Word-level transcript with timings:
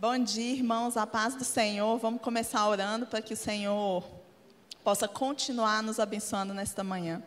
Bom 0.00 0.16
dia, 0.16 0.54
irmãos, 0.54 0.96
a 0.96 1.04
paz 1.04 1.34
do 1.34 1.42
Senhor. 1.42 1.98
Vamos 1.98 2.22
começar 2.22 2.68
orando 2.68 3.04
para 3.04 3.20
que 3.20 3.34
o 3.34 3.36
Senhor 3.36 4.04
possa 4.84 5.08
continuar 5.08 5.82
nos 5.82 5.98
abençoando 5.98 6.54
nesta 6.54 6.84
manhã. 6.84 7.20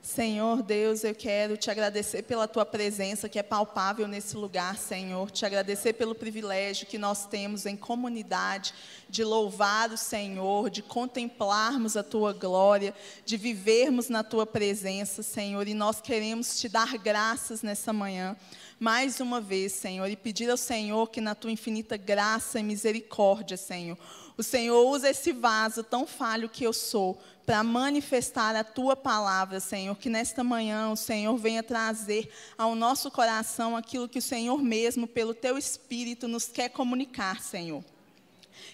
Senhor 0.00 0.62
Deus, 0.62 1.04
eu 1.04 1.14
quero 1.14 1.56
te 1.56 1.70
agradecer 1.70 2.22
pela 2.22 2.48
tua 2.48 2.64
presença 2.64 3.28
que 3.28 3.38
é 3.38 3.42
palpável 3.42 4.06
nesse 4.06 4.36
lugar, 4.36 4.78
Senhor. 4.78 5.30
Te 5.30 5.44
agradecer 5.44 5.92
pelo 5.92 6.14
privilégio 6.14 6.86
que 6.86 6.96
nós 6.96 7.26
temos 7.26 7.66
em 7.66 7.76
comunidade 7.76 8.72
de 9.08 9.24
louvar 9.24 9.90
o 9.90 9.96
Senhor, 9.96 10.70
de 10.70 10.82
contemplarmos 10.82 11.96
a 11.96 12.02
tua 12.02 12.32
glória, 12.32 12.94
de 13.24 13.36
vivermos 13.36 14.08
na 14.08 14.22
tua 14.22 14.46
presença, 14.46 15.22
Senhor. 15.22 15.66
E 15.66 15.74
nós 15.74 16.00
queremos 16.00 16.58
te 16.58 16.68
dar 16.68 16.96
graças 16.96 17.62
nessa 17.62 17.92
manhã 17.92 18.36
mais 18.80 19.18
uma 19.18 19.40
vez, 19.40 19.72
Senhor, 19.72 20.08
e 20.08 20.16
pedir 20.16 20.48
ao 20.48 20.56
Senhor 20.56 21.10
que 21.10 21.20
na 21.20 21.34
tua 21.34 21.50
infinita 21.50 21.96
graça 21.96 22.60
e 22.60 22.62
misericórdia, 22.62 23.56
Senhor, 23.56 23.98
o 24.38 24.42
Senhor 24.44 24.86
usa 24.86 25.10
esse 25.10 25.32
vaso 25.32 25.82
tão 25.82 26.06
falho 26.06 26.48
que 26.48 26.62
eu 26.62 26.72
sou 26.72 27.20
para 27.44 27.64
manifestar 27.64 28.54
a 28.54 28.62
tua 28.62 28.94
palavra, 28.94 29.58
Senhor. 29.58 29.96
Que 29.96 30.08
nesta 30.08 30.44
manhã 30.44 30.90
o 30.90 30.96
Senhor 30.96 31.36
venha 31.36 31.60
trazer 31.60 32.30
ao 32.56 32.76
nosso 32.76 33.10
coração 33.10 33.76
aquilo 33.76 34.08
que 34.08 34.20
o 34.20 34.22
Senhor 34.22 34.62
mesmo, 34.62 35.08
pelo 35.08 35.34
teu 35.34 35.58
espírito, 35.58 36.28
nos 36.28 36.46
quer 36.46 36.68
comunicar, 36.68 37.42
Senhor. 37.42 37.82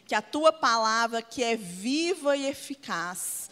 Que 0.06 0.14
a 0.14 0.20
tua 0.20 0.52
palavra, 0.52 1.22
que 1.22 1.42
é 1.42 1.56
viva 1.56 2.36
e 2.36 2.46
eficaz, 2.46 3.43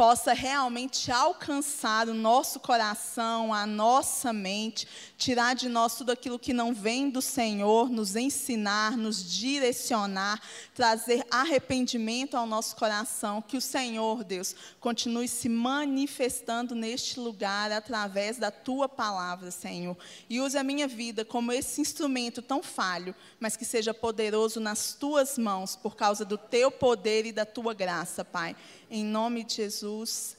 possa 0.00 0.32
realmente 0.32 1.12
alcançar 1.12 2.08
o 2.08 2.14
nosso 2.14 2.58
coração, 2.58 3.52
a 3.52 3.66
nossa 3.66 4.32
mente, 4.32 4.88
tirar 5.18 5.54
de 5.54 5.68
nós 5.68 5.94
tudo 5.94 6.10
aquilo 6.10 6.38
que 6.38 6.54
não 6.54 6.72
vem 6.72 7.10
do 7.10 7.20
Senhor, 7.20 7.90
nos 7.90 8.16
ensinar, 8.16 8.96
nos 8.96 9.22
direcionar, 9.30 10.40
trazer 10.74 11.22
arrependimento 11.30 12.34
ao 12.34 12.46
nosso 12.46 12.76
coração. 12.76 13.42
Que 13.42 13.58
o 13.58 13.60
Senhor, 13.60 14.24
Deus, 14.24 14.56
continue 14.80 15.28
se 15.28 15.50
manifestando 15.50 16.74
neste 16.74 17.20
lugar 17.20 17.70
através 17.70 18.38
da 18.38 18.50
tua 18.50 18.88
palavra, 18.88 19.50
Senhor. 19.50 19.98
E 20.30 20.40
use 20.40 20.56
a 20.56 20.64
minha 20.64 20.88
vida 20.88 21.26
como 21.26 21.52
esse 21.52 21.78
instrumento 21.78 22.40
tão 22.40 22.62
falho, 22.62 23.14
mas 23.38 23.54
que 23.54 23.66
seja 23.66 23.92
poderoso 23.92 24.60
nas 24.60 24.94
tuas 24.94 25.36
mãos, 25.36 25.76
por 25.76 25.94
causa 25.94 26.24
do 26.24 26.38
teu 26.38 26.70
poder 26.70 27.26
e 27.26 27.32
da 27.32 27.44
tua 27.44 27.74
graça, 27.74 28.24
Pai. 28.24 28.56
Em 28.90 29.04
nome 29.04 29.44
de 29.44 29.56
Jesus, 29.56 29.89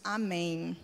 amém. 0.01 0.77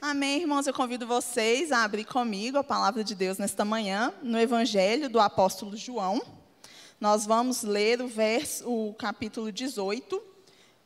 Amém, 0.00 0.40
irmãos. 0.40 0.66
Eu 0.66 0.72
convido 0.72 1.06
vocês 1.06 1.70
a 1.70 1.84
abrir 1.84 2.06
comigo 2.06 2.56
a 2.56 2.64
palavra 2.64 3.04
de 3.04 3.14
Deus 3.14 3.36
nesta 3.36 3.62
manhã, 3.62 4.14
no 4.22 4.38
Evangelho 4.38 5.10
do 5.10 5.20
apóstolo 5.20 5.76
João. 5.76 6.22
Nós 6.98 7.26
vamos 7.26 7.62
ler 7.62 8.00
o, 8.00 8.08
verso, 8.08 8.66
o 8.66 8.94
capítulo 8.94 9.52
18, 9.52 10.22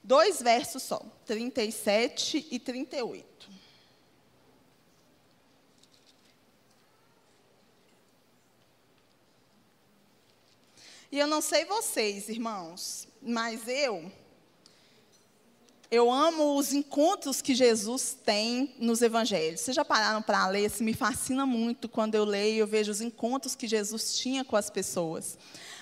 dois 0.02 0.42
versos 0.42 0.82
só, 0.82 1.00
37 1.24 2.48
e 2.50 2.58
38. 2.58 3.48
E 11.12 11.18
eu 11.18 11.28
não 11.28 11.40
sei 11.40 11.64
vocês, 11.64 12.28
irmãos, 12.28 13.06
mas 13.22 13.68
eu 13.68 14.10
eu 15.90 16.08
amo 16.08 16.56
os 16.56 16.72
encontros 16.72 17.42
que 17.42 17.52
Jesus 17.52 18.16
tem 18.24 18.72
nos 18.78 19.02
evangelhos. 19.02 19.60
Vocês 19.60 19.74
já 19.74 19.84
pararam 19.84 20.22
para 20.22 20.46
ler? 20.46 20.66
Isso 20.66 20.84
me 20.84 20.94
fascina 20.94 21.44
muito 21.44 21.88
quando 21.88 22.14
eu 22.14 22.24
leio, 22.24 22.60
eu 22.60 22.66
vejo 22.66 22.92
os 22.92 23.00
encontros 23.00 23.56
que 23.56 23.66
Jesus 23.66 24.16
tinha 24.16 24.44
com 24.44 24.54
as 24.54 24.70
pessoas. 24.70 25.36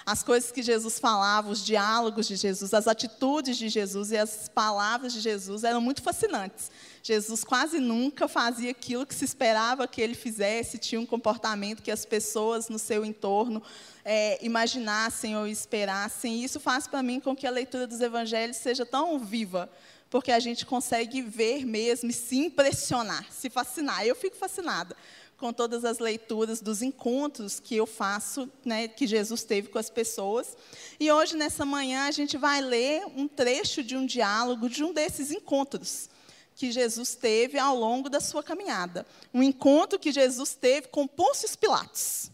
As 0.07 0.23
coisas 0.23 0.51
que 0.51 0.63
Jesus 0.63 0.99
falava, 0.99 1.51
os 1.51 1.63
diálogos 1.63 2.27
de 2.27 2.37
Jesus, 2.37 2.73
as 2.73 2.89
atitudes 2.89 3.59
de 3.59 3.69
Jesus 3.69 4.11
e 4.11 4.17
as 4.17 4.49
palavras 4.49 5.13
de 5.13 5.21
Jesus 5.21 5.63
eram 5.63 5.83
muito 5.83 6.01
fascinantes. 6.01 6.71
Jesus 7.03 7.45
quase 7.45 7.79
nunca 7.79 8.27
fazia 8.27 8.71
aquilo 8.71 9.05
que 9.05 9.15
se 9.15 9.27
esperava 9.27 9.87
que 9.87 10.01
ele 10.01 10.15
fizesse, 10.15 10.79
tinha 10.79 10.99
um 10.99 11.05
comportamento 11.05 11.83
que 11.83 11.91
as 11.91 12.07
pessoas 12.07 12.71
no 12.71 12.79
seu 12.79 13.05
entorno 13.05 13.63
é, 14.03 14.43
imaginassem 14.43 15.37
ou 15.37 15.47
esperassem. 15.47 16.37
E 16.37 16.45
isso 16.45 16.59
faz 16.59 16.87
para 16.87 17.03
mim 17.03 17.21
com 17.21 17.37
que 17.37 17.47
a 17.47 17.51
leitura 17.51 17.87
dos 17.87 18.01
evangelhos 18.01 18.57
seja 18.57 18.87
tão 18.87 19.19
viva 19.19 19.71
porque 20.11 20.33
a 20.33 20.41
gente 20.41 20.65
consegue 20.65 21.21
ver 21.23 21.67
mesmo 21.67 22.11
e 22.11 22.13
se 22.13 22.37
impressionar, 22.37 23.27
se 23.31 23.51
fascinar. 23.51 24.07
Eu 24.07 24.17
fico 24.17 24.37
fascinada 24.37 24.97
com 25.37 25.53
todas 25.53 25.85
as 25.85 25.99
leituras 25.99 26.61
dos 26.61 26.83
encontros 26.83 27.61
que 27.61 27.77
eu 27.77 27.87
faço, 27.87 28.51
né, 28.65 28.89
que 28.89 29.07
Jesus 29.07 29.45
teve 29.45 29.69
com 29.69 29.79
as 29.79 29.89
pessoas. 29.89 30.57
E 30.99 31.11
hoje, 31.13 31.37
nessa 31.37 31.65
manhã, 31.65 32.07
a 32.07 32.11
gente 32.11 32.37
vai 32.37 32.61
ler 32.61 33.05
um 33.17 33.29
trecho 33.29 33.83
de 33.85 33.97
um 33.97 34.05
diálogo 34.05 34.69
de 34.69 34.83
um 34.83 34.93
desses 34.93 35.31
encontros 35.31 36.11
que 36.57 36.73
Jesus 36.73 37.15
teve 37.15 37.57
ao 37.57 37.77
longo 37.77 38.11
da 38.11 38.19
sua 38.19 38.43
caminhada. 38.43 39.07
Um 39.33 39.45
encontro 39.45 39.97
que 39.97 40.11
Jesus 40.11 40.57
teve 40.57 40.89
com 40.89 41.07
Pôncio 41.07 41.49
Pilatos. 41.57 42.33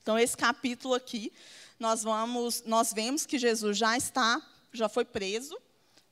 Então, 0.00 0.18
esse 0.18 0.34
capítulo 0.34 0.94
aqui, 0.94 1.30
nós 1.78 2.02
vamos, 2.02 2.62
nós 2.64 2.94
vemos 2.94 3.26
que 3.26 3.38
Jesus 3.38 3.76
já 3.76 3.94
está, 3.94 4.40
já 4.72 4.88
foi 4.88 5.04
preso, 5.04 5.54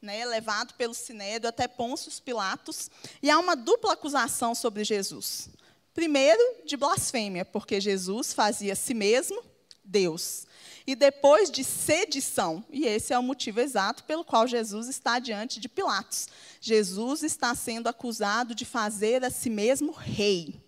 né, 0.01 0.25
levado 0.25 0.75
pelo 0.75 0.95
Sinédrio 0.95 1.49
até 1.49 1.69
Pôncio 1.69 2.11
Pilatos, 2.23 2.91
e 3.23 3.31
há 3.31 3.39
uma 3.39 3.55
dupla 3.55 3.93
acusação 3.93 4.55
sobre 4.55 4.85
Jesus. 4.85 5.49
Primeiro, 5.93 6.43
de 6.65 6.77
blasfêmia, 6.77 7.45
porque 7.45 7.81
Jesus 7.81 8.33
fazia 8.33 8.73
a 8.73 8.77
si 8.77 8.95
mesmo 8.95 9.43
Deus. 9.85 10.47
E 10.87 10.95
depois 10.95 11.51
de 11.51 11.63
sedição, 11.63 12.65
e 12.71 12.87
esse 12.87 13.13
é 13.13 13.19
o 13.19 13.23
motivo 13.23 13.61
exato 13.61 14.05
pelo 14.05 14.25
qual 14.25 14.47
Jesus 14.47 14.89
está 14.89 15.19
diante 15.19 15.61
de 15.61 15.69
Pilatos. 15.69 16.29
Jesus 16.61 17.23
está 17.23 17.55
sendo 17.55 17.89
acusado 17.89 18.55
de 18.55 18.65
fazer 18.65 19.25
a 19.25 19.31
si 19.31 19.51
mesmo 19.51 19.93
rei. 19.93 20.61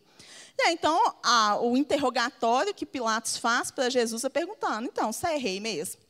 E 0.59 0.63
aí, 0.63 0.75
então, 0.75 0.99
a, 1.23 1.59
o 1.61 1.77
interrogatório 1.77 2.75
que 2.75 2.85
Pilatos 2.85 3.37
faz 3.37 3.71
para 3.71 3.89
Jesus 3.89 4.23
é 4.25 4.29
perguntando: 4.29 4.87
então, 4.87 5.13
você 5.13 5.29
é 5.29 5.37
rei 5.37 5.61
mesmo? 5.61 6.01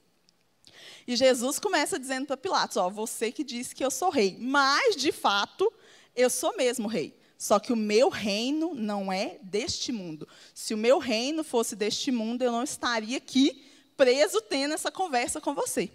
E 1.06 1.16
Jesus 1.16 1.58
começa 1.58 1.98
dizendo 1.98 2.26
para 2.26 2.36
Pilatos: 2.36 2.76
Ó, 2.76 2.88
você 2.88 3.32
que 3.32 3.44
disse 3.44 3.74
que 3.74 3.84
eu 3.84 3.90
sou 3.90 4.10
rei, 4.10 4.36
mas 4.38 4.96
de 4.96 5.12
fato 5.12 5.72
eu 6.14 6.28
sou 6.30 6.56
mesmo 6.56 6.88
rei. 6.88 7.14
Só 7.36 7.58
que 7.58 7.72
o 7.72 7.76
meu 7.76 8.08
reino 8.08 8.72
não 8.72 9.12
é 9.12 9.38
deste 9.42 9.90
mundo. 9.90 10.28
Se 10.54 10.74
o 10.74 10.76
meu 10.76 10.98
reino 10.98 11.42
fosse 11.42 11.74
deste 11.74 12.12
mundo, 12.12 12.42
eu 12.42 12.52
não 12.52 12.62
estaria 12.62 13.16
aqui 13.16 13.64
preso 13.96 14.40
tendo 14.42 14.74
essa 14.74 14.92
conversa 14.92 15.40
com 15.40 15.52
você. 15.52 15.90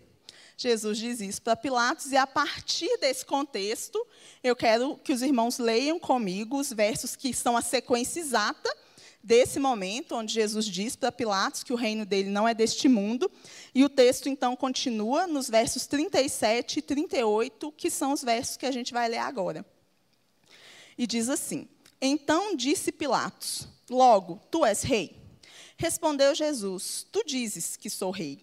Jesus 0.58 0.98
diz 0.98 1.22
isso 1.22 1.42
para 1.42 1.56
Pilatos, 1.56 2.12
e 2.12 2.18
a 2.18 2.26
partir 2.26 2.98
desse 2.98 3.26
contexto, 3.26 4.06
eu 4.44 4.56
quero 4.56 4.98
que 4.98 5.14
os 5.14 5.22
irmãos 5.22 5.60
leiam 5.60 6.00
comigo 6.00 6.60
os 6.60 6.74
versos 6.74 7.16
que 7.16 7.32
são 7.32 7.56
a 7.56 7.62
sequência 7.62 8.20
exata 8.20 8.76
desse 9.28 9.60
momento, 9.60 10.16
onde 10.16 10.34
Jesus 10.34 10.66
diz 10.66 10.96
para 10.96 11.12
Pilatos 11.12 11.62
que 11.62 11.74
o 11.74 11.76
reino 11.76 12.06
dele 12.06 12.30
não 12.30 12.48
é 12.48 12.54
deste 12.54 12.88
mundo. 12.88 13.30
E 13.76 13.84
o 13.84 13.90
texto, 13.90 14.30
então, 14.30 14.56
continua 14.56 15.28
nos 15.28 15.50
versos 15.50 15.86
37 15.86 16.80
e 16.80 16.82
38, 16.82 17.74
que 17.74 17.90
são 17.90 18.14
os 18.14 18.24
versos 18.24 18.56
que 18.56 18.66
a 18.66 18.72
gente 18.72 18.94
vai 18.94 19.10
ler 19.10 19.18
agora. 19.18 19.66
E 20.98 21.06
diz 21.06 21.28
assim: 21.28 21.68
Então 22.02 22.56
disse 22.56 22.90
Pilatos: 22.90 23.68
Logo, 23.90 24.42
tu 24.50 24.66
és 24.66 24.82
rei. 24.82 25.18
Respondeu 25.76 26.34
Jesus: 26.34 27.06
Tu 27.12 27.22
dizes 27.26 27.76
que 27.76 27.90
sou 27.90 28.12
rei. 28.12 28.40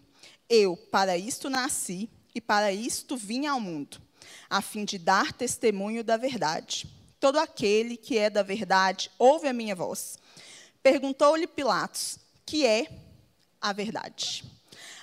Eu, 0.51 0.77
para 0.77 1.17
isto 1.17 1.49
nasci 1.49 2.11
e 2.35 2.43
para 2.43 2.71
isto 2.71 3.17
vim 3.17 3.47
ao 3.47 3.59
mundo, 3.59 4.03
a 4.51 4.61
fim 4.61 4.85
de 4.85 4.99
dar 4.99 5.33
testemunho 5.33 6.05
da 6.05 6.19
verdade. 6.19 6.87
Todo 7.19 7.39
aquele 7.39 7.97
que 7.97 8.19
é 8.19 8.29
da 8.29 8.43
verdade 8.43 9.11
ouve 9.19 9.49
a 9.49 9.53
minha 9.55 9.75
voz. 9.75 10.19
Perguntou-lhe 10.85 11.47
Pilatos: 11.47 12.19
que 12.45 12.67
é 12.67 12.87
a 13.59 13.73
verdade? 13.73 14.45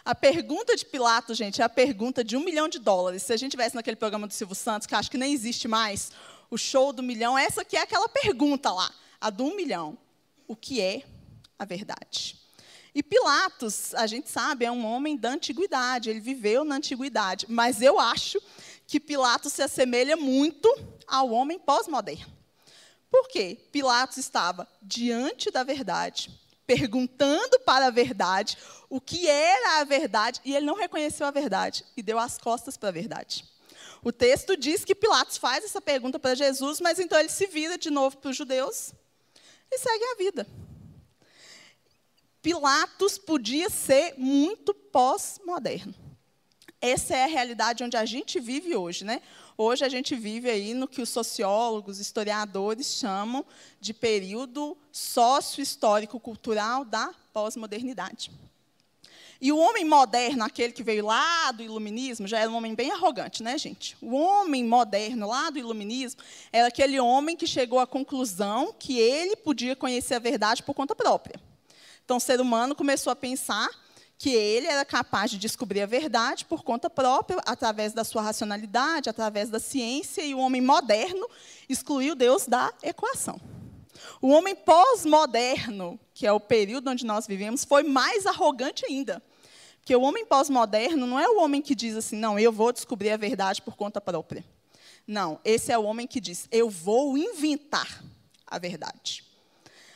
A 0.06 0.14
pergunta 0.14 0.76
de 0.76 0.86
Pilatos, 0.86 1.36
gente, 1.36 1.60
é 1.60 1.66
a 1.66 1.70
pergunta 1.70 2.24
de 2.24 2.38
um 2.38 2.46
milhão 2.46 2.70
de 2.70 2.78
dólares. 2.78 3.24
Se 3.24 3.34
a 3.34 3.38
gente 3.38 3.52
tivesse 3.52 3.76
naquele 3.76 3.96
programa 3.96 4.28
do 4.28 4.34
Silvio 4.34 4.56
Santos, 4.56 4.86
que 4.86 4.94
acho 4.94 5.10
que 5.10 5.18
nem 5.18 5.34
existe 5.34 5.68
mais, 5.68 6.12
o 6.52 6.58
show 6.58 6.94
do 6.94 7.02
milhão, 7.02 7.36
essa 7.36 7.66
que 7.66 7.76
é 7.76 7.82
aquela 7.82 8.08
pergunta 8.08 8.72
lá, 8.72 8.92
a 9.20 9.32
do 9.32 9.44
um 9.44 9.56
milhão. 9.56 9.98
O 10.48 10.56
que 10.56 10.80
é 10.80 11.04
a 11.58 11.66
verdade? 11.66 12.38
E 12.94 13.02
Pilatos, 13.02 13.96
a 13.96 14.06
gente 14.06 14.30
sabe, 14.30 14.66
é 14.66 14.72
um 14.72 14.86
homem 14.86 15.18
da 15.18 15.32
antiguidade, 15.32 16.12
ele 16.12 16.20
viveu 16.20 16.64
na 16.64 16.76
antiguidade, 16.76 17.48
mas 17.50 17.82
eu 17.82 18.00
acho 18.00 18.40
que 18.86 19.00
Pilatos 19.00 19.54
se 19.54 19.64
assemelha 19.64 20.16
muito 20.16 20.70
ao 21.08 21.32
homem 21.32 21.58
pós-moderno. 21.58 22.41
Por 23.12 23.28
quê? 23.28 23.60
Pilatos 23.72 24.18
estava 24.18 24.66
diante 24.82 25.52
da 25.52 25.64
verdade, 25.64 26.32
perguntando 26.66 27.60
para 27.60 27.88
a 27.88 27.92
verdade 27.92 28.58
o 28.90 29.02
que 29.02 29.28
era 29.28 29.82
a 29.82 29.84
verdade, 29.84 30.40
e 30.46 30.56
ele 30.56 30.66
não 30.66 30.76
reconheceu 30.76 31.28
a 31.28 31.32
verdade 31.32 31.84
e 31.96 32.02
deu 32.02 32.18
as 32.18 32.38
costas 32.38 32.78
para 32.78 32.88
a 32.88 32.94
verdade. 32.94 33.46
O 34.02 34.12
texto 34.12 34.56
diz 34.56 34.86
que 34.86 34.96
Pilatos 34.96 35.38
faz 35.38 35.64
essa 35.66 35.82
pergunta 35.82 36.18
para 36.18 36.34
Jesus, 36.34 36.80
mas 36.80 36.98
então 37.00 37.20
ele 37.20 37.30
se 37.30 37.46
vira 37.48 37.78
de 37.78 37.92
novo 37.92 38.18
para 38.18 38.32
os 38.32 38.38
judeus 38.38 38.94
e 39.70 39.78
segue 39.78 40.04
a 40.06 40.16
vida. 40.16 40.48
Pilatos 42.42 43.18
podia 43.20 43.70
ser 43.70 44.16
muito 44.18 44.74
pós-moderno. 44.74 45.94
Essa 46.82 47.16
é 47.16 47.26
a 47.26 47.28
realidade 47.28 47.84
onde 47.84 47.96
a 47.96 48.06
gente 48.06 48.40
vive 48.40 48.76
hoje, 48.76 49.06
né? 49.06 49.22
Hoje 49.56 49.86
a 49.86 49.90
gente 49.90 50.16
vive 50.16 50.50
aí 50.50 50.74
no 50.74 50.88
que 50.88 51.00
os 51.00 51.10
sociólogos, 51.10 52.00
historiadores 52.00 52.88
chamam 52.96 53.46
de 53.80 53.94
período 53.94 54.76
sócio-histórico-cultural 54.92 56.84
da 56.84 57.14
pós-modernidade. 57.32 58.32
E 59.40 59.52
o 59.52 59.58
homem 59.58 59.86
moderno, 59.86 60.44
aquele 60.44 60.74
que 60.74 60.82
veio 60.82 61.06
lá 61.06 61.52
do 61.52 61.62
iluminismo, 61.62 62.28
já 62.28 62.40
era 62.40 62.50
um 62.50 62.56
homem 62.56 62.74
bem 62.74 62.92
arrogante, 62.92 63.44
né, 63.44 63.58
gente? 63.60 63.96
O 64.02 64.16
homem 64.16 64.64
moderno 64.64 65.28
lá 65.28 65.52
do 65.52 65.60
iluminismo 65.60 66.22
era 66.52 66.68
aquele 66.68 67.00
homem 67.00 67.36
que 67.36 67.46
chegou 67.46 67.80
à 67.80 67.86
conclusão 67.86 68.74
que 68.78 69.00
ele 69.00 69.36
podia 69.36 69.76
conhecer 69.76 70.16
a 70.16 70.20
verdade 70.20 70.64
por 70.64 70.74
conta 70.74 70.96
própria. 70.96 71.40
Então, 72.04 72.18
o 72.18 72.20
ser 72.20 72.42
humano 72.42 72.76
começou 72.76 73.12
a 73.12 73.16
pensar 73.16 73.70
que 74.22 74.30
ele 74.30 74.68
era 74.68 74.86
capaz 74.86 75.32
de 75.32 75.40
descobrir 75.40 75.82
a 75.82 75.88
verdade 75.88 76.46
por 76.46 76.62
conta 76.62 76.92
própria, 76.92 77.42
através 77.44 77.92
da 77.92 78.04
sua 78.04 78.22
racionalidade, 78.22 79.10
através 79.10 79.50
da 79.50 79.60
ciência, 79.60 80.22
e 80.22 80.36
o 80.36 80.38
homem 80.38 80.62
moderno 80.62 81.28
excluiu 81.68 82.14
Deus 82.14 82.46
da 82.46 82.72
equação. 82.84 83.42
O 84.22 84.28
homem 84.28 84.56
pós-moderno, 84.56 86.00
que 86.14 86.28
é 86.28 86.32
o 86.32 86.40
período 86.40 86.92
onde 86.92 87.04
nós 87.04 87.26
vivemos, 87.26 87.66
foi 87.66 87.82
mais 87.82 88.28
arrogante 88.28 88.86
ainda. 88.86 89.24
Porque 89.80 89.96
o 89.96 90.02
homem 90.04 90.24
pós-moderno 90.24 91.08
não 91.08 91.20
é 91.20 91.28
o 91.28 91.40
homem 91.40 91.60
que 91.60 91.74
diz 91.74 91.96
assim, 91.96 92.16
não, 92.16 92.38
eu 92.38 92.52
vou 92.52 92.72
descobrir 92.72 93.10
a 93.10 93.18
verdade 93.18 93.60
por 93.60 93.76
conta 93.76 94.00
própria. 94.00 94.46
Não, 95.08 95.40
esse 95.44 95.72
é 95.72 95.80
o 95.80 95.84
homem 95.84 96.06
que 96.06 96.22
diz, 96.22 96.48
eu 96.52 96.70
vou 96.70 97.18
inventar 97.18 98.04
a 98.46 98.60
verdade. 98.60 99.31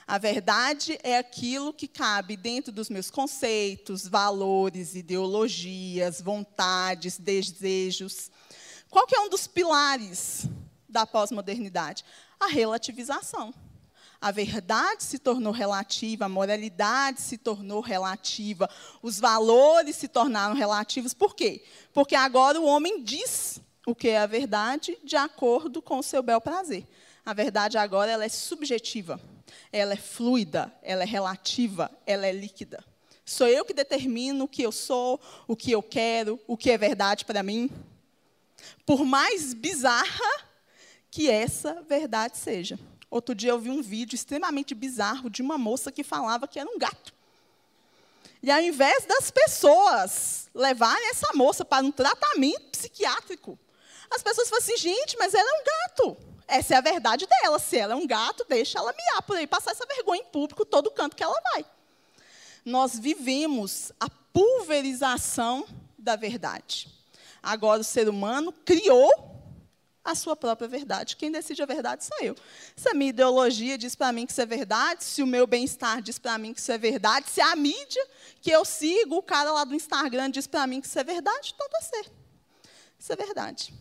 A 0.07 0.19
verdade 0.19 0.99
é 1.01 1.17
aquilo 1.17 1.73
que 1.73 1.87
cabe 1.87 2.37
dentro 2.37 2.71
dos 2.71 2.91
meus 2.91 3.09
conceitos, 3.09 4.07
valores, 4.07 4.93
ideologias, 4.93 6.21
vontades, 6.21 7.17
desejos. 7.17 8.29
Qual 8.87 9.07
que 9.07 9.15
é 9.15 9.19
um 9.19 9.29
dos 9.29 9.47
pilares 9.47 10.45
da 10.87 11.07
pós-modernidade? 11.07 12.05
A 12.39 12.45
relativização. 12.45 13.51
A 14.21 14.29
verdade 14.31 15.03
se 15.03 15.17
tornou 15.17 15.51
relativa, 15.51 16.25
a 16.25 16.29
moralidade 16.29 17.19
se 17.19 17.37
tornou 17.37 17.81
relativa, 17.81 18.69
os 19.01 19.19
valores 19.19 19.95
se 19.95 20.07
tornaram 20.07 20.53
relativos. 20.53 21.15
Por 21.15 21.35
quê? 21.35 21.63
Porque 21.91 22.15
agora 22.15 22.61
o 22.61 22.65
homem 22.65 23.03
diz 23.03 23.59
o 23.87 23.95
que 23.95 24.09
é 24.09 24.19
a 24.19 24.27
verdade 24.27 24.97
de 25.03 25.15
acordo 25.15 25.81
com 25.81 25.97
o 25.97 26.03
seu 26.03 26.21
bel 26.21 26.39
prazer. 26.39 26.87
A 27.25 27.33
verdade 27.33 27.77
agora 27.77 28.11
ela 28.11 28.23
é 28.23 28.29
subjetiva, 28.29 29.19
ela 29.71 29.93
é 29.93 29.97
fluida, 29.97 30.73
ela 30.81 31.03
é 31.03 31.05
relativa, 31.05 31.91
ela 32.05 32.25
é 32.25 32.31
líquida. 32.31 32.83
Sou 33.25 33.47
eu 33.47 33.65
que 33.65 33.73
determino 33.73 34.45
o 34.45 34.47
que 34.47 34.61
eu 34.61 34.71
sou, 34.71 35.19
o 35.47 35.55
que 35.55 35.71
eu 35.71 35.81
quero, 35.81 36.39
o 36.47 36.55
que 36.55 36.69
é 36.69 36.77
verdade 36.77 37.25
para 37.25 37.41
mim. 37.41 37.69
Por 38.85 39.03
mais 39.03 39.53
bizarra 39.53 40.45
que 41.09 41.29
essa 41.29 41.81
verdade 41.87 42.37
seja. 42.37 42.79
Outro 43.09 43.33
dia 43.33 43.51
eu 43.51 43.59
vi 43.59 43.69
um 43.69 43.81
vídeo 43.81 44.15
extremamente 44.15 44.75
bizarro 44.75 45.29
de 45.29 45.41
uma 45.41 45.57
moça 45.57 45.91
que 45.91 46.03
falava 46.03 46.47
que 46.47 46.59
era 46.59 46.69
um 46.69 46.77
gato. 46.77 47.13
E 48.43 48.51
ao 48.51 48.61
invés 48.61 49.05
das 49.05 49.31
pessoas 49.31 50.49
levarem 50.53 51.09
essa 51.09 51.33
moça 51.33 51.65
para 51.65 51.83
um 51.83 51.91
tratamento 51.91 52.69
psiquiátrico, 52.69 53.57
as 54.09 54.23
pessoas 54.23 54.49
falam 54.49 54.63
assim, 54.63 54.77
gente, 54.77 55.17
mas 55.17 55.33
ela 55.33 55.49
é 55.49 55.53
um 55.53 55.63
gato. 55.63 56.17
Essa 56.47 56.75
é 56.75 56.77
a 56.77 56.81
verdade 56.81 57.27
dela. 57.27 57.59
Se 57.59 57.77
ela 57.77 57.93
é 57.93 57.95
um 57.95 58.07
gato, 58.07 58.45
deixa 58.47 58.79
ela 58.79 58.93
miar 58.93 59.21
por 59.23 59.37
aí, 59.37 59.47
passar 59.47 59.71
essa 59.71 59.85
vergonha 59.85 60.21
em 60.21 60.25
público, 60.25 60.65
todo 60.65 60.91
canto 60.91 61.15
que 61.15 61.23
ela 61.23 61.39
vai. 61.53 61.65
Nós 62.63 62.97
vivemos 62.97 63.91
a 63.99 64.09
pulverização 64.09 65.65
da 65.97 66.15
verdade. 66.15 66.89
Agora 67.41 67.81
o 67.81 67.83
ser 67.83 68.09
humano 68.09 68.51
criou 68.51 69.35
a 70.03 70.13
sua 70.13 70.35
própria 70.35 70.67
verdade. 70.67 71.15
Quem 71.15 71.31
decide 71.31 71.63
a 71.63 71.65
verdade 71.65 72.05
sou 72.05 72.17
eu. 72.21 72.35
Se 72.75 72.87
a 72.89 72.93
minha 72.93 73.09
ideologia 73.09 73.75
diz 73.75 73.95
para 73.95 74.11
mim 74.11 74.25
que 74.25 74.31
isso 74.31 74.41
é 74.41 74.45
verdade, 74.45 75.03
se 75.03 75.23
o 75.23 75.27
meu 75.27 75.47
bem-estar 75.47 76.01
diz 76.01 76.19
para 76.19 76.37
mim 76.37 76.53
que 76.53 76.59
isso 76.59 76.71
é 76.71 76.77
verdade, 76.77 77.29
se 77.29 77.41
a 77.41 77.55
mídia 77.55 78.07
que 78.39 78.51
eu 78.51 78.63
sigo, 78.63 79.17
o 79.17 79.23
cara 79.23 79.51
lá 79.51 79.63
do 79.63 79.73
Instagram 79.73 80.29
diz 80.29 80.45
para 80.45 80.67
mim 80.67 80.79
que 80.79 80.87
isso 80.87 80.99
é 80.99 81.03
verdade, 81.03 81.53
então 81.55 81.65
está 81.65 81.81
certo. 81.81 82.11
Isso 82.99 83.13
é 83.13 83.15
verdade. 83.15 83.73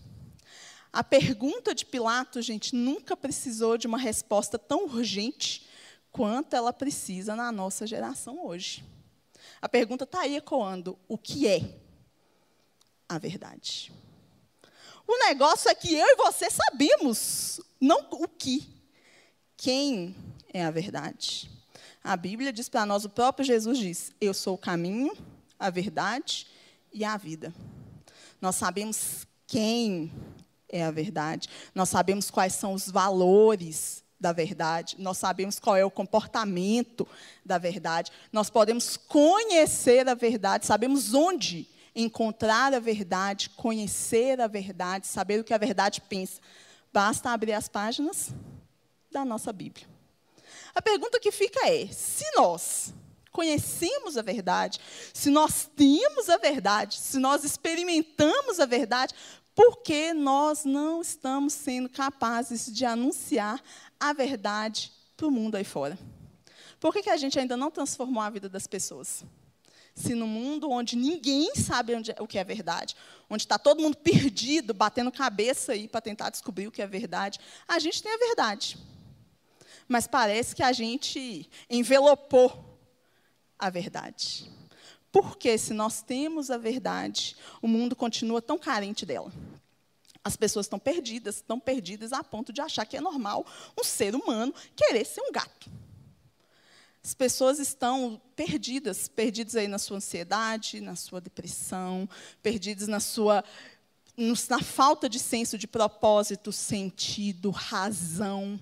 A 0.95 1.03
pergunta 1.03 1.75
de 1.75 1.85
Pilatos, 1.85 2.45
gente, 2.45 2.73
nunca 2.73 3.17
precisou 3.17 3.77
de 3.77 3.85
uma 3.85 3.99
resposta 3.99 4.57
tão 4.57 4.85
urgente 4.85 5.67
quanto 6.13 6.55
ela 6.55 6.73
precisa 6.73 7.35
na 7.35 7.51
nossa 7.51 7.85
geração 7.85 8.47
hoje. 8.47 8.85
A 9.61 9.69
pergunta 9.69 10.05
está 10.05 10.21
aí 10.21 10.37
ecoando: 10.37 10.97
o 11.09 11.19
que 11.19 11.49
é 11.49 11.81
a 13.09 13.19
verdade? 13.19 13.93
O 15.05 15.19
negócio 15.27 15.69
é 15.69 15.75
que 15.75 15.93
eu 15.93 16.07
e 16.07 16.15
você 16.15 16.49
sabemos, 16.49 17.61
não 17.81 18.07
o 18.13 18.29
que. 18.29 18.73
Quem 19.57 20.15
é 20.53 20.65
a 20.65 20.71
verdade? 20.71 21.51
A 22.05 22.17
Bíblia 22.17 22.53
diz 22.53 22.69
para 22.69 22.87
nós, 22.87 23.05
o 23.05 23.11
próprio 23.11 23.45
Jesus 23.45 23.79
diz: 23.79 24.13
Eu 24.21 24.33
sou 24.33 24.55
o 24.55 24.59
caminho, 24.59 25.13
a 25.59 25.71
verdade 25.71 26.47
e 26.93 27.05
a 27.05 27.17
vida. 27.17 27.53
Nós 28.41 28.55
sabemos 28.55 29.27
quem 29.45 30.13
é 30.75 30.83
a 30.83 30.91
verdade, 30.91 31.49
nós 31.73 31.89
sabemos 31.89 32.31
quais 32.31 32.53
são 32.53 32.73
os 32.73 32.91
valores 32.91 34.03
da 34.19 34.33
verdade, 34.33 34.97
nós 34.99 35.19
sabemos 35.19 35.61
qual 35.61 35.77
é 35.77 35.85
o 35.85 35.91
comportamento 35.91 37.07
da 37.45 37.59
verdade, 37.59 38.11
nós 38.33 38.51
podemos 38.51 38.97
conhecer 38.97 40.09
a 40.09 40.15
verdade, 40.15 40.67
sabemos 40.67 41.15
onde 41.15 41.69
encontrar 41.95 42.75
a 42.75 42.81
verdade, 42.81 43.51
conhecer 43.51 44.41
a 44.41 44.49
verdade, 44.49 45.07
saber 45.07 45.41
o 45.41 45.45
que 45.45 45.55
a 45.55 45.59
verdade 45.59 46.01
pensa. 46.01 46.41
Basta 46.93 47.31
abrir 47.31 47.53
as 47.53 47.69
páginas 47.69 48.35
da 49.13 49.25
nossa 49.25 49.53
Bíblia. 49.53 49.87
A 50.75 50.83
pergunta 50.83 51.21
que 51.21 51.31
fica 51.31 51.69
é: 51.69 51.87
se 51.87 52.25
nós 52.35 52.93
conhecemos 53.31 54.17
a 54.17 54.23
verdade, 54.23 54.81
se 55.13 55.31
nós 55.31 55.71
temos 55.77 56.29
a 56.29 56.37
verdade, 56.37 56.99
se 56.99 57.19
nós 57.19 57.45
experimentamos 57.45 58.59
a 58.59 58.67
verdade, 58.67 59.15
por 59.55 59.83
que 59.83 60.13
nós 60.13 60.65
não 60.65 61.01
estamos 61.01 61.53
sendo 61.53 61.89
capazes 61.89 62.73
de 62.73 62.85
anunciar 62.85 63.63
a 63.99 64.13
verdade 64.13 64.93
para 65.17 65.27
o 65.27 65.31
mundo 65.31 65.55
aí 65.55 65.65
fora? 65.65 65.99
Por 66.81 66.93
que, 66.93 67.03
que 67.03 67.11
a 67.11 67.17
gente 67.17 67.39
ainda 67.39 67.57
não 67.57 67.71
transformou 67.71 68.23
a 68.23 68.31
vida 68.31 68.49
das 68.49 68.67
pessoas? 68.67 69.25
se 69.95 70.15
no 70.15 70.27
mundo 70.27 70.71
onde 70.71 70.97
ninguém 70.97 71.55
sabe 71.55 71.95
onde, 71.95 72.11
é, 72.11 72.17
o 72.19 72.27
que 72.27 72.39
é 72.39 72.45
verdade, 72.45 72.97
onde 73.31 73.45
está 73.45 73.59
todo 73.59 73.81
mundo 73.81 73.97
perdido, 73.97 74.75
batendo 74.75 75.13
cabeça 75.13 75.73
aí 75.73 75.87
para 75.87 76.01
tentar 76.01 76.31
descobrir 76.31 76.67
o 76.67 76.73
que 76.73 76.83
é 76.83 76.87
verdade, 76.87 77.39
a 77.67 77.79
gente 77.79 78.03
tem 78.03 78.13
a 78.13 78.19
verdade. 78.19 78.77
Mas 79.87 80.07
parece 80.07 80.55
que 80.55 80.63
a 80.63 80.73
gente 80.73 81.49
envelopou 81.71 82.79
a 83.59 83.71
verdade. 83.71 84.51
Porque 85.15 85.57
se 85.57 85.73
nós 85.73 86.03
temos 86.03 86.51
a 86.51 86.59
verdade, 86.59 87.37
o 87.63 87.69
mundo 87.69 87.95
continua 87.95 88.43
tão 88.43 88.59
carente 88.59 89.07
dela. 89.07 89.33
As 90.25 90.35
pessoas 90.35 90.67
estão 90.67 90.77
perdidas, 90.77 91.37
estão 91.37 91.61
perdidas 91.61 92.13
a 92.13 92.25
ponto 92.25 92.53
de 92.53 92.61
achar 92.61 92.85
que 92.85 92.97
é 92.97 93.01
normal 93.01 93.47
um 93.81 93.85
ser 93.85 94.17
humano 94.17 94.53
querer 94.75 95.05
ser 95.05 95.21
um 95.21 95.31
gato. 95.31 95.71
As 97.01 97.15
pessoas 97.15 97.61
estão 97.61 98.21
perdidas, 98.35 99.07
perdidas 99.07 99.55
aí 99.55 99.69
na 99.69 99.79
sua 99.79 99.99
ansiedade, 99.99 100.81
na 100.81 100.97
sua 100.97 101.21
depressão, 101.21 102.09
perdidas 102.43 102.89
na 102.89 102.99
sua 102.99 103.45
na 104.49 104.61
falta 104.61 105.09
de 105.09 105.21
senso 105.21 105.57
de 105.57 105.69
propósito, 105.69 106.51
sentido, 106.51 107.51
razão. 107.51 108.59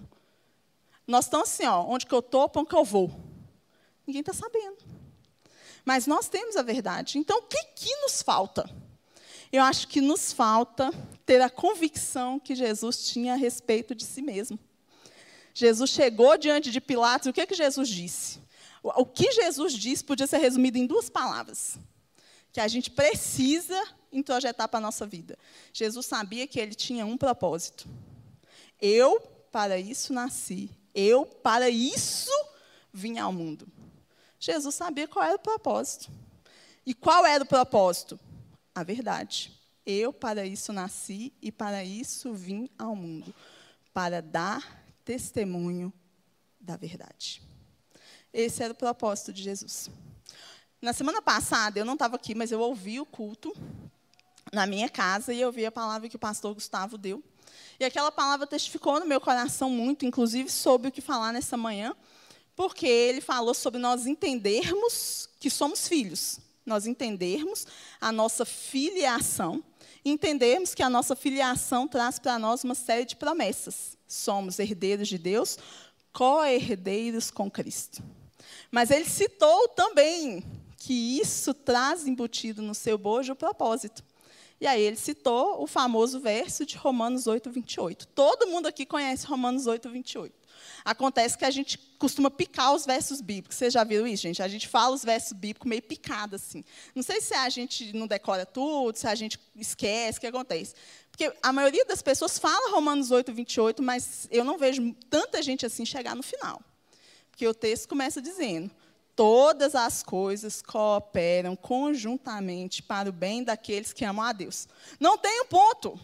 Nós 1.07 1.25
estamos 1.25 1.49
assim, 1.49 1.65
ó, 1.65 1.83
onde 1.87 2.05
que 2.05 2.15
eu 2.15 2.19
estou, 2.19 2.47
para 2.47 2.61
onde 2.61 2.69
que 2.69 2.77
eu 2.77 2.85
vou. 2.85 3.11
Ninguém 4.07 4.21
está 4.21 4.35
sabendo. 4.35 4.92
Mas 5.85 6.07
nós 6.07 6.29
temos 6.29 6.57
a 6.57 6.63
verdade. 6.63 7.19
Então, 7.19 7.39
o 7.39 7.43
que, 7.43 7.63
que 7.75 7.97
nos 8.03 8.23
falta? 8.23 8.69
Eu 9.53 9.63
acho 9.63 9.89
que 9.89 10.01
nos 10.01 10.33
falta 10.33 10.91
ter 11.27 11.41
a 11.41 11.51
convicção 11.51 12.41
que 12.41 12.55
Jesus 12.55 13.07
tinha 13.07 13.35
a 13.35 13.37
respeito 13.37 13.95
de 13.95 14.05
si 14.05 14.23
mesmo. 14.23 14.59
Jesus 15.53 15.91
chegou 15.91 16.39
diante 16.39 16.71
de 16.71 16.81
Pilatos, 16.81 17.27
e 17.27 17.31
o 17.31 17.33
que, 17.33 17.47
que 17.47 17.55
Jesus 17.55 17.89
disse? 17.89 18.41
O 18.83 19.05
que 19.05 19.31
Jesus 19.31 19.75
disse 19.75 20.03
podia 20.03 20.27
ser 20.27 20.39
resumido 20.39 20.79
em 20.79 20.87
duas 20.87 21.11
palavras, 21.11 21.79
que 22.51 22.61
a 22.61 22.67
gente 22.67 22.91
precisa 22.91 23.81
introjetar 24.11 24.69
para 24.69 24.79
a 24.79 24.83
nossa 24.83 25.07
vida. 25.07 25.39
Jesus 25.73 26.07
sabia 26.07 26.47
que 26.47 26.59
ele 26.59 26.75
tinha 26.75 27.05
um 27.05 27.17
propósito. 27.17 27.87
Eu, 28.81 29.21
para 29.53 29.79
isso, 29.79 30.13
nasci. 30.13 30.71
Eu, 30.95 31.25
para 31.27 31.69
isso, 31.71 32.31
vim 32.93 33.19
ao 33.19 33.33
mundo. 33.33 33.67
Jesus 34.45 34.75
sabia 34.75 35.07
qual 35.07 35.25
era 35.25 35.37
o 35.37 35.39
propósito. 35.39 36.11
E 36.85 36.93
qual 36.93 37.25
era 37.25 37.45
o 37.45 37.47
propósito? 37.47 38.19
A 38.75 38.83
verdade. 38.83 39.53
Eu, 39.87 40.13
para 40.13 40.45
isso, 40.45 40.73
nasci 40.73 41.33
e 41.41 41.53
para 41.53 41.85
isso 41.85 42.35
vim 42.35 42.69
ao 42.77 42.97
mundo 42.97 43.33
para 43.95 44.21
dar 44.21 44.85
testemunho 45.05 45.93
da 46.61 46.77
verdade. 46.77 47.41
Esse 48.33 48.65
era 48.65 48.73
o 48.73 48.77
propósito 48.77 49.33
de 49.33 49.45
Jesus. 49.45 49.89
Na 50.81 50.93
semana 50.93 51.23
passada, 51.23 51.79
eu 51.79 51.85
não 51.85 51.93
estava 51.93 52.17
aqui, 52.17 52.35
mas 52.35 52.51
eu 52.51 52.59
ouvi 52.59 52.99
o 52.99 53.07
culto 53.07 53.55
na 54.53 54.67
minha 54.67 54.89
casa 54.89 55.33
e 55.33 55.41
eu 55.41 55.47
ouvi 55.47 55.65
a 55.65 55.71
palavra 55.71 56.09
que 56.09 56.17
o 56.17 56.19
pastor 56.19 56.53
Gustavo 56.53 56.99
deu. 56.99 57.23
E 57.79 57.85
aquela 57.85 58.11
palavra 58.11 58.45
testificou 58.45 58.99
no 58.99 59.07
meu 59.07 59.21
coração 59.21 59.71
muito, 59.71 60.05
inclusive 60.05 60.51
sobre 60.51 60.89
o 60.89 60.93
que 60.93 61.01
falar 61.01 61.33
nessa 61.33 61.57
manhã, 61.57 61.95
porque 62.55 62.87
ele 62.87 63.21
falou 63.21 63.55
sobre 63.55 63.81
nós 63.81 64.07
entendermos 64.07 65.29
que 65.41 65.51
somos 65.51 65.89
filhos, 65.89 66.39
nós 66.65 66.87
entendermos 66.87 67.67
a 68.01 68.13
nossa 68.13 68.45
filiação, 68.45 69.63
entendermos 70.05 70.75
que 70.75 70.83
a 70.83 70.91
nossa 70.91 71.17
filiação 71.17 71.89
traz 71.89 72.19
para 72.19 72.39
nós 72.39 72.65
uma 72.65 72.75
série 72.75 73.05
de 73.05 73.17
promessas. 73.17 73.97
Somos 74.07 74.59
herdeiros 74.59 75.09
de 75.09 75.19
Deus, 75.19 75.59
co-herdeiros 76.13 77.31
com 77.31 77.51
Cristo. 77.51 78.03
Mas 78.71 78.91
ele 78.91 79.05
citou 79.05 79.69
também 79.69 80.45
que 80.77 81.21
isso 81.21 81.55
traz 81.55 82.07
embutido 82.07 82.61
no 82.61 82.75
seu 82.75 82.99
bojo 82.99 83.33
o 83.33 83.37
propósito. 83.37 84.03
E 84.61 84.67
aí 84.67 84.81
ele 84.81 84.97
citou 84.97 85.63
o 85.63 85.67
famoso 85.67 86.21
verso 86.21 86.65
de 86.65 86.77
Romanos 86.77 87.27
8, 87.27 87.51
28. 87.51 88.07
Todo 88.09 88.47
mundo 88.47 88.67
aqui 88.67 88.87
conhece 88.87 89.27
Romanos 89.27 89.67
8, 89.67 89.89
28. 89.91 90.42
Acontece 90.85 91.39
que 91.39 91.45
a 91.45 91.51
gente 91.51 91.79
costuma 91.99 92.31
picar 92.31 92.75
os 92.75 92.85
versos 92.85 93.21
bíblicos. 93.21 93.57
Vocês 93.57 93.73
já 93.73 93.85
viram 93.85 94.07
isso, 94.07 94.23
gente? 94.23 94.43
A 94.43 94.49
gente 94.49 94.67
fala 94.67 94.95
os 94.95 95.05
versos 95.05 95.33
bíblicos 95.33 95.69
meio 95.69 95.83
picado, 95.83 96.37
assim. 96.37 96.65
Não 96.95 97.03
sei 97.03 97.21
se 97.21 97.35
a 97.35 97.49
gente 97.49 97.93
não 97.93 98.07
decora 98.07 98.45
tudo, 98.45 98.97
se 98.97 99.07
a 99.07 99.15
gente 99.15 99.39
esquece, 99.55 100.19
o 100.19 100.21
que 100.21 100.27
acontece. 100.27 100.75
Porque 101.11 101.33
a 101.43 101.53
maioria 101.53 101.85
das 101.85 102.03
pessoas 102.03 102.39
fala 102.39 102.73
Romanos 102.73 103.11
8, 103.11 103.33
28, 103.33 103.83
mas 103.83 104.27
eu 104.31 104.45
não 104.45 104.59
vejo 104.59 104.95
tanta 105.09 105.43
gente 105.43 105.65
assim 105.65 105.85
chegar 105.85 106.17
no 106.17 106.23
final. 106.23 106.61
Porque 107.31 107.47
o 107.47 107.55
texto 107.55 107.89
começa 107.89 108.21
dizendo: 108.21 108.71
todas 109.15 109.75
as 109.75 110.03
coisas 110.03 110.63
cooperam 110.63 111.55
conjuntamente 111.55 112.83
para 112.83 113.09
o 113.09 113.13
bem 113.13 113.45
daqueles 113.45 113.93
que 113.93 114.05
amam 114.05 114.25
a 114.25 114.33
Deus. 114.33 114.67
Não 114.99 115.17
tem 115.19 115.43
um 115.43 115.47
ponto. 115.47 115.99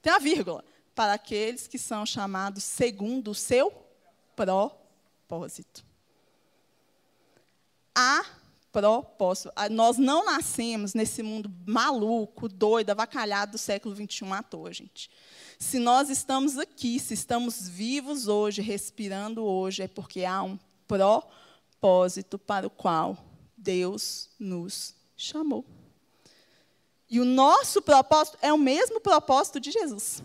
Tem 0.00 0.12
a 0.12 0.18
vírgula. 0.18 0.64
Para 0.96 1.12
aqueles 1.12 1.68
que 1.68 1.78
são 1.78 2.04
chamados 2.04 2.64
segundo 2.64 3.30
o 3.30 3.34
seu 3.34 3.72
propósito. 4.34 5.84
A 7.94 8.24
propósito. 8.72 9.50
Nós 9.70 9.96
não 9.96 10.26
nascemos 10.26 10.92
nesse 10.92 11.22
mundo 11.22 11.50
maluco, 11.64 12.46
doido, 12.46 12.90
avacalhado 12.90 13.52
do 13.52 13.58
século 13.58 13.96
XXI 13.96 14.32
à 14.32 14.42
toa, 14.42 14.70
gente. 14.70 15.08
Se 15.58 15.78
nós 15.78 16.10
estamos 16.10 16.58
aqui, 16.58 17.00
se 17.00 17.14
estamos 17.14 17.66
vivos 17.66 18.28
hoje, 18.28 18.60
respirando 18.60 19.42
hoje, 19.42 19.84
é 19.84 19.88
porque 19.88 20.26
há 20.26 20.42
um 20.42 20.58
propósito 20.86 22.38
para 22.38 22.66
o 22.66 22.70
qual 22.70 23.16
Deus 23.56 24.28
nos 24.38 24.94
chamou. 25.16 25.64
E 27.08 27.18
o 27.18 27.24
nosso 27.24 27.80
propósito 27.80 28.36
é 28.42 28.52
o 28.52 28.58
mesmo 28.58 29.00
propósito 29.00 29.58
de 29.58 29.70
Jesus. 29.70 30.22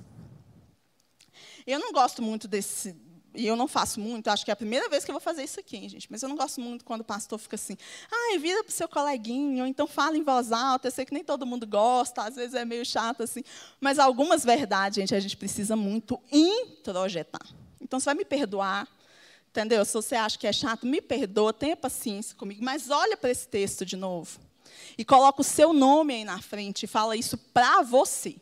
Eu 1.66 1.80
não 1.80 1.92
gosto 1.92 2.22
muito 2.22 2.48
desse, 2.48 2.96
e 3.34 3.48
eu 3.48 3.56
não 3.56 3.68
faço 3.68 4.00
muito, 4.00 4.28
acho 4.28 4.44
que 4.44 4.52
é 4.52 4.54
a 4.54 4.58
primeira 4.58 4.90
vez 4.90 5.06
que 5.06 5.12
eu 5.12 5.14
vou 5.14 5.22
fazer 5.22 5.44
isso 5.44 5.60
aqui, 5.60 5.78
hein, 5.78 5.90
gente. 5.90 6.08
Mas 6.12 6.22
eu 6.22 6.30
não 6.30 6.36
gosto 6.36 6.60
muito 6.60 6.84
quando 6.84 7.02
o 7.02 7.06
pastor 7.06 7.40
fica 7.40 7.56
assim, 7.56 7.78
ai, 8.12 8.38
vira 8.38 8.64
para 8.64 8.70
o 8.70 8.74
seu 8.74 8.88
coleguinho, 8.88 9.64
ou 9.64 9.68
então 9.68 9.88
fala 9.88 10.18
em 10.18 10.24
voz 10.24 10.52
alta. 10.52 10.88
Eu 10.88 10.92
sei 10.92 11.06
que 11.06 11.14
nem 11.14 11.24
todo 11.24 11.46
mundo 11.46 11.66
gosta, 11.66 12.24
às 12.24 12.36
vezes 12.36 12.54
é 12.54 12.66
meio 12.66 12.86
chato 12.86 13.24
assim. 13.24 13.44
Mas 13.80 14.00
algumas 14.00 14.44
verdades, 14.44 14.98
gente, 14.98 15.16
a 15.16 15.20
gente 15.20 15.38
precisa 15.38 15.76
muito 15.76 16.20
introjetar. 16.32 17.48
Então, 17.80 18.00
você 18.00 18.06
vai 18.06 18.16
me 18.16 18.26
perdoar 18.26 18.88
Entendeu? 19.52 19.84
Se 19.84 19.94
você 19.94 20.16
acha 20.16 20.40
que 20.40 20.48
é 20.48 20.54
chato, 20.54 20.88
me 20.88 21.02
perdoa, 21.02 21.52
tenha 21.52 21.76
paciência 21.76 22.34
comigo, 22.38 22.64
mas 22.64 22.90
olha 22.90 23.18
para 23.18 23.30
esse 23.30 23.46
texto 23.46 23.86
de 23.86 23.98
novo. 23.98 24.40
E 24.98 25.04
coloca 25.04 25.42
o 25.42 25.44
seu 25.44 25.74
nome 25.74 26.14
aí 26.14 26.24
na 26.24 26.42
frente 26.42 26.84
e 26.84 26.88
fala 26.88 27.18
isso 27.18 27.38
para 27.38 27.82
você. 27.82 28.38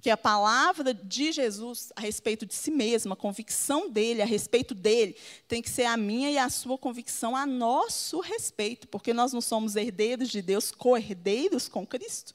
Porque 0.00 0.08
a 0.08 0.16
palavra 0.16 0.94
de 0.94 1.30
Jesus 1.30 1.92
a 1.94 2.00
respeito 2.00 2.46
de 2.46 2.54
si 2.54 2.70
mesmo, 2.70 3.12
a 3.12 3.16
convicção 3.16 3.90
dele 3.90 4.22
a 4.22 4.24
respeito 4.24 4.74
dele, 4.74 5.14
tem 5.46 5.60
que 5.60 5.68
ser 5.68 5.84
a 5.84 5.94
minha 5.94 6.30
e 6.30 6.38
a 6.38 6.48
sua 6.48 6.78
convicção 6.78 7.36
a 7.36 7.44
nosso 7.44 8.18
respeito, 8.20 8.88
porque 8.88 9.12
nós 9.12 9.34
não 9.34 9.42
somos 9.42 9.76
herdeiros 9.76 10.30
de 10.30 10.40
Deus, 10.40 10.72
co-herdeiros 10.72 11.68
com 11.68 11.86
Cristo. 11.86 12.34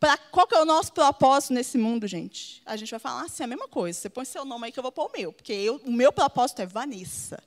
Pra, 0.00 0.16
qual 0.16 0.46
que 0.46 0.54
é 0.54 0.62
o 0.62 0.64
nosso 0.64 0.90
propósito 0.94 1.52
nesse 1.52 1.76
mundo, 1.76 2.06
gente? 2.06 2.62
A 2.64 2.76
gente 2.76 2.90
vai 2.90 3.00
falar 3.00 3.24
assim, 3.24 3.42
a 3.42 3.46
mesma 3.46 3.68
coisa. 3.68 3.98
Você 3.98 4.08
põe 4.08 4.24
seu 4.24 4.46
nome 4.46 4.64
aí 4.64 4.72
que 4.72 4.78
eu 4.78 4.82
vou 4.82 4.92
pôr 4.92 5.10
o 5.10 5.12
meu. 5.14 5.34
Porque 5.34 5.52
eu, 5.52 5.78
o 5.84 5.92
meu 5.92 6.10
propósito 6.10 6.62
é 6.62 6.66
Vanessa. 6.66 7.42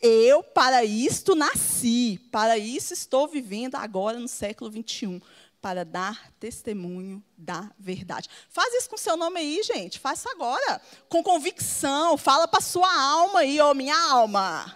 Eu, 0.00 0.42
para 0.42 0.84
isto, 0.84 1.36
nasci. 1.36 2.20
Para 2.32 2.58
isso, 2.58 2.92
estou 2.92 3.28
vivendo 3.28 3.76
agora 3.76 4.18
no 4.18 4.28
século 4.28 4.72
XXI. 4.72 5.20
Para 5.60 5.84
dar 5.84 6.30
testemunho 6.38 7.22
da 7.36 7.70
verdade. 7.78 8.28
Faz 8.48 8.72
isso 8.74 8.88
com 8.88 8.96
seu 8.96 9.16
nome 9.16 9.40
aí, 9.40 9.62
gente. 9.62 9.98
Faça 9.98 10.30
agora. 10.30 10.80
Com 11.08 11.22
convicção. 11.22 12.16
Fala 12.16 12.46
para 12.46 12.60
sua 12.60 12.92
alma 12.92 13.40
aí, 13.40 13.60
ô 13.60 13.74
minha 13.74 13.98
alma. 14.10 14.74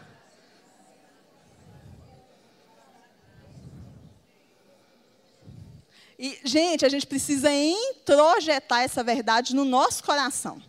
E, 6.18 6.38
gente, 6.44 6.86
a 6.86 6.88
gente 6.88 7.04
precisa 7.04 7.52
introjetar 7.52 8.82
essa 8.82 9.02
verdade 9.02 9.56
no 9.56 9.64
nosso 9.64 10.04
coração. 10.04 10.62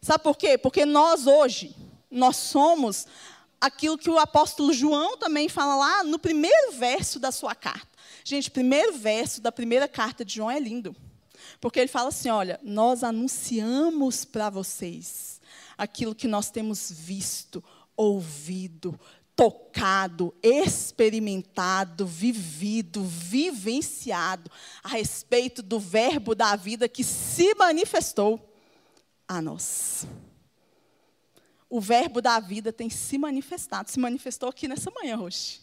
Sabe 0.00 0.24
por 0.24 0.36
quê? 0.36 0.58
Porque 0.58 0.84
nós 0.84 1.28
hoje, 1.28 1.76
nós 2.10 2.36
somos 2.36 3.06
aquilo 3.60 3.96
que 3.96 4.10
o 4.10 4.18
apóstolo 4.18 4.72
João 4.72 5.16
também 5.16 5.48
fala 5.48 5.76
lá 5.76 6.02
no 6.02 6.18
primeiro 6.18 6.72
verso 6.72 7.20
da 7.20 7.30
sua 7.30 7.54
carta. 7.54 7.91
Gente, 8.24 8.48
o 8.48 8.52
primeiro 8.52 8.92
verso 8.94 9.40
da 9.40 9.50
primeira 9.50 9.88
carta 9.88 10.24
de 10.24 10.34
João 10.36 10.50
é 10.50 10.58
lindo. 10.58 10.94
Porque 11.60 11.80
ele 11.80 11.88
fala 11.88 12.08
assim: 12.08 12.28
olha, 12.28 12.58
nós 12.62 13.02
anunciamos 13.02 14.24
para 14.24 14.50
vocês 14.50 15.40
aquilo 15.76 16.14
que 16.14 16.28
nós 16.28 16.50
temos 16.50 16.90
visto, 16.90 17.62
ouvido, 17.96 18.98
tocado, 19.34 20.34
experimentado, 20.42 22.06
vivido, 22.06 23.02
vivenciado 23.02 24.50
a 24.82 24.88
respeito 24.88 25.62
do 25.62 25.80
Verbo 25.80 26.34
da 26.34 26.54
vida 26.54 26.88
que 26.88 27.02
se 27.02 27.54
manifestou 27.54 28.54
a 29.26 29.40
nós. 29.40 30.06
O 31.68 31.80
Verbo 31.80 32.20
da 32.20 32.38
vida 32.38 32.72
tem 32.72 32.90
se 32.90 33.16
manifestado, 33.16 33.90
se 33.90 33.98
manifestou 33.98 34.50
aqui 34.50 34.68
nessa 34.68 34.90
manhã 34.90 35.18
hoje. 35.18 35.61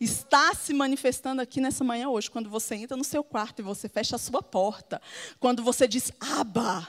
Está 0.00 0.54
se 0.54 0.74
manifestando 0.74 1.40
aqui 1.40 1.60
nessa 1.60 1.84
manhã 1.84 2.08
hoje, 2.08 2.30
quando 2.30 2.50
você 2.50 2.74
entra 2.74 2.96
no 2.96 3.04
seu 3.04 3.22
quarto 3.22 3.60
e 3.60 3.62
você 3.62 3.88
fecha 3.88 4.16
a 4.16 4.18
sua 4.18 4.42
porta. 4.42 5.00
Quando 5.38 5.62
você 5.62 5.86
diz, 5.86 6.12
Aba, 6.18 6.88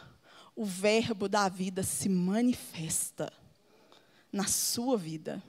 o 0.56 0.66
Verbo 0.66 1.30
da 1.30 1.48
vida 1.48 1.84
se 1.84 2.10
manifesta 2.10 3.32
na 4.32 4.48
sua 4.48 4.98
vida. 4.98 5.42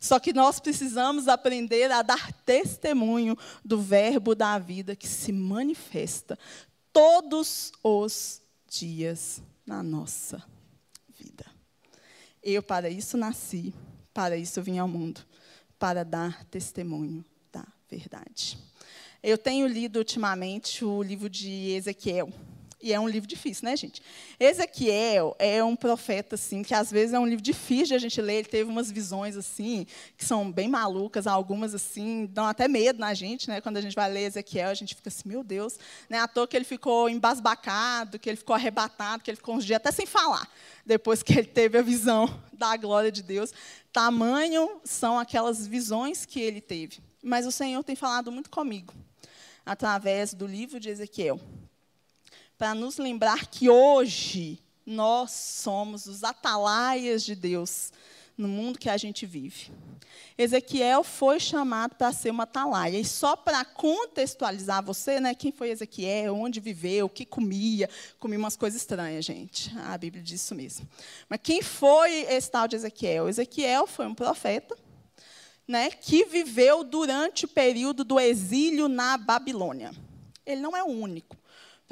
Só 0.00 0.18
que 0.18 0.32
nós 0.32 0.58
precisamos 0.58 1.28
aprender 1.28 1.90
a 1.92 2.02
dar 2.02 2.32
testemunho 2.44 3.36
do 3.64 3.80
Verbo 3.80 4.34
da 4.34 4.58
vida 4.58 4.96
que 4.96 5.06
se 5.06 5.30
manifesta 5.30 6.38
todos 6.92 7.70
os 7.82 8.42
dias 8.68 9.42
na 9.64 9.82
nossa 9.82 10.42
vida. 11.08 11.46
Eu, 12.42 12.62
para 12.62 12.90
isso, 12.90 13.16
nasci, 13.16 13.72
para 14.12 14.36
isso, 14.36 14.60
vim 14.60 14.78
ao 14.78 14.88
mundo 14.88 15.24
para 15.82 16.04
dar 16.04 16.44
testemunho 16.44 17.24
da 17.52 17.66
verdade. 17.90 18.56
Eu 19.20 19.36
tenho 19.36 19.66
lido 19.66 19.96
ultimamente 19.96 20.84
o 20.84 21.02
livro 21.02 21.28
de 21.28 21.72
Ezequiel. 21.72 22.32
E 22.82 22.92
é 22.92 22.98
um 22.98 23.06
livro 23.06 23.28
difícil, 23.28 23.64
né, 23.64 23.76
gente? 23.76 24.02
Ezequiel 24.40 25.36
é 25.38 25.62
um 25.62 25.76
profeta, 25.76 26.34
assim, 26.34 26.64
que 26.64 26.74
às 26.74 26.90
vezes 26.90 27.14
é 27.14 27.18
um 27.18 27.26
livro 27.26 27.40
difícil 27.40 27.86
de 27.86 27.94
a 27.94 27.98
gente 27.98 28.20
ler. 28.20 28.38
Ele 28.38 28.48
teve 28.48 28.68
umas 28.68 28.90
visões, 28.90 29.36
assim, 29.36 29.86
que 30.16 30.24
são 30.24 30.50
bem 30.50 30.68
malucas, 30.68 31.28
algumas, 31.28 31.76
assim, 31.76 32.26
dão 32.26 32.44
até 32.44 32.66
medo 32.66 32.98
na 32.98 33.14
gente, 33.14 33.48
né? 33.48 33.60
Quando 33.60 33.76
a 33.76 33.80
gente 33.80 33.94
vai 33.94 34.10
ler 34.10 34.24
Ezequiel, 34.24 34.68
a 34.68 34.74
gente 34.74 34.96
fica 34.96 35.08
assim, 35.08 35.28
meu 35.28 35.44
Deus. 35.44 35.78
Né? 36.10 36.18
À 36.18 36.26
toa 36.26 36.48
que 36.48 36.56
ele 36.56 36.64
ficou 36.64 37.08
embasbacado, 37.08 38.18
que 38.18 38.28
ele 38.28 38.36
ficou 38.36 38.56
arrebatado, 38.56 39.22
que 39.22 39.30
ele 39.30 39.36
ficou 39.36 39.54
uns 39.54 39.64
dias 39.64 39.76
até 39.76 39.92
sem 39.92 40.04
falar, 40.04 40.50
depois 40.84 41.22
que 41.22 41.34
ele 41.34 41.46
teve 41.46 41.78
a 41.78 41.82
visão 41.82 42.28
da 42.52 42.76
glória 42.76 43.12
de 43.12 43.22
Deus. 43.22 43.52
Tamanho 43.92 44.80
são 44.82 45.20
aquelas 45.20 45.68
visões 45.68 46.26
que 46.26 46.40
ele 46.40 46.60
teve. 46.60 46.98
Mas 47.22 47.46
o 47.46 47.52
Senhor 47.52 47.84
tem 47.84 47.94
falado 47.94 48.32
muito 48.32 48.50
comigo, 48.50 48.92
através 49.64 50.34
do 50.34 50.48
livro 50.48 50.80
de 50.80 50.88
Ezequiel 50.88 51.40
para 52.62 52.76
nos 52.76 52.96
lembrar 52.96 53.48
que 53.48 53.68
hoje 53.68 54.56
nós 54.86 55.32
somos 55.32 56.06
os 56.06 56.22
atalaias 56.22 57.24
de 57.24 57.34
Deus 57.34 57.92
no 58.38 58.46
mundo 58.46 58.78
que 58.78 58.88
a 58.88 58.96
gente 58.96 59.26
vive. 59.26 59.72
Ezequiel 60.38 61.02
foi 61.02 61.40
chamado 61.40 61.96
para 61.96 62.12
ser 62.12 62.30
uma 62.30 62.44
atalaia. 62.44 63.00
E 63.00 63.04
só 63.04 63.34
para 63.34 63.64
contextualizar 63.64 64.80
você, 64.80 65.18
né, 65.18 65.34
quem 65.34 65.50
foi 65.50 65.70
Ezequiel, 65.70 66.36
onde 66.36 66.60
viveu, 66.60 67.06
o 67.06 67.08
que 67.08 67.26
comia, 67.26 67.90
comia 68.20 68.38
umas 68.38 68.54
coisas 68.54 68.80
estranhas, 68.80 69.24
gente. 69.24 69.76
A 69.78 69.98
Bíblia 69.98 70.22
diz 70.22 70.40
isso 70.40 70.54
mesmo. 70.54 70.88
Mas 71.28 71.40
quem 71.42 71.62
foi 71.62 72.20
esse 72.28 72.48
tal 72.48 72.68
de 72.68 72.76
Ezequiel? 72.76 73.28
Ezequiel 73.28 73.88
foi 73.88 74.06
um 74.06 74.14
profeta 74.14 74.78
né, 75.66 75.90
que 75.90 76.26
viveu 76.26 76.84
durante 76.84 77.44
o 77.44 77.48
período 77.48 78.04
do 78.04 78.20
exílio 78.20 78.86
na 78.86 79.18
Babilônia. 79.18 79.90
Ele 80.46 80.60
não 80.60 80.76
é 80.76 80.84
o 80.84 80.86
único 80.86 81.41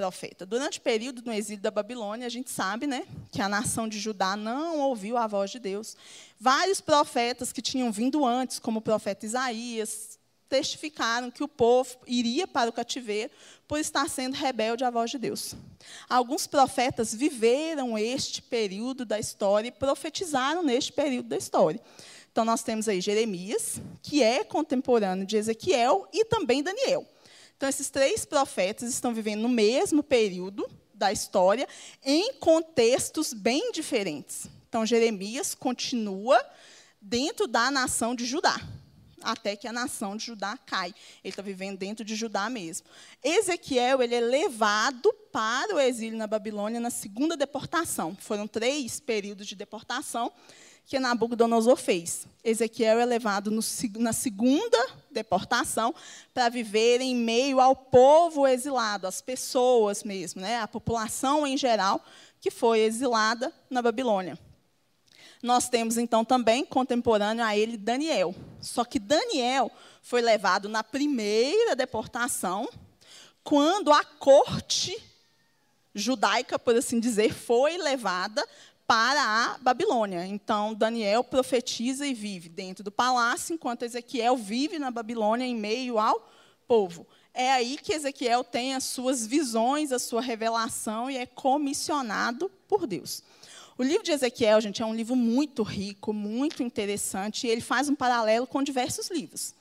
profeta. 0.00 0.46
Durante 0.46 0.78
o 0.78 0.80
período 0.80 1.20
do 1.20 1.30
exílio 1.30 1.60
da 1.60 1.70
Babilônia, 1.70 2.26
a 2.26 2.30
gente 2.30 2.50
sabe 2.50 2.86
né, 2.86 3.04
que 3.30 3.42
a 3.42 3.50
nação 3.50 3.86
de 3.86 3.98
Judá 3.98 4.34
não 4.34 4.78
ouviu 4.78 5.18
a 5.18 5.26
voz 5.26 5.50
de 5.50 5.58
Deus. 5.58 5.94
Vários 6.40 6.80
profetas 6.80 7.52
que 7.52 7.60
tinham 7.60 7.92
vindo 7.92 8.24
antes, 8.24 8.58
como 8.58 8.78
o 8.78 8.82
profeta 8.82 9.26
Isaías, 9.26 10.18
testificaram 10.48 11.30
que 11.30 11.44
o 11.44 11.48
povo 11.48 11.98
iria 12.06 12.48
para 12.48 12.70
o 12.70 12.72
cativeiro 12.72 13.30
por 13.68 13.78
estar 13.78 14.08
sendo 14.08 14.36
rebelde 14.36 14.84
à 14.84 14.90
voz 14.90 15.10
de 15.10 15.18
Deus. 15.18 15.54
Alguns 16.08 16.46
profetas 16.46 17.14
viveram 17.14 17.98
este 17.98 18.40
período 18.40 19.04
da 19.04 19.18
história 19.18 19.68
e 19.68 19.72
profetizaram 19.72 20.62
neste 20.62 20.94
período 20.94 21.28
da 21.28 21.36
história. 21.36 21.78
Então, 22.32 22.42
nós 22.42 22.62
temos 22.62 22.88
aí 22.88 23.02
Jeremias, 23.02 23.82
que 24.02 24.22
é 24.22 24.42
contemporâneo 24.44 25.26
de 25.26 25.36
Ezequiel, 25.36 26.08
e 26.10 26.24
também 26.24 26.62
Daniel. 26.62 27.06
Então, 27.60 27.68
esses 27.68 27.90
três 27.90 28.24
profetas 28.24 28.88
estão 28.88 29.12
vivendo 29.12 29.42
no 29.42 29.48
mesmo 29.50 30.02
período 30.02 30.66
da 30.94 31.12
história, 31.12 31.68
em 32.02 32.32
contextos 32.36 33.34
bem 33.34 33.70
diferentes. 33.70 34.46
Então, 34.66 34.86
Jeremias 34.86 35.54
continua 35.54 36.42
dentro 36.98 37.46
da 37.46 37.70
nação 37.70 38.14
de 38.14 38.24
Judá, 38.24 38.58
até 39.20 39.56
que 39.56 39.68
a 39.68 39.74
nação 39.74 40.16
de 40.16 40.24
Judá 40.24 40.56
cai. 40.64 40.94
Ele 41.22 41.32
está 41.32 41.42
vivendo 41.42 41.76
dentro 41.76 42.02
de 42.02 42.16
Judá 42.16 42.48
mesmo. 42.48 42.86
Ezequiel 43.22 44.00
ele 44.00 44.14
é 44.14 44.20
levado 44.20 45.12
para 45.30 45.76
o 45.76 45.80
exílio 45.80 46.16
na 46.16 46.26
Babilônia 46.26 46.80
na 46.80 46.88
segunda 46.88 47.36
deportação. 47.36 48.16
Foram 48.18 48.48
três 48.48 49.00
períodos 49.00 49.46
de 49.46 49.54
deportação 49.54 50.32
que 50.90 50.98
Nabucodonosor 50.98 51.76
fez. 51.76 52.26
Ezequiel 52.42 52.98
é 52.98 53.04
levado 53.04 53.48
no, 53.48 53.60
na 53.96 54.12
segunda 54.12 54.76
deportação 55.08 55.94
para 56.34 56.48
viver 56.48 57.00
em 57.00 57.14
meio 57.14 57.60
ao 57.60 57.76
povo 57.76 58.44
exilado, 58.44 59.06
as 59.06 59.20
pessoas 59.22 60.02
mesmo, 60.02 60.40
né, 60.40 60.58
a 60.58 60.66
população 60.66 61.46
em 61.46 61.56
geral 61.56 62.04
que 62.40 62.50
foi 62.50 62.80
exilada 62.80 63.52
na 63.70 63.80
Babilônia. 63.80 64.36
Nós 65.40 65.68
temos 65.68 65.96
então 65.96 66.24
também 66.24 66.64
contemporâneo 66.64 67.44
a 67.44 67.56
ele 67.56 67.76
Daniel. 67.76 68.34
Só 68.60 68.84
que 68.84 68.98
Daniel 68.98 69.70
foi 70.02 70.20
levado 70.20 70.68
na 70.68 70.82
primeira 70.82 71.76
deportação, 71.76 72.68
quando 73.44 73.92
a 73.92 74.04
corte 74.04 75.00
judaica, 75.94 76.58
por 76.58 76.74
assim 76.74 76.98
dizer, 76.98 77.32
foi 77.32 77.76
levada 77.76 78.44
para 78.90 79.22
a 79.22 79.58
Babilônia. 79.58 80.26
Então, 80.26 80.74
Daniel 80.74 81.22
profetiza 81.22 82.04
e 82.04 82.12
vive 82.12 82.48
dentro 82.48 82.82
do 82.82 82.90
palácio, 82.90 83.54
enquanto 83.54 83.84
Ezequiel 83.84 84.36
vive 84.36 84.80
na 84.80 84.90
Babilônia 84.90 85.44
em 85.44 85.54
meio 85.54 85.96
ao 85.96 86.28
povo. 86.66 87.06
É 87.32 87.52
aí 87.52 87.78
que 87.80 87.92
Ezequiel 87.92 88.42
tem 88.42 88.74
as 88.74 88.82
suas 88.82 89.24
visões, 89.24 89.92
a 89.92 90.00
sua 90.00 90.20
revelação 90.20 91.08
e 91.08 91.16
é 91.16 91.24
comissionado 91.24 92.50
por 92.66 92.84
Deus. 92.84 93.22
O 93.78 93.84
livro 93.84 94.02
de 94.02 94.10
Ezequiel, 94.10 94.60
gente, 94.60 94.82
é 94.82 94.84
um 94.84 94.92
livro 94.92 95.14
muito 95.14 95.62
rico, 95.62 96.12
muito 96.12 96.60
interessante, 96.60 97.46
e 97.46 97.50
ele 97.50 97.60
faz 97.60 97.88
um 97.88 97.94
paralelo 97.94 98.44
com 98.44 98.60
diversos 98.60 99.08
livros. 99.08 99.54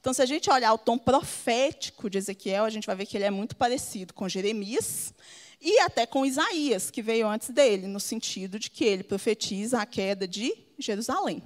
Então, 0.00 0.12
se 0.12 0.22
a 0.22 0.26
gente 0.26 0.48
olhar 0.48 0.72
o 0.72 0.78
tom 0.78 0.96
profético 0.96 2.08
de 2.08 2.18
Ezequiel, 2.18 2.64
a 2.64 2.70
gente 2.70 2.86
vai 2.86 2.94
ver 2.94 3.06
que 3.06 3.16
ele 3.16 3.24
é 3.24 3.32
muito 3.32 3.56
parecido 3.56 4.14
com 4.14 4.28
Jeremias 4.28 5.12
e 5.68 5.80
até 5.80 6.06
com 6.06 6.24
Isaías, 6.24 6.92
que 6.92 7.02
veio 7.02 7.26
antes 7.26 7.50
dele, 7.50 7.88
no 7.88 7.98
sentido 7.98 8.56
de 8.56 8.70
que 8.70 8.84
ele 8.84 9.02
profetiza 9.02 9.80
a 9.80 9.84
queda 9.84 10.28
de 10.28 10.56
Jerusalém. 10.78 11.42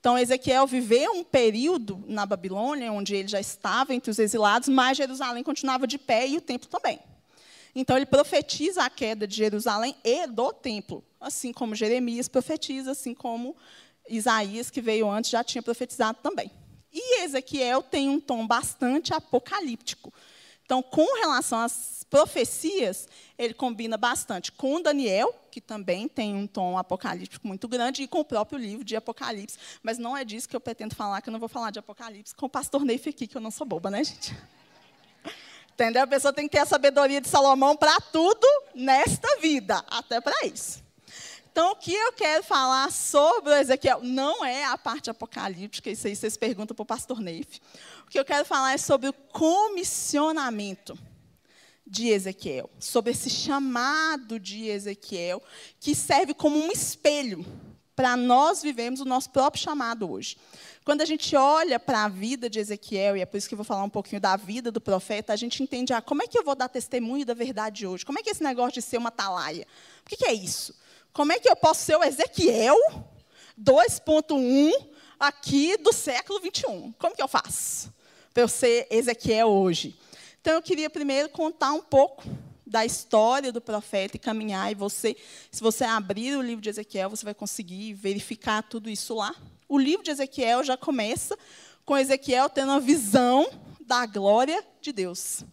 Então, 0.00 0.16
Ezequiel 0.16 0.66
viveu 0.66 1.12
um 1.12 1.22
período 1.22 2.02
na 2.06 2.24
Babilônia, 2.24 2.90
onde 2.90 3.14
ele 3.14 3.28
já 3.28 3.38
estava 3.38 3.94
entre 3.94 4.10
os 4.10 4.18
exilados, 4.18 4.70
mas 4.70 4.96
Jerusalém 4.96 5.44
continuava 5.44 5.86
de 5.86 5.98
pé 5.98 6.26
e 6.26 6.38
o 6.38 6.40
templo 6.40 6.70
também. 6.70 7.00
Então, 7.74 7.98
ele 7.98 8.06
profetiza 8.06 8.82
a 8.82 8.88
queda 8.88 9.26
de 9.26 9.36
Jerusalém 9.36 9.94
e 10.02 10.26
do 10.26 10.54
templo, 10.54 11.04
assim 11.20 11.52
como 11.52 11.74
Jeremias 11.74 12.28
profetiza, 12.28 12.92
assim 12.92 13.12
como 13.12 13.54
Isaías, 14.08 14.70
que 14.70 14.80
veio 14.80 15.06
antes, 15.06 15.30
já 15.30 15.44
tinha 15.44 15.60
profetizado 15.60 16.18
também. 16.22 16.50
E 16.90 17.24
Ezequiel 17.24 17.82
tem 17.82 18.08
um 18.08 18.18
tom 18.18 18.46
bastante 18.46 19.12
apocalíptico. 19.12 20.10
Então, 20.70 20.84
com 20.84 21.18
relação 21.18 21.58
às 21.58 22.06
profecias, 22.08 23.08
ele 23.36 23.52
combina 23.52 23.96
bastante 23.96 24.52
com 24.52 24.80
Daniel, 24.80 25.34
que 25.50 25.60
também 25.60 26.06
tem 26.06 26.36
um 26.36 26.46
tom 26.46 26.78
apocalíptico 26.78 27.44
muito 27.44 27.66
grande, 27.66 28.04
e 28.04 28.06
com 28.06 28.20
o 28.20 28.24
próprio 28.24 28.56
livro 28.56 28.84
de 28.84 28.94
Apocalipse. 28.94 29.58
Mas 29.82 29.98
não 29.98 30.16
é 30.16 30.24
disso 30.24 30.48
que 30.48 30.54
eu 30.54 30.60
pretendo 30.60 30.94
falar, 30.94 31.22
que 31.22 31.28
eu 31.28 31.32
não 31.32 31.40
vou 31.40 31.48
falar 31.48 31.72
de 31.72 31.80
Apocalipse 31.80 32.36
com 32.36 32.46
o 32.46 32.48
pastor 32.48 32.84
Neif 32.84 33.08
aqui, 33.08 33.26
que 33.26 33.36
eu 33.36 33.40
não 33.40 33.50
sou 33.50 33.66
boba, 33.66 33.90
né, 33.90 34.04
gente? 34.04 34.32
Entendeu? 35.74 36.04
A 36.04 36.06
pessoa 36.06 36.32
tem 36.32 36.46
que 36.46 36.52
ter 36.52 36.62
a 36.62 36.66
sabedoria 36.66 37.20
de 37.20 37.26
Salomão 37.26 37.76
para 37.76 38.00
tudo 38.00 38.46
nesta 38.72 39.40
vida, 39.40 39.84
até 39.88 40.20
para 40.20 40.46
isso. 40.46 40.80
Então, 41.50 41.72
o 41.72 41.76
que 41.76 41.92
eu 41.92 42.12
quero 42.12 42.44
falar 42.44 42.92
sobre 42.92 43.50
o 43.50 43.56
Ezequiel 43.56 44.02
não 44.04 44.44
é 44.44 44.64
a 44.66 44.78
parte 44.78 45.10
apocalíptica, 45.10 45.90
isso 45.90 46.06
aí 46.06 46.14
vocês 46.14 46.36
perguntam 46.36 46.76
para 46.76 46.82
o 46.84 46.86
pastor 46.86 47.18
Neif. 47.18 47.60
O 48.10 48.12
que 48.12 48.18
eu 48.18 48.24
quero 48.24 48.44
falar 48.44 48.72
é 48.72 48.76
sobre 48.76 49.08
o 49.08 49.12
comissionamento 49.12 50.98
de 51.86 52.08
Ezequiel, 52.08 52.68
sobre 52.80 53.12
esse 53.12 53.30
chamado 53.30 54.40
de 54.40 54.66
Ezequiel, 54.66 55.40
que 55.78 55.94
serve 55.94 56.34
como 56.34 56.58
um 56.58 56.72
espelho 56.72 57.46
para 57.94 58.16
nós 58.16 58.62
vivermos 58.62 59.00
o 59.00 59.04
nosso 59.04 59.30
próprio 59.30 59.62
chamado 59.62 60.10
hoje. 60.10 60.36
Quando 60.84 61.02
a 61.02 61.04
gente 61.04 61.36
olha 61.36 61.78
para 61.78 62.02
a 62.02 62.08
vida 62.08 62.50
de 62.50 62.58
Ezequiel, 62.58 63.16
e 63.16 63.20
é 63.20 63.24
por 63.24 63.36
isso 63.36 63.48
que 63.48 63.54
eu 63.54 63.58
vou 63.58 63.64
falar 63.64 63.84
um 63.84 63.88
pouquinho 63.88 64.20
da 64.20 64.34
vida 64.34 64.72
do 64.72 64.80
profeta, 64.80 65.32
a 65.32 65.36
gente 65.36 65.62
entende, 65.62 65.92
ah, 65.92 66.02
como 66.02 66.24
é 66.24 66.26
que 66.26 66.36
eu 66.36 66.42
vou 66.42 66.56
dar 66.56 66.68
testemunho 66.68 67.24
da 67.24 67.32
verdade 67.32 67.86
hoje? 67.86 68.04
Como 68.04 68.18
é 68.18 68.24
que 68.24 68.30
é 68.30 68.32
esse 68.32 68.42
negócio 68.42 68.72
de 68.72 68.82
ser 68.82 68.98
uma 68.98 69.12
talaia? 69.12 69.64
O 70.04 70.08
que, 70.08 70.16
que 70.16 70.26
é 70.26 70.32
isso? 70.32 70.74
Como 71.12 71.30
é 71.30 71.38
que 71.38 71.48
eu 71.48 71.54
posso 71.54 71.84
ser 71.84 71.94
o 71.94 72.02
Ezequiel 72.02 72.76
2.1 73.56 74.72
aqui 75.16 75.76
do 75.76 75.92
século 75.92 76.40
21? 76.40 76.90
Como 76.98 77.14
que 77.14 77.22
eu 77.22 77.28
faço 77.28 77.99
para 78.32 78.42
eu 78.42 78.48
ser 78.48 78.86
Ezequiel 78.90 79.48
hoje? 79.48 79.98
Então 80.40 80.54
eu 80.54 80.62
queria 80.62 80.88
primeiro 80.88 81.28
contar 81.28 81.72
um 81.72 81.82
pouco 81.82 82.24
da 82.66 82.84
história 82.84 83.52
do 83.52 83.60
profeta 83.60 84.16
e 84.16 84.20
caminhar 84.20 84.70
e 84.70 84.74
você, 84.74 85.16
se 85.50 85.60
você 85.60 85.84
abrir 85.84 86.36
o 86.36 86.42
livro 86.42 86.62
de 86.62 86.70
Ezequiel, 86.70 87.10
você 87.10 87.24
vai 87.24 87.34
conseguir 87.34 87.94
verificar 87.94 88.62
tudo 88.62 88.88
isso 88.88 89.14
lá. 89.14 89.34
O 89.68 89.76
livro 89.76 90.04
de 90.04 90.10
Ezequiel 90.10 90.62
já 90.62 90.76
começa 90.76 91.36
com 91.84 91.98
Ezequiel 91.98 92.48
tendo 92.48 92.70
uma 92.70 92.80
visão 92.80 93.48
da 93.80 94.06
glória 94.06 94.64
de 94.80 94.92
Deus. 94.92 95.44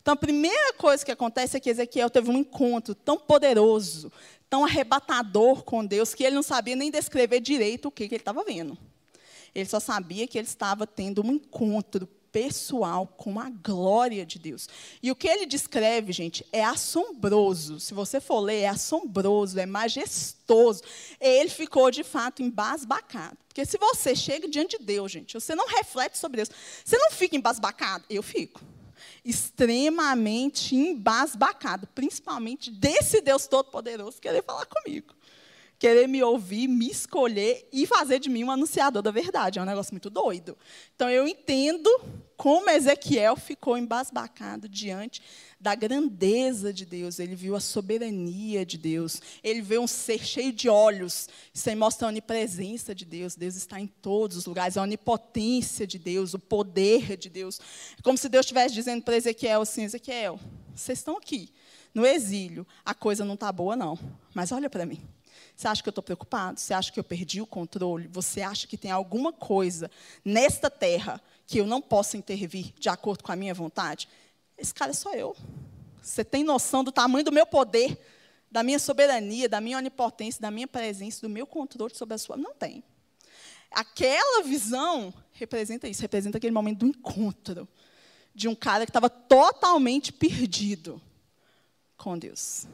Então, 0.00 0.14
a 0.14 0.16
primeira 0.16 0.72
coisa 0.74 1.04
que 1.04 1.12
acontece 1.12 1.56
é 1.56 1.60
que 1.60 1.70
Ezequiel 1.70 2.10
teve 2.10 2.30
um 2.30 2.36
encontro 2.36 2.94
tão 2.94 3.18
poderoso, 3.18 4.12
tão 4.48 4.64
arrebatador 4.64 5.62
com 5.62 5.84
Deus, 5.84 6.14
que 6.14 6.24
ele 6.24 6.34
não 6.34 6.42
sabia 6.42 6.76
nem 6.76 6.90
descrever 6.90 7.40
direito 7.40 7.88
o 7.88 7.90
que, 7.90 8.08
que 8.08 8.14
ele 8.14 8.20
estava 8.22 8.44
vendo. 8.44 8.76
Ele 9.54 9.68
só 9.68 9.78
sabia 9.78 10.26
que 10.26 10.36
ele 10.38 10.46
estava 10.46 10.86
tendo 10.86 11.24
um 11.24 11.32
encontro 11.32 12.08
pessoal 12.34 13.06
com 13.06 13.38
a 13.38 13.48
glória 13.48 14.26
de 14.26 14.40
Deus. 14.40 14.68
E 15.00 15.08
o 15.08 15.14
que 15.14 15.28
ele 15.28 15.46
descreve, 15.46 16.12
gente, 16.12 16.44
é 16.52 16.64
assombroso. 16.64 17.78
Se 17.78 17.94
você 17.94 18.20
for 18.20 18.40
ler, 18.40 18.62
é 18.62 18.68
assombroso, 18.68 19.56
é 19.60 19.64
majestoso. 19.64 20.82
Ele 21.20 21.48
ficou, 21.48 21.92
de 21.92 22.02
fato, 22.02 22.42
embasbacado. 22.42 23.38
Porque 23.46 23.64
se 23.64 23.78
você 23.78 24.16
chega 24.16 24.48
diante 24.48 24.76
de 24.78 24.84
Deus, 24.84 25.12
gente, 25.12 25.34
você 25.34 25.54
não 25.54 25.68
reflete 25.68 26.18
sobre 26.18 26.38
Deus, 26.38 26.50
você 26.84 26.98
não 26.98 27.12
fica 27.12 27.36
embasbacado? 27.36 28.04
Eu 28.10 28.22
fico 28.22 28.60
extremamente 29.24 30.74
embasbacado, 30.74 31.86
principalmente 31.94 32.68
desse 32.68 33.20
Deus 33.20 33.46
Todo-Poderoso 33.46 34.20
querer 34.20 34.42
falar 34.42 34.66
comigo. 34.66 35.14
Querer 35.84 36.08
me 36.08 36.22
ouvir, 36.22 36.66
me 36.66 36.88
escolher 36.88 37.68
e 37.70 37.86
fazer 37.86 38.18
de 38.18 38.30
mim 38.30 38.42
um 38.42 38.50
anunciador 38.50 39.02
da 39.02 39.10
verdade. 39.10 39.58
É 39.58 39.62
um 39.62 39.66
negócio 39.66 39.92
muito 39.92 40.08
doido. 40.08 40.56
Então, 40.96 41.10
eu 41.10 41.28
entendo 41.28 41.90
como 42.38 42.70
Ezequiel 42.70 43.36
ficou 43.36 43.76
embasbacado 43.76 44.66
diante 44.66 45.20
da 45.60 45.74
grandeza 45.74 46.72
de 46.72 46.86
Deus. 46.86 47.18
Ele 47.18 47.34
viu 47.34 47.54
a 47.54 47.60
soberania 47.60 48.64
de 48.64 48.78
Deus. 48.78 49.20
Ele 49.42 49.60
vê 49.60 49.78
um 49.78 49.86
ser 49.86 50.24
cheio 50.24 50.54
de 50.54 50.70
olhos. 50.70 51.28
Isso 51.52 51.68
aí 51.68 51.76
mostra 51.76 52.08
a 52.08 52.08
onipresença 52.08 52.94
de 52.94 53.04
Deus. 53.04 53.36
Deus 53.36 53.54
está 53.54 53.78
em 53.78 53.86
todos 53.86 54.38
os 54.38 54.46
lugares. 54.46 54.78
A 54.78 54.82
onipotência 54.82 55.86
de 55.86 55.98
Deus, 55.98 56.32
o 56.32 56.38
poder 56.38 57.14
de 57.18 57.28
Deus. 57.28 57.60
É 57.98 58.00
como 58.00 58.16
se 58.16 58.30
Deus 58.30 58.46
estivesse 58.46 58.74
dizendo 58.74 59.02
para 59.02 59.18
Ezequiel 59.18 59.60
assim: 59.60 59.82
Ezequiel, 59.82 60.40
vocês 60.74 60.98
estão 61.00 61.18
aqui, 61.18 61.52
no 61.92 62.06
exílio. 62.06 62.66
A 62.82 62.94
coisa 62.94 63.22
não 63.22 63.34
está 63.34 63.52
boa, 63.52 63.76
não. 63.76 63.98
Mas 64.32 64.50
olha 64.50 64.70
para 64.70 64.86
mim. 64.86 64.98
Você 65.56 65.68
acha 65.68 65.82
que 65.82 65.88
eu 65.88 65.92
estou 65.92 66.02
preocupado? 66.02 66.58
Você 66.58 66.74
acha 66.74 66.90
que 66.90 66.98
eu 66.98 67.04
perdi 67.04 67.40
o 67.40 67.46
controle? 67.46 68.08
Você 68.08 68.42
acha 68.42 68.66
que 68.66 68.76
tem 68.76 68.90
alguma 68.90 69.32
coisa 69.32 69.90
nesta 70.24 70.68
terra 70.68 71.20
que 71.46 71.58
eu 71.58 71.66
não 71.66 71.80
possa 71.80 72.16
intervir 72.16 72.72
de 72.78 72.88
acordo 72.88 73.22
com 73.22 73.30
a 73.30 73.36
minha 73.36 73.54
vontade? 73.54 74.08
Esse 74.58 74.74
cara 74.74 74.92
sou 74.92 75.12
eu. 75.14 75.36
Você 76.02 76.24
tem 76.24 76.44
noção 76.44 76.82
do 76.82 76.92
tamanho 76.92 77.24
do 77.24 77.32
meu 77.32 77.46
poder, 77.46 77.98
da 78.50 78.62
minha 78.62 78.78
soberania, 78.78 79.48
da 79.48 79.60
minha 79.60 79.78
onipotência, 79.78 80.40
da 80.40 80.50
minha 80.50 80.66
presença, 80.66 81.22
do 81.22 81.28
meu 81.28 81.46
controle 81.46 81.94
sobre 81.94 82.14
a 82.14 82.18
sua? 82.18 82.36
Não 82.36 82.54
tem. 82.54 82.82
Aquela 83.70 84.42
visão 84.42 85.12
representa 85.32 85.88
isso, 85.88 86.02
representa 86.02 86.38
aquele 86.38 86.52
momento 86.52 86.80
do 86.80 86.86
encontro 86.86 87.68
de 88.34 88.48
um 88.48 88.54
cara 88.54 88.84
que 88.84 88.90
estava 88.90 89.08
totalmente 89.08 90.12
perdido 90.12 91.00
com 91.96 92.18
Deus. 92.18 92.66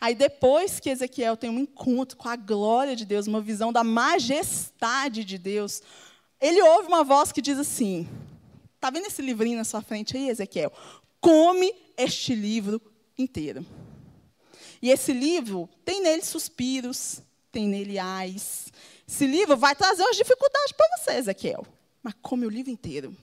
Aí 0.00 0.14
depois 0.14 0.80
que 0.80 0.88
Ezequiel 0.88 1.36
tem 1.36 1.50
um 1.50 1.58
encontro 1.58 2.16
com 2.16 2.28
a 2.28 2.36
glória 2.36 2.96
de 2.96 3.04
Deus, 3.04 3.26
uma 3.26 3.40
visão 3.40 3.70
da 3.70 3.84
majestade 3.84 5.24
de 5.24 5.36
Deus, 5.36 5.82
ele 6.40 6.62
ouve 6.62 6.88
uma 6.88 7.04
voz 7.04 7.30
que 7.30 7.42
diz 7.42 7.58
assim: 7.58 8.08
Está 8.76 8.88
vendo 8.88 9.06
esse 9.06 9.20
livrinho 9.20 9.58
na 9.58 9.64
sua 9.64 9.82
frente 9.82 10.16
aí, 10.16 10.30
Ezequiel? 10.30 10.72
Come 11.20 11.74
este 11.98 12.34
livro 12.34 12.80
inteiro. 13.18 13.64
E 14.80 14.90
esse 14.90 15.12
livro 15.12 15.68
tem 15.84 16.02
nele 16.02 16.24
suspiros, 16.24 17.20
tem 17.52 17.68
nele 17.68 17.98
ais. 17.98 18.72
Esse 19.06 19.26
livro 19.26 19.54
vai 19.56 19.76
trazer 19.76 20.02
umas 20.02 20.16
dificuldades 20.16 20.72
para 20.72 20.96
você, 20.96 21.18
Ezequiel. 21.18 21.66
Mas 22.02 22.14
come 22.22 22.46
o 22.46 22.50
livro 22.50 22.70
inteiro. 22.70 23.14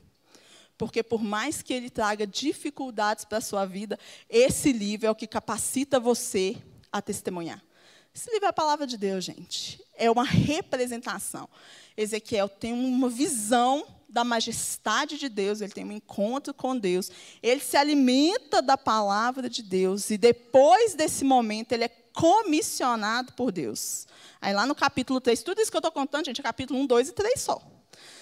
Porque 0.78 1.02
por 1.02 1.24
mais 1.24 1.62
que 1.62 1.74
ele 1.74 1.90
traga 1.90 2.28
dificuldades 2.28 3.26
para 3.26 3.40
a 3.40 3.42
sua 3.42 3.66
vida, 3.66 3.98
esse 4.30 4.72
livro 4.72 5.08
é 5.08 5.12
o 5.12 5.16
que 5.16 5.26
capacita 5.26 6.00
você 6.00 6.56
a 6.92 7.02
testemunhar. 7.02 7.64
Esse 8.14 8.32
livro 8.32 8.46
é 8.46 8.50
a 8.50 8.54
palavra 8.54 8.88
de 8.88 8.98
Deus, 8.98 9.24
gente. 9.24 9.80
É 9.96 10.10
uma 10.10 10.24
representação. 10.24 11.48
Ezequiel 11.96 12.50
tem 12.50 12.74
uma 12.74 13.10
visão 13.10 13.86
da 14.10 14.24
majestade 14.24 15.18
de 15.18 15.30
Deus, 15.30 15.62
ele 15.62 15.74
tem 15.74 15.86
um 15.86 15.92
encontro 15.92 16.54
com 16.54 16.78
Deus, 16.78 17.12
ele 17.44 17.62
se 17.62 17.76
alimenta 17.76 18.62
da 18.62 18.78
palavra 18.78 19.50
de 19.50 19.62
Deus 19.62 20.10
e 20.10 20.18
depois 20.18 20.96
desse 20.96 21.24
momento 21.24 21.74
ele 21.74 21.84
é 21.84 21.90
comissionado 22.14 23.34
por 23.34 23.52
Deus. 23.52 24.08
Aí 24.42 24.54
lá 24.54 24.66
no 24.66 24.74
capítulo 24.74 25.20
3, 25.20 25.44
tudo 25.44 25.62
isso 25.62 25.70
que 25.70 25.78
eu 25.78 25.80
estou 25.80 25.92
contando, 25.92 26.26
gente, 26.26 26.40
é 26.40 26.44
capítulo 26.44 26.80
1, 26.80 26.88
2 26.88 27.10
e 27.10 27.12
3 27.12 27.40
só. 27.40 27.62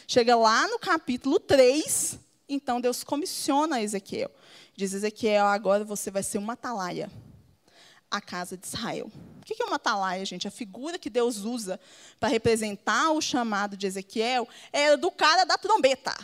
Chega 0.08 0.36
lá 0.36 0.68
no 0.68 0.80
capítulo 0.80 1.40
3, 1.40 2.20
então 2.48 2.80
Deus 2.80 3.04
comissiona 3.04 3.82
Ezequiel. 3.82 4.32
Diz 4.76 4.94
Ezequiel, 4.94 5.46
agora 5.48 5.84
você 5.84 6.12
vai 6.12 6.24
ser 6.24 6.38
uma 6.38 6.54
atalaia 6.54 7.10
à 8.10 8.22
casa 8.22 8.56
de 8.56 8.66
Israel. 8.68 9.12
O 9.42 9.46
que 9.46 9.62
é 9.62 9.66
uma 9.66 9.78
atalaia, 9.78 10.26
gente? 10.26 10.48
A 10.48 10.52
figura 10.52 11.00
que 11.00 11.10
Deus 11.10 11.40
usa 11.40 11.80
para 12.20 12.30
representar 12.30 13.12
o 13.12 13.22
chamado 13.22 13.76
de 13.76 13.88
Ezequiel 13.88 14.48
é 14.72 14.96
do 14.96 15.12
cara 15.12 15.44
da 15.44 15.58
trombeta. 15.58 16.16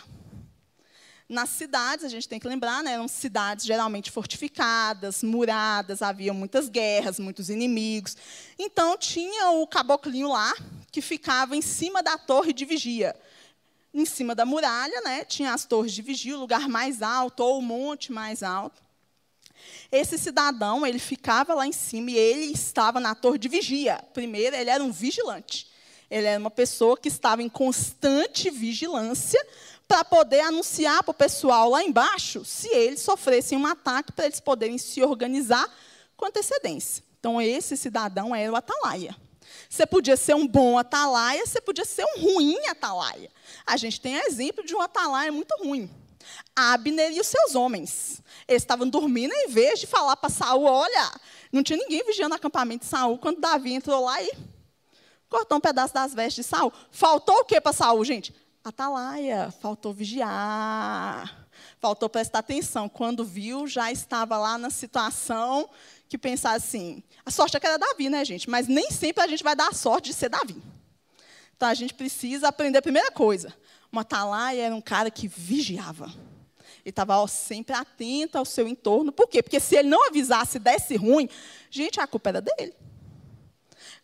Nas 1.28 1.50
cidades, 1.50 2.04
a 2.04 2.10
gente 2.10 2.28
tem 2.28 2.42
que 2.42 2.48
lembrar, 2.48 2.84
né, 2.84 2.92
eram 2.92 3.08
cidades 3.08 3.66
geralmente 3.66 4.12
fortificadas, 4.12 5.24
muradas, 5.24 6.02
havia 6.02 6.34
muitas 6.34 6.68
guerras, 6.68 7.20
muitos 7.20 7.50
inimigos. 7.50 8.18
Então, 8.60 8.98
tinha 8.98 9.52
o 9.52 9.66
caboclinho 9.66 10.28
lá, 10.28 10.54
que 10.92 11.02
ficava 11.02 11.56
em 11.56 11.62
cima 11.62 12.04
da 12.04 12.18
torre 12.18 12.52
de 12.52 12.66
vigia 12.66 13.16
em 13.94 14.06
cima 14.06 14.34
da 14.34 14.46
muralha, 14.46 15.02
né, 15.02 15.26
tinha 15.26 15.54
as 15.54 15.66
torres 15.66 15.92
de 15.92 16.02
vigia, 16.02 16.36
o 16.36 16.40
lugar 16.40 16.70
mais 16.70 17.02
alto 17.02 17.44
ou 17.44 17.60
o 17.60 17.62
monte 17.62 18.12
mais 18.12 18.42
alto. 18.42 18.82
Esse 19.92 20.18
cidadão, 20.18 20.86
ele 20.86 21.00
ficava 21.00 21.54
lá 21.54 21.68
em 21.68 21.72
cima 21.72 22.12
e 22.12 22.18
ele 22.18 22.46
estava 22.52 23.00
na 23.00 23.14
torre 23.14 23.38
de 23.38 23.48
vigia. 23.48 24.04
Primeiro, 24.14 24.56
ele 24.56 24.70
era 24.70 24.84
um 24.84 24.92
vigilante. 24.92 25.68
Ele 26.10 26.28
era 26.28 26.40
uma 26.40 26.52
pessoa 26.52 26.98
que 26.98 27.08
estava 27.08 27.44
em 27.44 27.50
constante 27.50 28.50
vigilância 28.50 29.40
para 29.88 30.04
poder 30.04 30.42
anunciar 30.42 31.04
para 31.04 31.12
o 31.12 31.14
pessoal 31.14 31.70
lá 31.70 31.84
embaixo 31.84 32.44
se 32.46 32.70
eles 32.70 33.02
sofressem 33.02 33.58
um 33.58 33.66
ataque, 33.66 34.12
para 34.12 34.26
eles 34.26 34.40
poderem 34.40 34.78
se 34.78 35.02
organizar 35.04 35.70
com 36.16 36.26
antecedência. 36.26 37.04
Então, 37.20 37.42
esse 37.42 37.78
cidadão 37.78 38.36
era 38.36 38.52
o 38.52 38.56
atalaia. 38.56 39.16
Você 39.72 39.86
podia 39.86 40.18
ser 40.18 40.36
um 40.36 40.46
bom 40.46 40.78
atalaia, 40.78 41.46
você 41.46 41.62
podia 41.62 41.86
ser 41.86 42.04
um 42.04 42.20
ruim 42.20 42.58
atalaia. 42.68 43.32
A 43.66 43.78
gente 43.78 44.02
tem 44.02 44.18
exemplo 44.18 44.66
de 44.66 44.76
um 44.76 44.82
atalaia 44.82 45.32
muito 45.32 45.56
ruim. 45.64 45.90
Abner 46.54 47.14
e 47.14 47.22
os 47.22 47.28
seus 47.28 47.56
homens. 47.56 48.22
Eles 48.46 48.64
estavam 48.64 48.86
dormindo 48.90 49.34
em 49.34 49.48
vez 49.48 49.80
de 49.80 49.88
falar 49.88 50.18
para 50.18 50.30
Saul, 50.30 50.66
olha, 50.66 51.12
não 51.54 51.64
tinha 51.64 51.80
ninguém 51.80 52.04
vigiando 52.06 52.34
o 52.34 52.36
acampamento 52.36 52.84
de 52.84 52.90
Saul 52.90 53.18
quando 53.18 53.40
Davi 53.40 53.72
entrou 53.72 54.04
lá 54.04 54.22
e 54.22 54.30
cortou 55.30 55.58
um 55.58 55.62
pedaço 55.62 55.94
das 55.94 56.14
vestes 56.14 56.44
de 56.44 56.50
Saul. 56.50 56.74
Faltou 56.92 57.38
o 57.38 57.46
que 57.46 57.62
para 57.62 57.72
Saul, 57.72 58.04
gente? 58.04 58.36
Atalaia, 58.66 59.54
faltou 59.62 59.94
vigiar, 59.94 61.48
faltou 61.80 62.10
prestar 62.10 62.40
atenção. 62.40 62.90
Quando 62.90 63.24
viu, 63.24 63.66
já 63.68 63.90
estava 63.90 64.38
lá 64.38 64.58
na 64.58 64.70
situação 64.70 65.70
que 66.12 66.18
pensar 66.18 66.52
assim, 66.52 67.02
a 67.26 67.32
sorte 67.32 67.56
é 67.56 67.60
que 67.60 67.66
era 67.66 67.80
Davi, 67.80 68.10
né, 68.10 68.26
gente? 68.26 68.50
Mas 68.50 68.68
nem 68.68 68.92
sempre 68.92 69.24
a 69.24 69.28
gente 69.28 69.46
vai 69.46 69.56
dar 69.56 69.70
a 69.70 69.74
sorte 69.74 70.10
de 70.10 70.14
ser 70.14 70.28
Davi. 70.28 70.62
Então 71.56 71.70
a 71.70 71.74
gente 71.74 71.94
precisa 71.94 72.50
aprender 72.50 72.80
a 72.80 72.82
primeira 72.82 73.10
coisa. 73.12 73.56
Uma 73.90 74.06
era 74.54 74.76
um 74.76 74.82
cara 74.82 75.10
que 75.10 75.26
vigiava. 75.26 76.08
Ele 76.84 76.90
estava 76.90 77.26
sempre 77.30 77.74
atento 77.74 78.38
ao 78.38 78.44
seu 78.44 78.68
entorno. 78.68 79.14
Por 79.14 79.26
quê? 79.30 79.42
Porque 79.42 79.58
se 79.58 79.74
ele 79.78 79.88
não 79.88 80.06
avisasse 80.06 80.60
desse 80.60 80.98
ruim, 80.98 81.30
gente, 81.70 81.98
a 82.02 82.06
culpa 82.06 82.28
era 82.28 82.42
dele. 82.42 82.76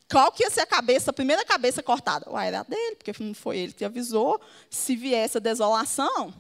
Qual 0.10 0.32
que 0.32 0.44
ia 0.44 0.50
ser 0.50 0.62
a 0.62 0.66
cabeça, 0.66 1.12
a 1.12 1.14
primeira 1.14 1.44
cabeça 1.44 1.84
cortada? 1.84 2.32
Uai, 2.32 2.48
era 2.48 2.64
dele, 2.64 2.96
porque 2.96 3.22
não 3.22 3.34
foi 3.34 3.58
ele 3.58 3.74
que 3.74 3.84
avisou. 3.84 4.40
Se 4.70 4.96
viesse 4.96 5.40
a 5.40 5.42
desolação, 5.42 6.34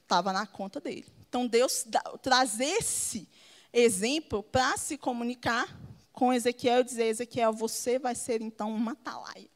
estava 0.00 0.32
na 0.32 0.46
conta 0.46 0.80
dele. 0.80 1.06
Então, 1.28 1.44
Deus 1.48 1.84
traz 2.22 2.60
esse 2.60 3.28
exemplo 3.76 4.42
para 4.42 4.76
se 4.78 4.96
comunicar 4.96 5.78
com 6.10 6.32
Ezequiel 6.32 6.80
e 6.80 6.84
dizer: 6.84 7.04
Ezequiel, 7.04 7.52
você 7.52 7.98
vai 7.98 8.14
ser 8.14 8.40
então 8.40 8.72
um 8.72 8.88
atalaia. 8.88 9.48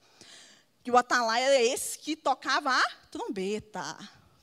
E 0.85 0.91
o 0.91 0.97
atalaia 0.97 1.45
era 1.45 1.63
esse 1.63 1.99
que 1.99 2.15
tocava 2.15 2.71
a 2.71 2.91
trombeta. 3.11 3.81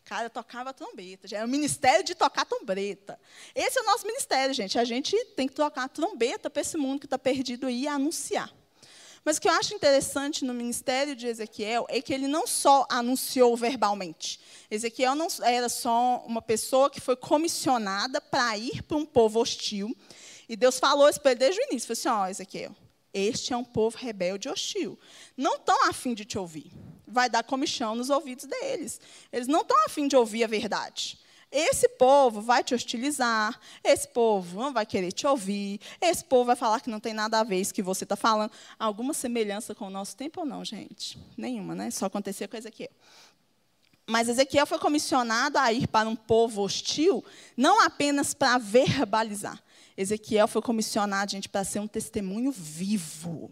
O 0.02 0.10
cara 0.10 0.30
tocava 0.30 0.72
a 0.72 0.74
trombeta. 0.74 1.28
Já 1.28 1.38
era 1.38 1.46
o 1.46 1.50
ministério 1.50 2.04
de 2.04 2.16
tocar 2.16 2.46
trombeta. 2.46 3.20
Esse 3.54 3.78
é 3.78 3.82
o 3.82 3.86
nosso 3.86 4.06
ministério, 4.08 4.54
gente. 4.54 4.80
A 4.80 4.86
gente 4.86 5.16
tem 5.36 5.48
que 5.48 5.54
tocar 5.54 5.84
a 5.84 5.90
trombeta 5.90 6.50
para 6.50 6.62
esse 6.62 6.78
mundo 6.78 7.02
que 7.02 7.06
está 7.06 7.20
perdido 7.20 7.70
e 7.70 7.88
anunciar. 7.88 8.52
Mas 9.24 9.38
o 9.38 9.42
que 9.42 9.48
eu 9.48 9.54
acho 9.54 9.74
interessante 9.74 10.46
no 10.46 10.54
ministério 10.54 11.16
de 11.16 11.28
Ezequiel 11.28 11.86
é 11.90 12.02
que 12.02 12.14
ele 12.14 12.28
não 12.28 12.48
só 12.48 12.86
anunciou 12.90 13.56
verbalmente. 13.56 14.40
Ezequiel 14.70 15.16
não 15.16 15.28
era 15.44 15.70
só 15.70 16.24
uma 16.26 16.42
pessoa 16.42 16.90
que 16.90 17.02
foi 17.02 17.16
comissionada 17.16 18.22
para 18.22 18.58
ir 18.58 18.84
para 18.84 18.98
um 18.98 19.06
povo 19.06 19.40
hostil. 19.40 19.96
E 20.48 20.56
Deus 20.56 20.80
falou 20.80 21.10
isso 21.10 21.20
para 21.20 21.32
ele 21.32 21.40
desde 21.40 21.60
o 21.60 21.66
início. 21.66 21.96
Falou 21.96 22.18
assim, 22.18 22.22
ó, 22.22 22.26
oh, 22.26 22.30
Ezequiel, 22.30 22.76
este 23.14 23.54
é 23.54 23.58
um 23.58 23.64
povo 23.64 23.98
rebelde 23.98 24.48
e 24.48 24.52
hostil. 24.52 24.98
Não 25.36 25.56
estão 25.56 25.90
afim 25.90 26.14
de 26.14 26.24
te 26.24 26.38
ouvir. 26.38 26.72
Vai 27.08 27.30
dar 27.30 27.44
comichão 27.44 27.96
nos 27.96 28.10
ouvidos 28.10 28.46
deles. 28.46 29.00
Eles 29.32 29.48
não 29.48 29.62
estão 29.62 29.78
afim 29.86 30.08
de 30.08 30.16
ouvir 30.16 30.44
a 30.44 30.48
verdade. 30.48 31.18
Esse 31.52 31.88
povo 31.88 32.42
vai 32.42 32.64
te 32.64 32.76
hostilizar, 32.76 33.58
esse 33.84 34.08
povo 34.08 34.60
não 34.60 34.74
vai 34.74 34.86
querer 34.86 35.14
te 35.14 35.26
ouvir, 35.26 35.80
esse 36.02 36.24
povo 36.24 36.46
vai 36.46 36.56
falar 36.58 36.82
que 36.82 36.90
não 36.90 37.00
tem 37.00 37.14
nada 37.14 37.40
a 37.40 37.44
ver 37.44 37.62
isso 37.62 37.74
que 37.74 37.82
você 37.82 38.04
está 38.04 38.18
falando. 38.18 38.52
Alguma 38.78 39.14
semelhança 39.14 39.74
com 39.74 39.88
o 39.88 39.90
nosso 39.90 40.16
tempo 40.16 40.42
ou 40.42 40.46
não, 40.46 40.66
gente? 40.66 41.18
Nenhuma, 41.38 41.74
né? 41.74 41.90
Só 41.90 42.06
acontecia 42.08 42.48
com 42.48 42.58
Ezequiel. 42.58 42.92
Mas 44.06 44.28
Ezequiel 44.30 44.66
foi 44.66 44.80
comissionado 44.80 45.58
a 45.58 45.72
ir 45.72 45.88
para 45.88 46.08
um 46.08 46.16
povo 46.16 46.62
hostil, 46.62 47.24
não 47.56 47.82
apenas 47.82 48.34
para 48.34 48.58
verbalizar. 48.58 49.62
Ezequiel 49.98 50.48
foi 50.48 50.62
comissionado, 50.62 51.32
gente, 51.32 51.50
para 51.50 51.64
ser 51.64 51.80
um 51.80 51.88
testemunho 51.88 52.52
vivo. 52.52 53.52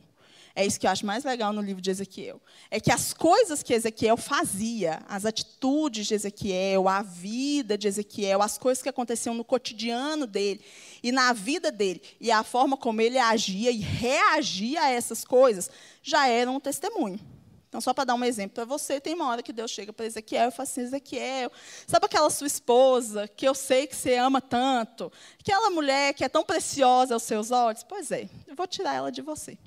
É 0.57 0.65
isso 0.65 0.79
que 0.79 0.87
eu 0.87 0.91
acho 0.91 1.05
mais 1.05 1.25
legal 1.25 1.51
no 1.51 1.61
livro 1.61 1.81
de 1.81 1.91
Ezequiel. 1.91 2.41
É 2.71 2.79
que 2.79 2.89
as 2.89 3.13
coisas 3.13 3.61
que 3.61 3.73
Ezequiel 3.73 4.15
fazia, 4.15 5.01
as 5.05 5.25
atitudes 5.25 6.07
de 6.07 6.13
Ezequiel, 6.13 6.87
a 6.87 7.01
vida 7.01 7.77
de 7.77 7.89
Ezequiel, 7.89 8.41
as 8.41 8.57
coisas 8.57 8.81
que 8.81 8.87
aconteciam 8.87 9.35
no 9.35 9.43
cotidiano 9.43 10.25
dele 10.25 10.61
e 11.03 11.11
na 11.11 11.33
vida 11.33 11.73
dele, 11.73 12.01
e 12.21 12.31
a 12.31 12.41
forma 12.41 12.77
como 12.77 13.01
ele 13.01 13.17
agia 13.17 13.69
e 13.69 13.79
reagia 13.79 14.83
a 14.83 14.89
essas 14.89 15.25
coisas, 15.25 15.69
já 16.01 16.25
eram 16.25 16.55
um 16.55 16.59
testemunho. 16.61 17.19
Então, 17.67 17.81
só 17.81 17.93
para 17.93 18.05
dar 18.05 18.15
um 18.15 18.23
exemplo 18.23 18.55
para 18.55 18.63
você, 18.63 19.01
tem 19.01 19.13
uma 19.13 19.27
hora 19.27 19.43
que 19.43 19.51
Deus 19.51 19.69
chega 19.69 19.91
para 19.91 20.05
Ezequiel 20.05 20.47
e 20.47 20.51
fala 20.51 20.63
assim: 20.63 20.79
Ezequiel, 20.79 21.51
sabe 21.85 22.05
aquela 22.05 22.29
sua 22.29 22.47
esposa 22.47 23.27
que 23.27 23.45
eu 23.45 23.53
sei 23.53 23.85
que 23.85 23.95
você 23.95 24.15
ama 24.15 24.39
tanto? 24.39 25.11
Aquela 25.37 25.69
mulher 25.69 26.13
que 26.13 26.23
é 26.23 26.29
tão 26.29 26.45
preciosa 26.45 27.13
aos 27.13 27.23
seus 27.23 27.51
olhos? 27.51 27.83
Pois 27.83 28.09
é, 28.11 28.29
eu 28.47 28.55
vou 28.55 28.65
tirar 28.65 28.95
ela 28.95 29.11
de 29.11 29.21
você. 29.21 29.57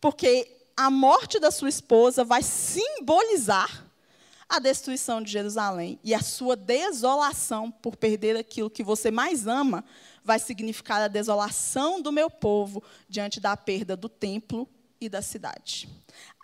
Porque 0.00 0.56
a 0.76 0.90
morte 0.90 1.40
da 1.40 1.50
sua 1.50 1.68
esposa 1.68 2.24
vai 2.24 2.42
simbolizar 2.42 3.88
a 4.48 4.58
destruição 4.58 5.22
de 5.22 5.30
Jerusalém. 5.30 5.98
E 6.02 6.14
a 6.14 6.22
sua 6.22 6.56
desolação 6.56 7.70
por 7.70 7.96
perder 7.96 8.36
aquilo 8.36 8.70
que 8.70 8.82
você 8.82 9.10
mais 9.10 9.46
ama 9.46 9.84
vai 10.24 10.38
significar 10.38 11.02
a 11.02 11.08
desolação 11.08 12.00
do 12.00 12.10
meu 12.10 12.30
povo 12.30 12.82
diante 13.08 13.40
da 13.40 13.56
perda 13.56 13.96
do 13.96 14.08
templo 14.08 14.68
e 15.00 15.08
da 15.08 15.20
cidade. 15.20 15.88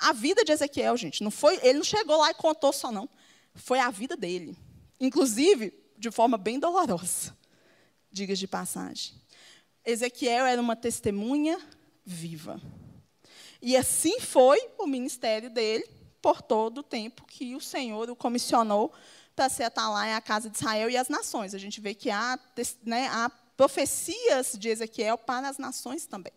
A 0.00 0.12
vida 0.12 0.44
de 0.44 0.52
Ezequiel, 0.52 0.96
gente, 0.96 1.22
não 1.22 1.30
foi, 1.30 1.58
ele 1.62 1.78
não 1.78 1.84
chegou 1.84 2.18
lá 2.18 2.30
e 2.30 2.34
contou 2.34 2.72
só 2.72 2.92
não. 2.92 3.08
Foi 3.54 3.78
a 3.78 3.90
vida 3.90 4.16
dele. 4.16 4.56
Inclusive, 5.00 5.72
de 5.96 6.10
forma 6.10 6.36
bem 6.36 6.58
dolorosa. 6.58 7.36
Digas 8.10 8.38
de 8.38 8.46
passagem. 8.46 9.14
Ezequiel 9.84 10.46
era 10.46 10.60
uma 10.60 10.76
testemunha 10.76 11.60
viva. 12.04 12.60
E 13.66 13.78
assim 13.78 14.20
foi 14.20 14.58
o 14.76 14.86
ministério 14.86 15.48
dele 15.48 15.88
por 16.20 16.42
todo 16.42 16.78
o 16.78 16.82
tempo 16.82 17.24
que 17.24 17.56
o 17.56 17.60
Senhor 17.62 18.10
o 18.10 18.14
comissionou 18.14 18.92
para 19.34 19.48
ser 19.48 19.62
atalaia 19.62 20.18
a 20.18 20.20
casa 20.20 20.50
de 20.50 20.58
Israel 20.58 20.90
e 20.90 20.98
as 20.98 21.08
nações. 21.08 21.54
A 21.54 21.58
gente 21.58 21.80
vê 21.80 21.94
que 21.94 22.10
há, 22.10 22.38
né, 22.84 23.08
há 23.10 23.30
profecias 23.56 24.52
de 24.52 24.68
Ezequiel 24.68 25.16
para 25.16 25.48
as 25.48 25.56
nações 25.56 26.04
também. 26.04 26.34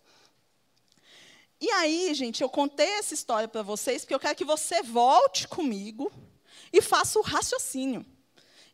E 1.60 1.70
aí, 1.72 2.14
gente, 2.14 2.42
eu 2.42 2.48
contei 2.48 2.92
essa 2.92 3.14
história 3.14 3.50
para 3.50 3.62
vocês 3.62 4.04
porque 4.04 4.16
eu 4.16 4.22
quero 4.22 4.38
que 4.38 4.46
você 4.46 4.82
volte 4.82 5.50
comigo 5.50 6.10
e 6.72 6.82
faça 6.82 7.20
o 7.20 7.24
raciocínio. 7.24 8.06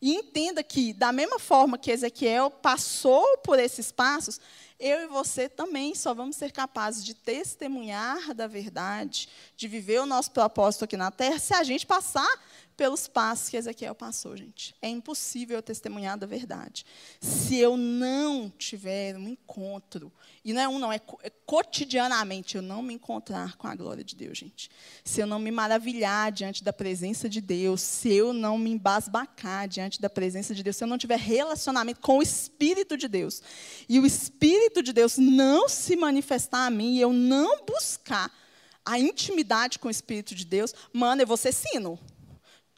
E 0.05 0.15
entenda 0.15 0.61
que, 0.61 0.91
da 0.91 1.13
mesma 1.13 1.39
forma 1.39 1.77
que 1.77 1.89
Ezequiel 1.89 2.51
passou 2.51 3.37
por 3.37 3.57
esses 3.57 3.89
passos, 3.89 4.37
eu 4.77 4.99
e 4.99 5.07
você 5.07 5.47
também 5.47 5.95
só 5.95 6.13
vamos 6.13 6.35
ser 6.35 6.51
capazes 6.51 7.05
de 7.05 7.13
testemunhar 7.13 8.33
da 8.33 8.45
verdade, 8.45 9.29
de 9.55 9.65
viver 9.65 10.01
o 10.01 10.05
nosso 10.05 10.31
propósito 10.31 10.83
aqui 10.83 10.97
na 10.97 11.09
terra, 11.09 11.39
se 11.39 11.53
a 11.53 11.63
gente 11.63 11.85
passar 11.85 12.27
pelos 12.75 13.07
passos 13.07 13.49
que 13.49 13.57
Ezequiel 13.57 13.95
passou, 13.95 14.35
gente. 14.35 14.75
É 14.81 14.89
impossível 14.89 15.57
eu 15.57 15.63
testemunhar 15.63 16.17
da 16.17 16.25
verdade. 16.25 16.85
Se 17.19 17.57
eu 17.57 17.77
não 17.77 18.49
tiver 18.49 19.15
um 19.15 19.27
encontro, 19.27 20.11
e 20.43 20.53
não 20.53 20.61
é 20.61 20.67
um, 20.67 20.79
não, 20.79 20.91
é, 20.91 20.99
é 21.21 21.29
cotidianamente 21.45 22.55
eu 22.55 22.61
não 22.61 22.81
me 22.81 22.93
encontrar 22.93 23.55
com 23.55 23.67
a 23.67 23.75
glória 23.75 24.03
de 24.03 24.15
Deus, 24.15 24.37
gente. 24.37 24.69
Se 25.03 25.21
eu 25.21 25.27
não 25.27 25.39
me 25.39 25.51
maravilhar 25.51 26.31
diante 26.31 26.63
da 26.63 26.73
presença 26.73 27.29
de 27.29 27.39
Deus, 27.39 27.81
se 27.81 28.11
eu 28.11 28.33
não 28.33 28.57
me 28.57 28.71
embasbacar 28.71 29.67
diante 29.67 30.01
da 30.01 30.09
presença 30.09 30.53
de 30.53 30.63
Deus, 30.63 30.75
se 30.75 30.83
eu 30.83 30.87
não 30.87 30.97
tiver 30.97 31.19
relacionamento 31.19 32.01
com 32.01 32.17
o 32.17 32.23
Espírito 32.23 32.97
de 32.97 33.07
Deus, 33.07 33.41
e 33.87 33.99
o 33.99 34.05
Espírito 34.05 34.81
de 34.81 34.91
Deus 34.91 35.17
não 35.17 35.69
se 35.69 35.95
manifestar 35.95 36.65
a 36.65 36.69
mim, 36.69 36.95
e 36.95 37.01
eu 37.01 37.13
não 37.13 37.63
buscar 37.65 38.31
a 38.85 38.99
intimidade 38.99 39.79
com 39.79 39.87
o 39.87 39.91
Espírito 39.91 40.35
de 40.35 40.45
Deus, 40.45 40.73
mano, 40.91 41.21
eu 41.21 41.27
vou 41.27 41.37
ser 41.37 41.53
sino. 41.53 41.97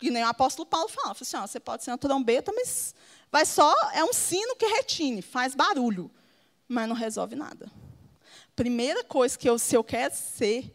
E 0.02 0.10
nem 0.10 0.24
o 0.24 0.28
apóstolo 0.28 0.66
Paulo 0.66 0.90
fala, 0.90 1.14
fala 1.14 1.18
assim, 1.22 1.38
ó, 1.38 1.48
você 1.48 1.60
pode 1.60 1.84
ser 1.84 1.92
uma 1.92 1.98
trombeta, 1.98 2.52
mas 2.54 2.94
vai 3.32 3.46
só, 3.46 3.74
é 3.94 4.04
um 4.04 4.14
sino 4.14 4.56
que 4.56 4.66
retine, 4.66 5.22
faz 5.22 5.56
barulho, 5.56 6.12
mas 6.68 6.88
não 6.88 6.96
resolve 6.96 7.36
nada. 7.36 7.72
Primeira 8.56 9.04
coisa 9.04 9.38
que 9.38 9.50
eu, 9.50 9.58
se 9.58 9.76
eu 9.76 9.84
quero 9.84 10.14
ser 10.14 10.74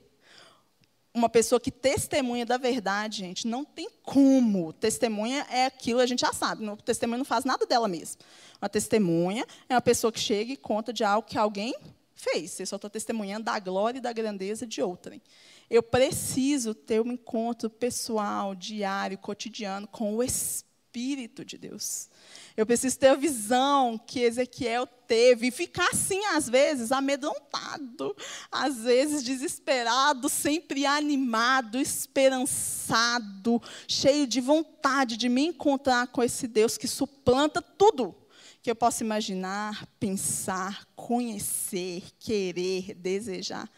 uma 1.12 1.28
pessoa 1.28 1.60
que 1.60 1.70
testemunha 1.70 2.46
da 2.46 2.56
verdade, 2.56 3.18
gente, 3.18 3.46
não 3.46 3.64
tem 3.64 3.90
como. 4.02 4.72
Testemunha 4.72 5.46
é 5.50 5.66
aquilo, 5.66 6.00
a 6.00 6.06
gente 6.06 6.20
já 6.20 6.32
sabe, 6.32 6.66
o 6.68 6.76
testemunha 6.76 7.18
não 7.18 7.24
faz 7.24 7.44
nada 7.44 7.66
dela 7.66 7.88
mesma. 7.88 8.22
Uma 8.60 8.68
testemunha 8.68 9.44
é 9.68 9.74
uma 9.74 9.80
pessoa 9.80 10.12
que 10.12 10.20
chega 10.20 10.52
e 10.52 10.56
conta 10.56 10.92
de 10.92 11.02
algo 11.02 11.26
que 11.26 11.38
alguém 11.38 11.74
fez. 12.22 12.52
Você 12.52 12.66
só 12.66 12.76
está 12.76 12.88
testemunhando 12.88 13.44
da 13.44 13.58
glória 13.58 13.98
e 13.98 14.02
da 14.02 14.12
grandeza 14.12 14.66
de 14.66 14.82
outrem. 14.82 15.22
Eu 15.68 15.82
preciso 15.82 16.74
ter 16.74 17.00
um 17.00 17.12
encontro 17.12 17.70
pessoal, 17.70 18.54
diário, 18.54 19.16
cotidiano 19.18 19.86
com 19.86 20.16
o 20.16 20.22
Espírito 20.22 21.44
de 21.44 21.56
Deus. 21.56 22.08
Eu 22.56 22.66
preciso 22.66 22.98
ter 22.98 23.08
a 23.08 23.14
visão 23.14 23.96
que 23.96 24.20
Ezequiel 24.20 24.86
teve 25.06 25.46
e 25.46 25.50
ficar 25.52 25.88
assim, 25.90 26.24
às 26.26 26.48
vezes, 26.48 26.90
amedrontado, 26.90 28.16
às 28.50 28.78
vezes 28.78 29.22
desesperado, 29.22 30.28
sempre 30.28 30.84
animado, 30.84 31.78
esperançado, 31.78 33.62
cheio 33.86 34.26
de 34.26 34.40
vontade 34.40 35.16
de 35.16 35.28
me 35.28 35.46
encontrar 35.46 36.08
com 36.08 36.22
esse 36.22 36.48
Deus 36.48 36.76
que 36.76 36.88
suplanta 36.88 37.62
tudo 37.62 38.16
que 38.62 38.70
eu 38.70 38.74
posso 38.74 39.02
imaginar, 39.02 39.86
pensar, 39.98 40.86
conhecer, 40.94 42.02
querer, 42.18 42.94
desejar. 42.94 43.68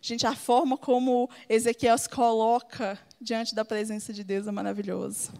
Gente, 0.00 0.26
a 0.26 0.34
forma 0.34 0.76
como 0.76 1.30
Ezequiel 1.48 1.96
se 1.96 2.08
coloca 2.08 2.98
diante 3.20 3.54
da 3.54 3.64
presença 3.64 4.12
de 4.12 4.24
Deus 4.24 4.46
é 4.46 4.50
maravilhoso. 4.50 5.32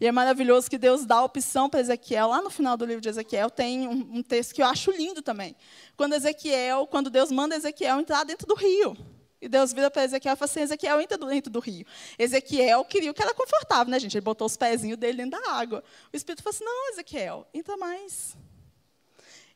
E 0.00 0.06
é 0.06 0.12
maravilhoso 0.12 0.68
que 0.68 0.78
Deus 0.78 1.06
dá 1.06 1.16
a 1.16 1.24
opção 1.24 1.70
para 1.70 1.80
Ezequiel. 1.80 2.28
Lá 2.28 2.42
no 2.42 2.50
final 2.50 2.76
do 2.76 2.84
livro 2.84 3.00
de 3.00 3.08
Ezequiel 3.08 3.48
tem 3.50 3.86
um, 3.88 4.18
um, 4.18 4.22
texto 4.22 4.54
que 4.54 4.62
eu 4.62 4.66
acho 4.66 4.90
lindo 4.90 5.22
também. 5.22 5.56
Quando 5.96 6.14
Ezequiel, 6.14 6.86
quando 6.86 7.10
Deus 7.10 7.30
manda 7.30 7.56
Ezequiel 7.56 8.00
entrar 8.00 8.24
dentro 8.24 8.46
do 8.46 8.54
rio. 8.54 8.96
E 9.40 9.48
Deus 9.48 9.72
vira 9.72 9.90
para 9.90 10.04
Ezequiel 10.04 10.34
e 10.34 10.36
fala 10.36 10.50
assim: 10.50 10.60
Ezequiel, 10.60 11.00
entra 11.00 11.18
dentro 11.18 11.50
do 11.50 11.60
rio. 11.60 11.86
Ezequiel 12.18 12.84
queria 12.84 13.10
o 13.10 13.14
que 13.14 13.22
era 13.22 13.34
confortável, 13.34 13.90
né, 13.90 13.98
gente? 13.98 14.16
Ele 14.16 14.24
botou 14.24 14.46
os 14.46 14.56
pezinhos 14.56 14.98
dele 14.98 15.24
dentro 15.24 15.40
da 15.40 15.52
água. 15.52 15.84
O 16.12 16.16
Espírito 16.16 16.42
falou 16.42 16.54
assim: 16.54 16.64
Não, 16.64 16.90
Ezequiel, 16.92 17.46
entra 17.52 17.76
mais. 17.76 18.36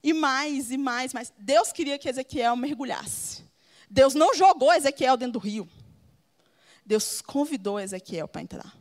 E 0.03 0.13
mais, 0.13 0.71
e 0.71 0.79
mais, 0.79 1.13
mais. 1.13 1.33
Deus 1.39 1.73
queria 1.73 1.99
que 1.99 2.09
Ezequiel 2.09 2.57
mergulhasse. 2.57 3.45
Deus 3.89 4.15
não 4.15 4.35
jogou 4.35 4.73
Ezequiel 4.73 5.17
dentro 5.17 5.35
do 5.35 5.39
rio. 5.39 5.69
Deus 6.85 7.21
convidou 7.21 7.79
Ezequiel 7.79 8.29
para 8.29 8.43
entrar. 8.43 8.81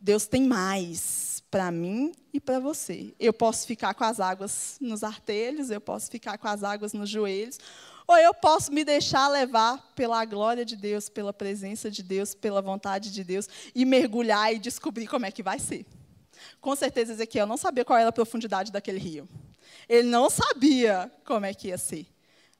Deus 0.00 0.26
tem 0.26 0.46
mais 0.46 1.42
para 1.50 1.70
mim 1.70 2.12
e 2.32 2.38
para 2.38 2.60
você. 2.60 3.14
Eu 3.18 3.32
posso 3.32 3.66
ficar 3.66 3.94
com 3.94 4.04
as 4.04 4.20
águas 4.20 4.76
nos 4.80 5.02
artelhos, 5.02 5.70
eu 5.70 5.80
posso 5.80 6.10
ficar 6.10 6.38
com 6.38 6.46
as 6.46 6.62
águas 6.62 6.92
nos 6.92 7.08
joelhos, 7.08 7.58
ou 8.06 8.16
eu 8.16 8.32
posso 8.32 8.72
me 8.72 8.84
deixar 8.84 9.28
levar 9.28 9.92
pela 9.94 10.24
glória 10.24 10.64
de 10.64 10.76
Deus, 10.76 11.08
pela 11.08 11.32
presença 11.32 11.90
de 11.90 12.02
Deus, 12.02 12.34
pela 12.34 12.62
vontade 12.62 13.12
de 13.12 13.24
Deus 13.24 13.48
e 13.74 13.84
mergulhar 13.84 14.54
e 14.54 14.58
descobrir 14.58 15.06
como 15.06 15.26
é 15.26 15.30
que 15.30 15.42
vai 15.42 15.58
ser. 15.58 15.84
Com 16.60 16.76
certeza 16.76 17.12
Ezequiel 17.12 17.46
não 17.46 17.56
sabia 17.56 17.84
qual 17.84 17.98
era 17.98 18.08
a 18.08 18.12
profundidade 18.12 18.70
daquele 18.70 18.98
rio. 18.98 19.28
Ele 19.88 20.08
não 20.08 20.30
sabia 20.30 21.10
como 21.24 21.46
é 21.46 21.54
que 21.54 21.68
ia 21.68 21.78
ser 21.78 22.06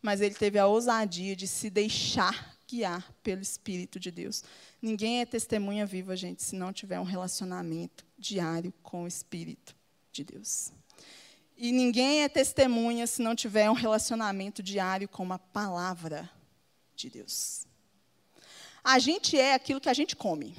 mas 0.07 0.21
ele 0.21 0.37
teve 0.37 0.57
a 0.57 0.69
ousadia 0.69 1.35
de 1.35 1.49
se 1.49 1.69
deixar 1.69 2.57
guiar 2.69 3.13
pelo 3.25 3.43
Espírito 3.43 3.99
de 3.99 4.13
Deus. 4.13 4.45
Ninguém 4.81 5.21
é 5.21 5.27
testemunha 5.27 5.85
viva, 5.85 6.17
gente, 6.17 6.45
se 6.45 6.55
não 6.55 6.73
tiver 6.73 7.01
um 7.01 7.05
relacionamento 7.05 8.05
diário 8.17 8.73
com 8.85 9.03
o 9.03 9.09
Espírito 9.09 9.75
de 10.13 10.23
Deus. 10.23 10.71
E 11.57 11.73
ninguém 11.73 12.23
é 12.23 12.29
testemunha 12.29 13.07
se 13.07 13.23
não 13.23 13.35
tiver 13.35 13.71
um 13.71 13.75
relacionamento 13.75 14.63
diário 14.63 15.09
com 15.09 15.23
uma 15.23 15.39
palavra 15.39 16.31
de 16.95 17.09
Deus. 17.09 17.67
A 18.85 18.99
gente 18.99 19.39
é 19.39 19.55
aquilo 19.55 19.81
que 19.81 19.89
a 19.89 19.95
gente 19.95 20.15
come. 20.15 20.57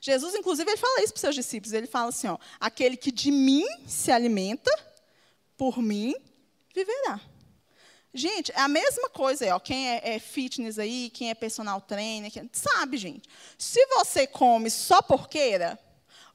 Jesus, 0.00 0.34
inclusive, 0.36 0.70
ele 0.70 0.76
fala 0.76 1.02
isso 1.02 1.12
para 1.12 1.16
os 1.16 1.20
seus 1.20 1.34
discípulos. 1.34 1.72
Ele 1.72 1.88
fala 1.88 2.10
assim: 2.10 2.28
ó, 2.28 2.38
aquele 2.60 2.96
que 2.96 3.10
de 3.10 3.32
mim 3.32 3.66
se 3.86 4.12
alimenta, 4.12 4.70
por 5.56 5.82
mim 5.82 6.14
viverá. 6.72 7.20
Gente, 8.14 8.52
é 8.52 8.60
a 8.60 8.68
mesma 8.68 9.10
coisa, 9.10 9.54
ó, 9.54 9.58
quem 9.58 9.90
é, 9.90 10.14
é, 10.14 10.18
fitness 10.18 10.78
aí, 10.78 11.10
quem 11.10 11.28
é 11.28 11.34
personal 11.34 11.80
trainer, 11.82 12.30
quem, 12.30 12.48
sabe, 12.52 12.96
gente. 12.96 13.28
Se 13.58 13.84
você 13.88 14.26
come 14.26 14.70
só 14.70 15.02
porqueira, 15.02 15.78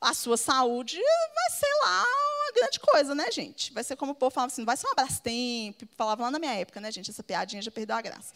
a 0.02 0.14
sua 0.16 0.36
saúde 0.36 0.98
vai 0.98 1.58
ser 1.58 1.72
lá 1.84 2.04
uma 2.04 2.52
grande 2.54 2.80
coisa, 2.80 3.14
né, 3.14 3.32
gente? 3.32 3.72
Vai 3.72 3.84
ser 3.84 3.96
como 3.96 4.14
o 4.14 4.16
povo 4.16 4.34
falava 4.34 4.52
assim, 4.52 4.66
vai 4.66 4.76
ser 4.76 4.88
uma 4.88 4.96
Brastemp, 4.96 5.84
falava 5.96 6.24
lá 6.24 6.32
na 6.32 6.40
minha 6.40 6.54
época, 6.54 6.82
né, 6.82 6.92
gente? 6.92 7.12
Essa 7.12 7.22
piadinha 7.22 7.62
já 7.62 7.70
perdeu 7.70 7.96
a 7.96 8.02
graça. 8.02 8.34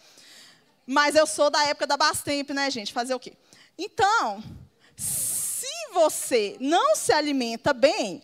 Mas 0.85 1.15
eu 1.15 1.25
sou 1.25 1.49
da 1.49 1.63
época 1.65 1.87
da 1.87 1.97
Bastemp, 1.97 2.51
né, 2.51 2.69
gente? 2.69 2.93
Fazer 2.93 3.15
o 3.15 3.19
quê? 3.19 3.33
Então, 3.77 4.43
se 4.95 5.67
você 5.91 6.55
não 6.59 6.95
se 6.95 7.11
alimenta 7.11 7.73
bem, 7.73 8.21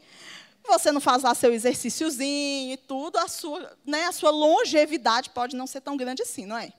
você 0.67 0.91
não 0.91 1.01
faz 1.01 1.23
lá 1.23 1.33
seu 1.33 1.51
exercíciozinho 1.51 2.73
e 2.73 2.77
tudo, 2.77 3.17
a 3.17 3.27
sua, 3.27 3.75
né, 3.83 4.05
a 4.05 4.11
sua 4.11 4.29
longevidade 4.29 5.31
pode 5.31 5.55
não 5.55 5.65
ser 5.65 5.81
tão 5.81 5.97
grande 5.97 6.21
assim, 6.21 6.45
não 6.45 6.57
é? 6.57 6.71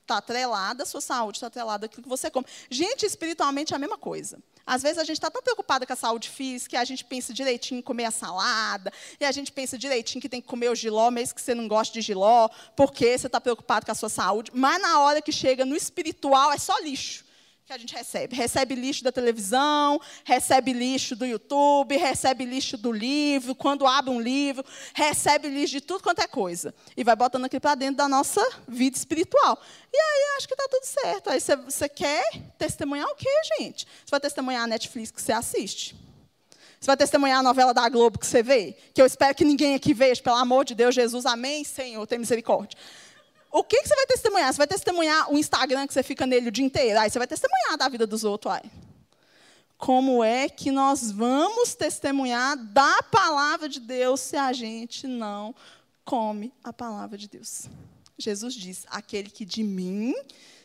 Está 0.00 0.18
atrelada, 0.18 0.84
a 0.84 0.86
sua 0.86 1.00
saúde 1.00 1.38
está 1.38 1.48
atrelada 1.48 1.86
àquilo 1.86 2.04
que 2.04 2.08
você 2.08 2.30
come. 2.30 2.46
Gente, 2.70 3.04
espiritualmente 3.04 3.74
é 3.74 3.76
a 3.76 3.78
mesma 3.78 3.98
coisa. 3.98 4.38
Às 4.68 4.82
vezes 4.82 4.98
a 4.98 5.04
gente 5.04 5.16
está 5.16 5.30
tão 5.30 5.42
preocupada 5.42 5.86
com 5.86 5.92
a 5.94 5.96
saúde 5.96 6.28
física 6.28 6.70
que 6.70 6.76
a 6.76 6.84
gente 6.84 7.02
pensa 7.02 7.32
direitinho 7.32 7.78
em 7.78 7.82
comer 7.82 8.04
a 8.04 8.10
salada, 8.10 8.92
e 9.18 9.24
a 9.24 9.32
gente 9.32 9.50
pensa 9.50 9.78
direitinho 9.78 10.20
que 10.20 10.28
tem 10.28 10.42
que 10.42 10.46
comer 10.46 10.68
o 10.68 10.74
giló, 10.74 11.10
mesmo 11.10 11.34
que 11.34 11.40
você 11.40 11.54
não 11.54 11.66
goste 11.66 11.94
de 11.94 12.02
giló, 12.02 12.50
porque 12.76 13.16
você 13.16 13.28
está 13.28 13.40
preocupado 13.40 13.86
com 13.86 13.92
a 13.92 13.94
sua 13.94 14.10
saúde. 14.10 14.50
Mas 14.52 14.80
na 14.82 15.00
hora 15.00 15.22
que 15.22 15.32
chega 15.32 15.64
no 15.64 15.74
espiritual 15.74 16.52
é 16.52 16.58
só 16.58 16.78
lixo 16.80 17.27
que 17.68 17.74
a 17.74 17.78
gente 17.78 17.94
recebe. 17.94 18.34
Recebe 18.34 18.74
lixo 18.74 19.04
da 19.04 19.12
televisão, 19.12 20.00
recebe 20.24 20.72
lixo 20.72 21.14
do 21.14 21.26
YouTube, 21.26 21.98
recebe 21.98 22.46
lixo 22.46 22.78
do 22.78 22.90
livro, 22.90 23.54
quando 23.54 23.86
abre 23.86 24.10
um 24.10 24.18
livro, 24.18 24.64
recebe 24.94 25.48
lixo 25.48 25.72
de 25.72 25.82
tudo 25.82 26.02
quanto 26.02 26.22
é 26.22 26.26
coisa. 26.26 26.74
E 26.96 27.04
vai 27.04 27.14
botando 27.14 27.44
aqui 27.44 27.60
para 27.60 27.74
dentro 27.74 27.96
da 27.96 28.08
nossa 28.08 28.40
vida 28.66 28.96
espiritual. 28.96 29.60
E 29.92 29.98
aí 29.98 30.36
acho 30.38 30.48
que 30.48 30.54
está 30.54 30.66
tudo 30.66 30.84
certo. 30.84 31.28
Aí 31.28 31.40
você, 31.40 31.88
quer 31.90 32.40
testemunhar 32.56 33.06
o 33.06 33.14
quê, 33.14 33.28
gente? 33.58 33.86
Você 34.02 34.10
vai 34.12 34.20
testemunhar 34.20 34.62
a 34.62 34.66
Netflix 34.66 35.10
que 35.10 35.20
você 35.20 35.32
assiste? 35.32 35.94
Você 36.80 36.86
vai 36.86 36.96
testemunhar 36.96 37.40
a 37.40 37.42
novela 37.42 37.74
da 37.74 37.86
Globo 37.90 38.18
que 38.18 38.26
você 38.26 38.42
vê? 38.42 38.78
Que 38.94 39.02
eu 39.02 39.04
espero 39.04 39.34
que 39.34 39.44
ninguém 39.44 39.74
aqui 39.74 39.92
veja, 39.92 40.22
pelo 40.22 40.36
amor 40.36 40.64
de 40.64 40.74
Deus, 40.74 40.94
Jesus, 40.94 41.26
amém, 41.26 41.64
Senhor, 41.64 42.06
tem 42.06 42.18
misericórdia. 42.18 42.78
O 43.50 43.64
que, 43.64 43.80
que 43.82 43.88
você 43.88 43.96
vai 43.96 44.06
testemunhar? 44.06 44.52
Você 44.52 44.58
vai 44.58 44.66
testemunhar 44.66 45.32
o 45.32 45.38
Instagram 45.38 45.86
que 45.86 45.94
você 45.94 46.02
fica 46.02 46.26
nele 46.26 46.48
o 46.48 46.52
dia 46.52 46.64
inteiro? 46.64 46.98
Aí 46.98 47.10
você 47.10 47.18
vai 47.18 47.26
testemunhar 47.26 47.78
da 47.78 47.88
vida 47.88 48.06
dos 48.06 48.24
outros. 48.24 48.54
Aí. 48.54 48.70
Como 49.78 50.22
é 50.22 50.48
que 50.48 50.70
nós 50.70 51.10
vamos 51.10 51.74
testemunhar 51.74 52.56
da 52.56 53.02
palavra 53.04 53.68
de 53.68 53.80
Deus 53.80 54.20
se 54.20 54.36
a 54.36 54.52
gente 54.52 55.06
não 55.06 55.54
come 56.04 56.52
a 56.62 56.72
palavra 56.72 57.16
de 57.16 57.28
Deus? 57.28 57.66
Jesus 58.18 58.54
diz: 58.54 58.84
aquele 58.90 59.30
que 59.30 59.44
de 59.44 59.62
mim 59.62 60.14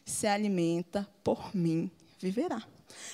se 0.05 0.27
alimenta 0.27 1.07
por 1.23 1.55
mim, 1.55 1.89
viverá. 2.19 2.61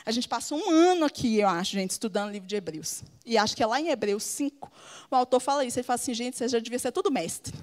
A 0.06 0.12
gente 0.12 0.28
passou 0.28 0.58
um 0.58 0.70
ano 0.70 1.06
aqui, 1.06 1.40
eu 1.40 1.48
acho, 1.48 1.74
gente, 1.74 1.92
estudando 1.92 2.30
o 2.30 2.32
livro 2.32 2.48
de 2.48 2.56
Hebreus. 2.56 3.04
E 3.26 3.38
acho 3.38 3.56
que 3.56 3.64
é 3.64 3.66
lá 3.66 3.80
em 3.80 3.90
Hebreus 3.90 4.24
5, 4.24 4.72
o 5.10 5.16
autor 5.16 5.40
fala 5.40 5.64
isso. 5.64 5.80
Ele 5.80 5.86
fala 5.86 5.96
assim, 5.96 6.14
gente, 6.14 6.38
vocês 6.38 6.52
já 6.52 6.60
deviam 6.60 6.80
ser 6.80 6.92
tudo 6.92 7.12
mestre. 7.12 7.54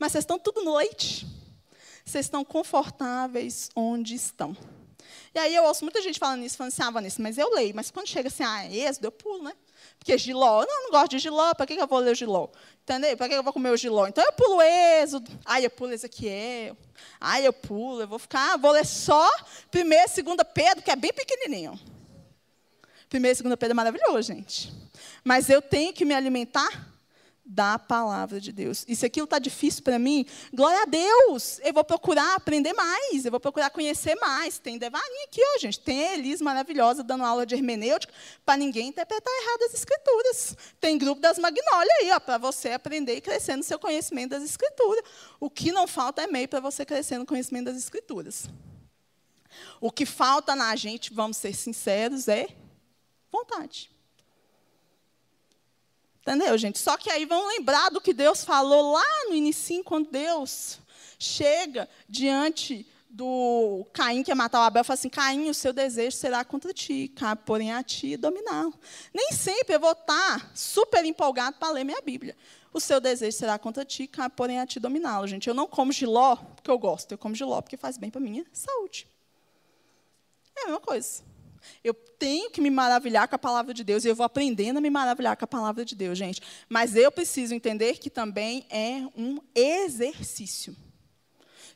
Mas 0.00 0.12
vocês 0.12 0.22
estão 0.22 0.38
tudo 0.38 0.62
no 0.62 0.74
leite. 0.76 1.26
Vocês 2.04 2.24
estão 2.24 2.42
confortáveis 2.42 3.68
onde 3.76 4.14
estão. 4.14 4.56
E 5.34 5.38
aí 5.38 5.54
eu 5.54 5.64
ouço 5.64 5.84
muita 5.84 6.00
gente 6.00 6.18
falando 6.18 6.42
isso, 6.42 6.56
falando 6.56 6.72
assim, 6.72 6.82
ah, 6.82 6.90
Vanessa, 6.90 7.22
mas 7.22 7.36
eu 7.36 7.54
leio. 7.54 7.74
Mas 7.74 7.90
quando 7.90 8.08
chega 8.08 8.28
assim, 8.28 8.42
ah, 8.42 8.64
é 8.64 8.74
êxodo, 8.74 9.06
eu 9.06 9.12
pulo, 9.12 9.44
né? 9.44 9.52
Porque 9.98 10.16
giló, 10.16 10.64
não, 10.66 10.84
não 10.84 10.90
gosto 10.90 11.10
de 11.10 11.18
giló, 11.18 11.54
para 11.54 11.66
que 11.66 11.74
eu 11.74 11.86
vou 11.86 11.98
ler 11.98 12.12
o 12.12 12.14
giló? 12.14 12.48
Entendeu? 12.82 13.16
Para 13.16 13.28
que 13.28 13.34
eu 13.34 13.42
vou 13.42 13.52
comer 13.52 13.70
o 13.70 13.76
giló? 13.76 14.06
Então 14.06 14.24
eu 14.24 14.32
pulo 14.32 14.60
êxodo, 14.62 15.30
aí 15.44 15.64
eu 15.64 15.70
pulo 15.70 15.92
Ezequiel, 15.92 16.76
aí 17.20 17.44
eu 17.44 17.52
pulo, 17.52 18.00
eu 18.00 18.08
vou 18.08 18.18
ficar, 18.18 18.56
vou 18.56 18.72
ler 18.72 18.86
só 18.86 19.30
primeiro 19.70 20.06
e 20.06 20.08
segunda 20.08 20.44
Pedro, 20.44 20.82
que 20.82 20.90
é 20.90 20.96
bem 20.96 21.12
pequenininho. 21.12 21.78
Primeiro 23.08 23.34
e 23.34 23.36
segunda 23.36 23.56
Pedro 23.56 23.72
é 23.72 23.74
maravilhoso, 23.74 24.22
gente. 24.22 24.72
Mas 25.22 25.50
eu 25.50 25.60
tenho 25.60 25.92
que 25.92 26.04
me 26.04 26.14
alimentar 26.14 26.89
da 27.50 27.76
palavra 27.80 28.40
de 28.40 28.52
Deus. 28.52 28.84
E 28.86 28.94
se 28.94 29.04
aquilo 29.04 29.24
está 29.24 29.40
difícil 29.40 29.82
para 29.82 29.98
mim, 29.98 30.24
glória 30.54 30.82
a 30.82 30.84
Deus, 30.84 31.58
eu 31.64 31.72
vou 31.72 31.82
procurar 31.82 32.36
aprender 32.36 32.72
mais, 32.72 33.24
eu 33.24 33.30
vou 33.32 33.40
procurar 33.40 33.70
conhecer 33.70 34.14
mais. 34.14 34.60
Tem 34.60 34.78
Devarim 34.78 35.24
aqui, 35.24 35.40
ó, 35.56 35.58
gente. 35.58 35.80
Tem 35.80 36.06
a 36.06 36.14
Elis 36.14 36.40
maravilhosa 36.40 37.02
dando 37.02 37.24
aula 37.24 37.44
de 37.44 37.56
hermenêutica 37.56 38.14
para 38.46 38.56
ninguém 38.56 38.88
interpretar 38.88 39.32
errado 39.42 39.62
as 39.64 39.74
escrituras. 39.74 40.56
Tem 40.80 40.96
grupo 40.96 41.20
das 41.20 41.40
Magnólias 41.40 41.98
aí, 42.00 42.12
ó, 42.12 42.20
para 42.20 42.38
você 42.38 42.70
aprender 42.70 43.16
e 43.16 43.20
crescer 43.20 43.56
no 43.56 43.64
seu 43.64 43.80
conhecimento 43.80 44.30
das 44.30 44.44
escrituras. 44.44 45.02
O 45.40 45.50
que 45.50 45.72
não 45.72 45.88
falta 45.88 46.22
é 46.22 46.28
meio 46.28 46.46
para 46.46 46.60
você 46.60 46.86
crescer 46.86 47.18
no 47.18 47.26
conhecimento 47.26 47.64
das 47.64 47.76
escrituras. 47.76 48.48
O 49.80 49.90
que 49.90 50.06
falta 50.06 50.54
na 50.54 50.76
gente, 50.76 51.12
vamos 51.12 51.36
ser 51.36 51.52
sinceros, 51.52 52.28
é 52.28 52.46
vontade. 53.32 53.90
Entendeu, 56.22 56.56
gente? 56.58 56.78
Só 56.78 56.96
que 56.96 57.10
aí 57.10 57.24
vão 57.24 57.48
lembrar 57.48 57.90
do 57.90 58.00
que 58.00 58.12
Deus 58.12 58.44
falou 58.44 58.92
lá 58.92 59.28
no 59.28 59.34
início, 59.34 59.82
quando 59.82 60.10
Deus 60.10 60.78
chega 61.18 61.88
diante 62.08 62.86
do 63.08 63.84
Caim 63.92 64.22
que 64.22 64.30
ia 64.30 64.34
matar 64.36 64.60
o 64.60 64.62
Abel, 64.62 64.84
fala 64.84 64.94
assim: 64.94 65.08
Caim, 65.08 65.50
o 65.50 65.54
seu 65.54 65.72
desejo 65.72 66.16
será 66.16 66.44
contra 66.44 66.72
ti, 66.72 67.08
cabe 67.08 67.42
porém 67.44 67.72
a 67.72 67.82
ti 67.82 68.16
dominá-lo. 68.16 68.72
Nem 69.12 69.32
sempre 69.32 69.74
eu 69.74 69.80
vou 69.80 69.92
estar 69.92 70.50
super 70.54 71.04
empolgado 71.04 71.56
para 71.58 71.72
ler 71.72 71.84
minha 71.84 72.00
Bíblia. 72.00 72.36
O 72.72 72.78
seu 72.78 73.00
desejo 73.00 73.36
será 73.36 73.58
contra 73.58 73.84
ti, 73.84 74.06
cabe 74.06 74.34
porém 74.36 74.60
a 74.60 74.66
ti 74.66 74.78
dominá-lo. 74.78 75.26
Gente, 75.26 75.48
eu 75.48 75.54
não 75.54 75.66
como 75.66 75.90
giló 75.90 76.36
porque 76.36 76.70
eu 76.70 76.78
gosto, 76.78 77.12
eu 77.12 77.18
como 77.18 77.34
giló 77.34 77.60
porque 77.60 77.76
faz 77.76 77.98
bem 77.98 78.10
para 78.10 78.20
minha 78.20 78.46
saúde. 78.52 79.08
É 80.56 80.62
a 80.62 80.64
mesma 80.66 80.80
coisa. 80.80 81.22
Eu 81.82 81.94
tenho 81.94 82.50
que 82.50 82.60
me 82.60 82.70
maravilhar 82.70 83.28
com 83.28 83.36
a 83.36 83.38
palavra 83.38 83.72
de 83.72 83.84
Deus 83.84 84.04
e 84.04 84.08
eu 84.08 84.14
vou 84.14 84.24
aprendendo 84.24 84.78
a 84.78 84.80
me 84.80 84.90
maravilhar 84.90 85.36
com 85.36 85.44
a 85.44 85.48
palavra 85.48 85.84
de 85.84 85.94
Deus, 85.94 86.18
gente. 86.18 86.42
Mas 86.68 86.96
eu 86.96 87.10
preciso 87.10 87.54
entender 87.54 87.98
que 87.98 88.10
também 88.10 88.66
é 88.70 89.02
um 89.16 89.38
exercício. 89.54 90.76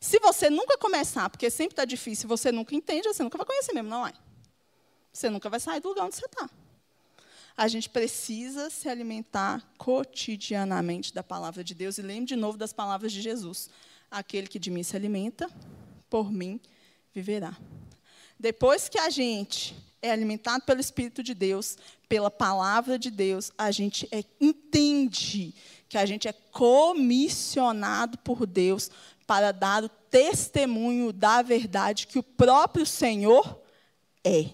Se 0.00 0.18
você 0.18 0.50
nunca 0.50 0.76
começar, 0.76 1.30
porque 1.30 1.48
sempre 1.48 1.72
está 1.72 1.84
difícil, 1.84 2.28
você 2.28 2.52
nunca 2.52 2.74
entende, 2.74 3.08
você 3.08 3.22
nunca 3.22 3.38
vai 3.38 3.46
conhecer 3.46 3.72
mesmo, 3.72 3.88
não 3.88 4.06
é? 4.06 4.12
Você 5.12 5.30
nunca 5.30 5.48
vai 5.48 5.60
sair 5.60 5.80
do 5.80 5.88
lugar 5.88 6.06
onde 6.06 6.16
você 6.16 6.26
está. 6.26 6.50
A 7.56 7.68
gente 7.68 7.88
precisa 7.88 8.68
se 8.68 8.88
alimentar 8.88 9.64
cotidianamente 9.78 11.14
da 11.14 11.22
palavra 11.22 11.62
de 11.62 11.72
Deus. 11.72 11.98
E 11.98 12.02
lembre 12.02 12.26
de 12.26 12.36
novo 12.36 12.58
das 12.58 12.72
palavras 12.72 13.12
de 13.12 13.22
Jesus: 13.22 13.70
aquele 14.10 14.48
que 14.48 14.58
de 14.58 14.70
mim 14.70 14.82
se 14.82 14.96
alimenta, 14.96 15.48
por 16.10 16.32
mim 16.32 16.60
viverá. 17.14 17.56
Depois 18.44 18.90
que 18.90 18.98
a 18.98 19.08
gente 19.08 19.74
é 20.02 20.10
alimentado 20.10 20.66
pelo 20.66 20.78
Espírito 20.78 21.22
de 21.22 21.32
Deus, 21.32 21.78
pela 22.06 22.30
palavra 22.30 22.98
de 22.98 23.10
Deus, 23.10 23.50
a 23.56 23.70
gente 23.70 24.06
é, 24.12 24.22
entende 24.38 25.54
que 25.88 25.96
a 25.96 26.04
gente 26.04 26.28
é 26.28 26.32
comissionado 26.52 28.18
por 28.18 28.44
Deus 28.44 28.90
para 29.26 29.50
dar 29.50 29.82
o 29.82 29.88
testemunho 29.88 31.10
da 31.10 31.40
verdade 31.40 32.06
que 32.06 32.18
o 32.18 32.22
próprio 32.22 32.84
Senhor 32.84 33.62
é. 34.22 34.50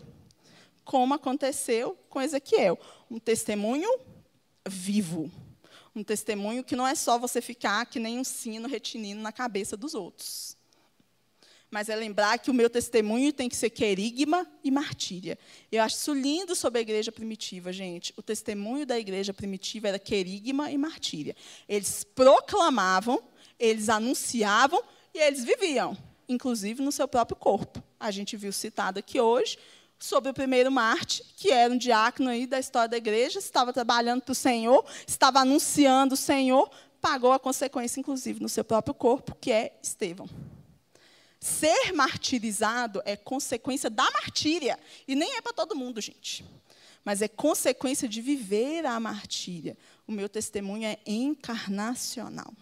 Como 0.85 1.13
aconteceu 1.13 1.99
com 2.09 2.23
Ezequiel. 2.23 2.79
Um 3.11 3.19
testemunho 3.19 3.91
vivo. 4.69 5.29
Um 5.97 6.05
testemunho 6.05 6.63
que 6.63 6.77
não 6.77 6.87
é 6.87 6.95
só 6.95 7.19
você 7.19 7.41
ficar 7.41 7.87
que 7.87 7.99
nem 7.99 8.21
um 8.21 8.25
sino 8.25 8.69
retinindo 8.69 9.21
na 9.21 9.33
cabeça 9.33 9.77
dos 9.77 9.95
outros 9.95 10.60
mas 11.71 11.89
é 11.89 11.95
lembrar 11.95 12.39
que 12.39 12.51
o 12.51 12.55
meu 12.55 12.69
testemunho 12.69 13.33
tem 13.33 13.49
que 13.49 13.57
ser 13.57 13.71
querigma 13.71 14.47
e 14.65 14.71
martíria. 14.71 15.39
Eu 15.71 15.83
acho 15.83 15.97
isso 15.97 16.13
lindo 16.13 16.57
sobre 16.57 16.81
a 16.81 16.83
igreja 16.83 17.13
primitiva, 17.13 17.73
gente. 17.73 18.13
O 18.17 18.23
testemunho 18.23 18.85
da 18.85 18.99
igreja 18.99 19.33
primitiva 19.33 19.89
era 19.89 19.99
querigma 19.99 20.71
e 20.71 20.77
martíria. 20.77 21.37
Eles 21.69 22.03
proclamavam, 22.03 23.23
eles 23.59 23.89
anunciavam 23.89 24.83
e 25.15 25.19
eles 25.19 25.45
viviam, 25.45 25.97
inclusive 26.29 26.83
no 26.83 26.91
seu 26.91 27.07
próprio 27.07 27.37
corpo. 27.37 27.83
A 27.99 28.11
gente 28.11 28.37
viu 28.37 28.53
citado 28.53 28.99
aqui 28.99 29.21
hoje 29.21 29.57
sobre 29.99 30.31
o 30.31 30.35
primeiro 30.35 30.73
Marte, 30.73 31.23
que 31.37 31.51
era 31.53 31.73
um 31.73 31.77
diácono 31.77 32.31
aí 32.31 32.47
da 32.47 32.59
história 32.59 32.89
da 32.89 32.97
igreja, 32.97 33.39
estava 33.39 33.73
trabalhando 33.73 34.23
para 34.23 34.33
o 34.33 34.35
Senhor, 34.35 34.85
estava 35.07 35.41
anunciando 35.41 36.15
o 36.15 36.17
Senhor, 36.17 36.69
pagou 37.01 37.33
a 37.33 37.39
consequência, 37.39 38.01
inclusive, 38.01 38.41
no 38.41 38.49
seu 38.49 38.65
próprio 38.65 38.95
corpo, 38.95 39.37
que 39.39 39.53
é 39.53 39.79
Estevão. 39.83 40.29
Ser 41.41 41.93
martirizado 41.95 43.01
é 43.07 43.17
consequência 43.17 43.89
da 43.89 44.05
martíria. 44.11 44.79
E 45.09 45.15
nem 45.15 45.37
é 45.37 45.41
para 45.41 45.55
todo 45.55 45.75
mundo, 45.75 45.99
gente. 45.99 46.45
Mas 47.03 47.23
é 47.23 47.29
consequência 47.29 48.07
de 48.07 48.21
viver 48.21 48.85
a 48.85 49.01
martíria. 49.01 49.77
O 50.07 50.13
meu 50.13 50.29
testemunho 50.29 50.87
é 50.87 50.99
encarnacional. 51.07 52.53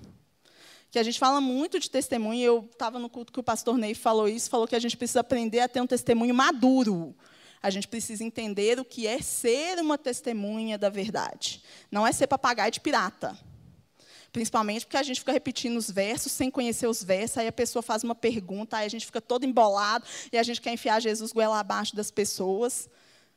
Que 0.93 0.99
a 0.99 1.03
gente 1.03 1.19
fala 1.19 1.41
muito 1.41 1.81
de 1.81 1.91
testemunho, 1.91 2.41
eu 2.41 2.69
estava 2.73 3.01
no 3.01 3.11
culto 3.11 3.33
que 3.33 3.41
o 3.41 3.43
pastor 3.43 3.77
Ney 3.77 3.95
falou 3.95 4.29
isso, 4.29 4.49
falou 4.49 4.67
que 4.67 4.77
a 4.77 4.79
gente 4.79 4.97
precisa 4.97 5.21
aprender 5.21 5.61
a 5.61 5.69
ter 5.69 5.81
um 5.81 5.87
testemunho 5.87 6.35
maduro. 6.35 7.15
A 7.61 7.71
gente 7.71 7.89
precisa 7.89 8.23
entender 8.23 8.79
o 8.79 8.85
que 8.85 9.09
é 9.09 9.21
ser 9.21 9.81
uma 9.81 9.99
testemunha 9.99 10.79
da 10.79 10.89
verdade. 10.89 11.63
Não 11.91 12.07
é 12.07 12.13
ser 12.13 12.29
papagaio 12.29 12.71
de 12.71 12.81
pirata. 12.81 13.37
Principalmente 14.33 14.85
porque 14.85 14.97
a 14.97 15.03
gente 15.03 15.21
fica 15.21 15.33
repetindo 15.33 15.77
os 15.77 15.91
versos 15.91 16.33
sem 16.33 16.51
conhecer 16.51 16.87
os 16.87 17.03
versos, 17.03 17.39
aí 17.39 17.47
a 17.47 17.53
pessoa 17.53 17.83
faz 17.83 18.05
uma 18.05 18.15
pergunta, 18.15 18.77
aí 18.77 18.87
a 18.87 18.91
gente 18.91 19.07
fica 19.07 19.21
todo 19.21 19.45
embolado 19.45 20.05
e 20.31 20.37
a 20.37 20.43
gente 20.43 20.61
quer 20.61 20.73
enfiar 20.73 21.01
Jesus 21.01 21.33
goela 21.33 21.59
abaixo 21.59 21.97
das 21.97 22.11
pessoas. 22.11 22.89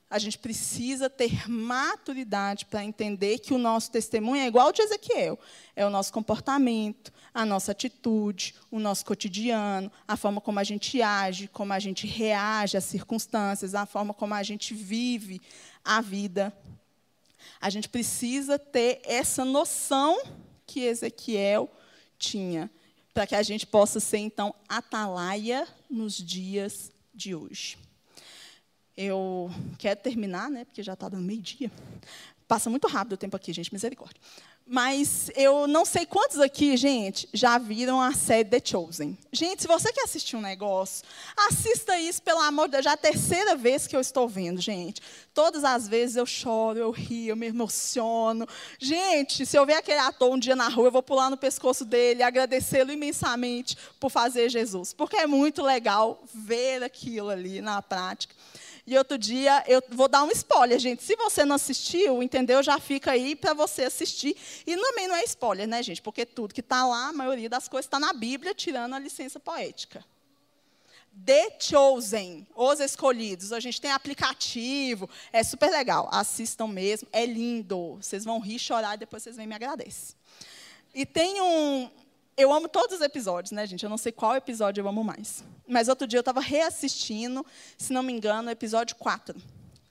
A 0.10 0.20
gente 0.20 0.38
precisa 0.38 1.10
ter 1.10 1.50
maturidade 1.50 2.66
para 2.66 2.84
entender 2.84 3.40
que 3.40 3.54
o 3.54 3.58
nosso 3.58 3.90
testemunho 3.90 4.42
é 4.42 4.48
igual 4.48 4.68
ao 4.68 4.74
de 4.74 4.82
Ezequiel. 4.82 5.40
É 5.74 5.86
o 5.86 5.90
nosso 5.90 6.12
comportamento, 6.12 7.14
a 7.34 7.46
nossa 7.46 7.72
atitude, 7.72 8.54
o 8.70 8.78
nosso 8.78 9.06
cotidiano, 9.06 9.90
a 10.06 10.18
forma 10.18 10.42
como 10.42 10.60
a 10.60 10.66
gente 10.66 11.02
age, 11.02 11.48
como 11.48 11.72
a 11.72 11.80
gente 11.80 12.06
reage 12.06 12.76
às 12.76 12.84
circunstâncias, 12.84 13.74
a 13.74 13.86
forma 13.86 14.14
como 14.14 14.34
a 14.34 14.44
gente 14.44 14.74
vive 14.74 15.42
a 15.86 16.02
vida. 16.02 16.54
A 17.62 17.70
gente 17.70 17.88
precisa 17.88 18.60
ter 18.60 19.02
essa 19.06 19.46
noção 19.46 20.22
que 20.72 20.86
Ezequiel 20.86 21.70
tinha, 22.18 22.72
para 23.14 23.28
que 23.28 23.36
a 23.36 23.44
gente 23.44 23.68
possa 23.68 24.00
ser, 24.00 24.20
então, 24.20 24.56
atalaia 24.70 25.68
nos 25.90 26.16
dias 26.16 26.94
de 27.14 27.36
hoje. 27.36 27.78
Eu 28.96 29.52
quero 29.78 30.00
terminar, 30.00 30.50
né, 30.50 30.64
porque 30.64 30.82
já 30.82 30.94
está 30.94 31.10
dando 31.10 31.26
meio-dia. 31.26 31.70
Passa 32.48 32.70
muito 32.70 32.88
rápido 32.88 33.14
o 33.14 33.18
tempo 33.18 33.36
aqui, 33.36 33.52
gente, 33.52 33.74
misericórdia. 33.74 34.22
Mas 34.66 35.30
eu 35.36 35.68
não 35.68 35.84
sei 35.84 36.06
quantos 36.06 36.40
aqui, 36.40 36.78
gente, 36.78 37.28
já 37.34 37.58
viram 37.58 38.00
a 38.00 38.14
série 38.14 38.48
The 38.48 38.62
Chosen. 38.64 39.18
Gente, 39.32 39.64
se 39.64 39.68
você 39.68 39.92
quer 39.92 40.04
assistir 40.04 40.38
um 40.38 40.42
negócio, 40.42 41.04
assista 41.36 42.00
isso, 42.00 42.22
pelo 42.22 42.40
amor 42.40 42.68
de 42.68 42.74
Deus. 42.74 42.86
Já 42.86 42.92
é 42.92 42.94
a 42.94 42.98
terceira 42.98 43.56
vez 43.56 43.86
que 43.86 43.96
eu 43.96 44.00
estou 44.00 44.30
vendo, 44.30 44.62
gente. 44.62 45.02
Todas 45.34 45.64
as 45.64 45.90
vezes 45.90 46.16
eu 46.16 46.26
choro, 46.26 46.80
eu 46.80 46.90
rio, 46.90 47.32
eu 47.32 47.36
me 47.36 47.48
emociono. 47.48 48.48
Gente, 48.80 49.46
se 49.46 49.58
eu 49.58 49.66
ver 49.66 49.74
aquele 49.74 50.00
ator 50.00 50.32
um 50.32 50.40
dia 50.40 50.56
na 50.56 50.70
rua, 50.70 50.88
eu 50.88 50.92
vou 50.92 51.04
pular 51.04 51.30
no 51.30 51.38
pescoço 51.38 51.84
dele 51.84 52.24
agradecê-lo 52.24 52.92
imensamente 52.92 53.78
por 54.00 54.10
fazer 54.10 54.50
Jesus. 54.50 54.94
Porque 54.94 55.18
é 55.18 55.28
muito 55.28 55.62
legal 55.62 56.22
ver 56.34 56.82
aquilo 56.82 57.30
ali 57.30 57.62
na 57.62 57.82
prática. 57.82 58.34
E 58.86 58.98
outro 58.98 59.18
dia, 59.18 59.64
eu 59.68 59.82
vou 59.90 60.08
dar 60.08 60.24
um 60.24 60.32
spoiler, 60.32 60.80
gente. 60.80 61.04
Se 61.04 61.16
você 61.16 61.46
não 61.46 61.56
assistiu, 61.56 62.22
entendeu? 62.24 62.64
Já 62.64 62.80
fica 62.80 63.12
aí 63.12 63.36
para 63.36 63.54
você 63.54 63.84
assistir. 63.84 64.36
E 64.66 64.76
também 64.76 65.08
não 65.08 65.16
é 65.16 65.24
spoiler, 65.24 65.68
né, 65.68 65.84
gente? 65.84 66.02
Porque 66.02 66.26
tudo 66.26 66.54
que 66.54 66.62
está 66.62 66.86
lá, 66.86 67.10
a 67.10 67.14
maioria 67.14 67.50
das 67.50 67.68
coisas 67.68 67.86
está 67.86 68.00
na 68.00 68.12
Bíblia, 68.12 68.54
tirando 68.54 68.94
a 68.94 69.00
licença 69.00 69.40
poética. 69.40 70.04
The 71.26 71.58
Chosen, 71.60 72.48
os 72.56 72.80
escolhidos. 72.80 73.52
A 73.52 73.60
gente 73.60 73.80
tem 73.80 73.92
aplicativo, 73.92 75.10
é 75.32 75.44
super 75.44 75.70
legal. 75.70 76.10
Assistam 76.12 76.68
mesmo, 76.68 77.08
é 77.12 77.26
lindo. 77.26 77.98
Vocês 78.02 78.26
vão 78.26 78.40
rir, 78.40 78.60
chorar 78.60 78.98
depois 78.98 79.24
vocês 79.24 79.36
vêm 79.36 79.46
e 79.46 79.48
me 79.48 79.56
agradecem. 79.56 80.16
E 80.94 81.06
tem 81.06 81.40
um, 81.42 81.90
eu 82.42 82.52
amo 82.52 82.68
todos 82.68 82.98
os 82.98 83.02
episódios, 83.02 83.52
né, 83.52 83.66
gente? 83.66 83.84
Eu 83.84 83.90
não 83.90 83.98
sei 83.98 84.12
qual 84.12 84.36
episódio 84.36 84.82
eu 84.82 84.88
amo 84.88 85.04
mais. 85.04 85.44
Mas 85.68 85.88
outro 85.88 86.08
dia 86.08 86.18
eu 86.18 86.22
estava 86.22 86.40
reassistindo, 86.40 87.46
se 87.78 87.94
não 87.94 88.04
me 88.04 88.12
engano, 88.12 88.50
o 88.50 88.52
episódio 88.52 88.96
4 88.98 89.42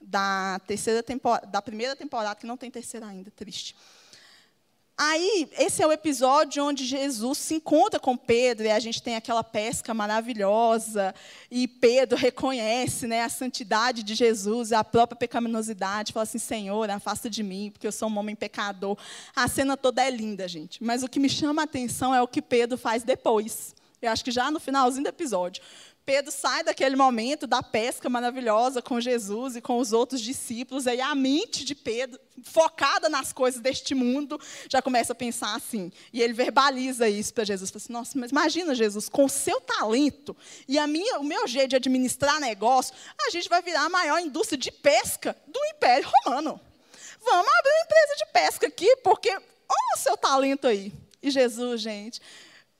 da 0.00 0.60
terceira 0.66 1.02
temporada, 1.02 1.46
da 1.46 1.62
primeira 1.62 1.94
temporada, 1.94 2.34
que 2.34 2.46
não 2.46 2.56
tem 2.56 2.70
terceira 2.70 3.06
ainda, 3.06 3.30
triste. 3.30 3.76
Aí, 5.02 5.48
esse 5.58 5.82
é 5.82 5.86
o 5.86 5.92
episódio 5.92 6.62
onde 6.62 6.84
Jesus 6.84 7.38
se 7.38 7.54
encontra 7.54 7.98
com 7.98 8.18
Pedro 8.18 8.66
e 8.66 8.70
a 8.70 8.78
gente 8.78 9.02
tem 9.02 9.16
aquela 9.16 9.42
pesca 9.42 9.94
maravilhosa 9.94 11.14
e 11.50 11.66
Pedro 11.66 12.18
reconhece 12.18 13.06
né, 13.06 13.22
a 13.22 13.30
santidade 13.30 14.02
de 14.02 14.14
Jesus 14.14 14.72
a 14.72 14.84
própria 14.84 15.16
pecaminosidade, 15.16 16.12
fala 16.12 16.24
assim, 16.24 16.36
Senhor, 16.36 16.90
afasta 16.90 17.30
de 17.30 17.42
mim, 17.42 17.70
porque 17.72 17.86
eu 17.86 17.92
sou 17.92 18.10
um 18.10 18.18
homem 18.18 18.36
pecador. 18.36 18.94
A 19.34 19.48
cena 19.48 19.74
toda 19.74 20.04
é 20.04 20.10
linda, 20.10 20.46
gente, 20.46 20.84
mas 20.84 21.02
o 21.02 21.08
que 21.08 21.18
me 21.18 21.30
chama 21.30 21.62
a 21.62 21.64
atenção 21.64 22.14
é 22.14 22.20
o 22.20 22.28
que 22.28 22.42
Pedro 22.42 22.76
faz 22.76 23.02
depois. 23.02 23.74
Eu 24.02 24.10
acho 24.10 24.24
que 24.24 24.30
já 24.30 24.50
no 24.50 24.60
finalzinho 24.60 25.04
do 25.04 25.08
episódio. 25.08 25.62
Pedro 26.10 26.32
sai 26.32 26.64
daquele 26.64 26.96
momento 26.96 27.46
da 27.46 27.62
pesca 27.62 28.10
maravilhosa 28.10 28.82
com 28.82 29.00
Jesus 29.00 29.54
e 29.54 29.60
com 29.60 29.78
os 29.78 29.92
outros 29.92 30.20
discípulos, 30.20 30.86
e 30.86 30.90
aí 30.90 31.00
a 31.00 31.14
mente 31.14 31.64
de 31.64 31.72
Pedro, 31.72 32.18
focada 32.42 33.08
nas 33.08 33.32
coisas 33.32 33.60
deste 33.60 33.94
mundo, 33.94 34.36
já 34.68 34.82
começa 34.82 35.12
a 35.12 35.14
pensar 35.14 35.54
assim. 35.54 35.92
E 36.12 36.20
ele 36.20 36.32
verbaliza 36.32 37.08
isso 37.08 37.32
para 37.32 37.44
Jesus. 37.44 37.70
Fala 37.70 37.80
assim, 37.80 37.92
Nossa, 37.92 38.18
mas 38.18 38.32
imagina, 38.32 38.74
Jesus, 38.74 39.08
com 39.08 39.26
o 39.26 39.28
seu 39.28 39.60
talento 39.60 40.36
e 40.66 40.80
a 40.80 40.86
minha, 40.88 41.20
o 41.20 41.22
meu 41.22 41.46
jeito 41.46 41.70
de 41.70 41.76
administrar 41.76 42.40
negócio, 42.40 42.92
a 43.24 43.30
gente 43.30 43.48
vai 43.48 43.62
virar 43.62 43.82
a 43.82 43.88
maior 43.88 44.18
indústria 44.18 44.58
de 44.58 44.72
pesca 44.72 45.36
do 45.46 45.60
Império 45.66 46.10
Romano. 46.24 46.60
Vamos 47.22 47.52
abrir 47.56 47.70
uma 47.70 47.84
empresa 47.84 48.16
de 48.16 48.32
pesca 48.32 48.66
aqui, 48.66 48.96
porque 48.96 49.30
olha 49.30 49.94
o 49.94 49.98
seu 49.98 50.16
talento 50.16 50.66
aí. 50.66 50.92
E 51.22 51.30
Jesus, 51.30 51.80
gente, 51.80 52.20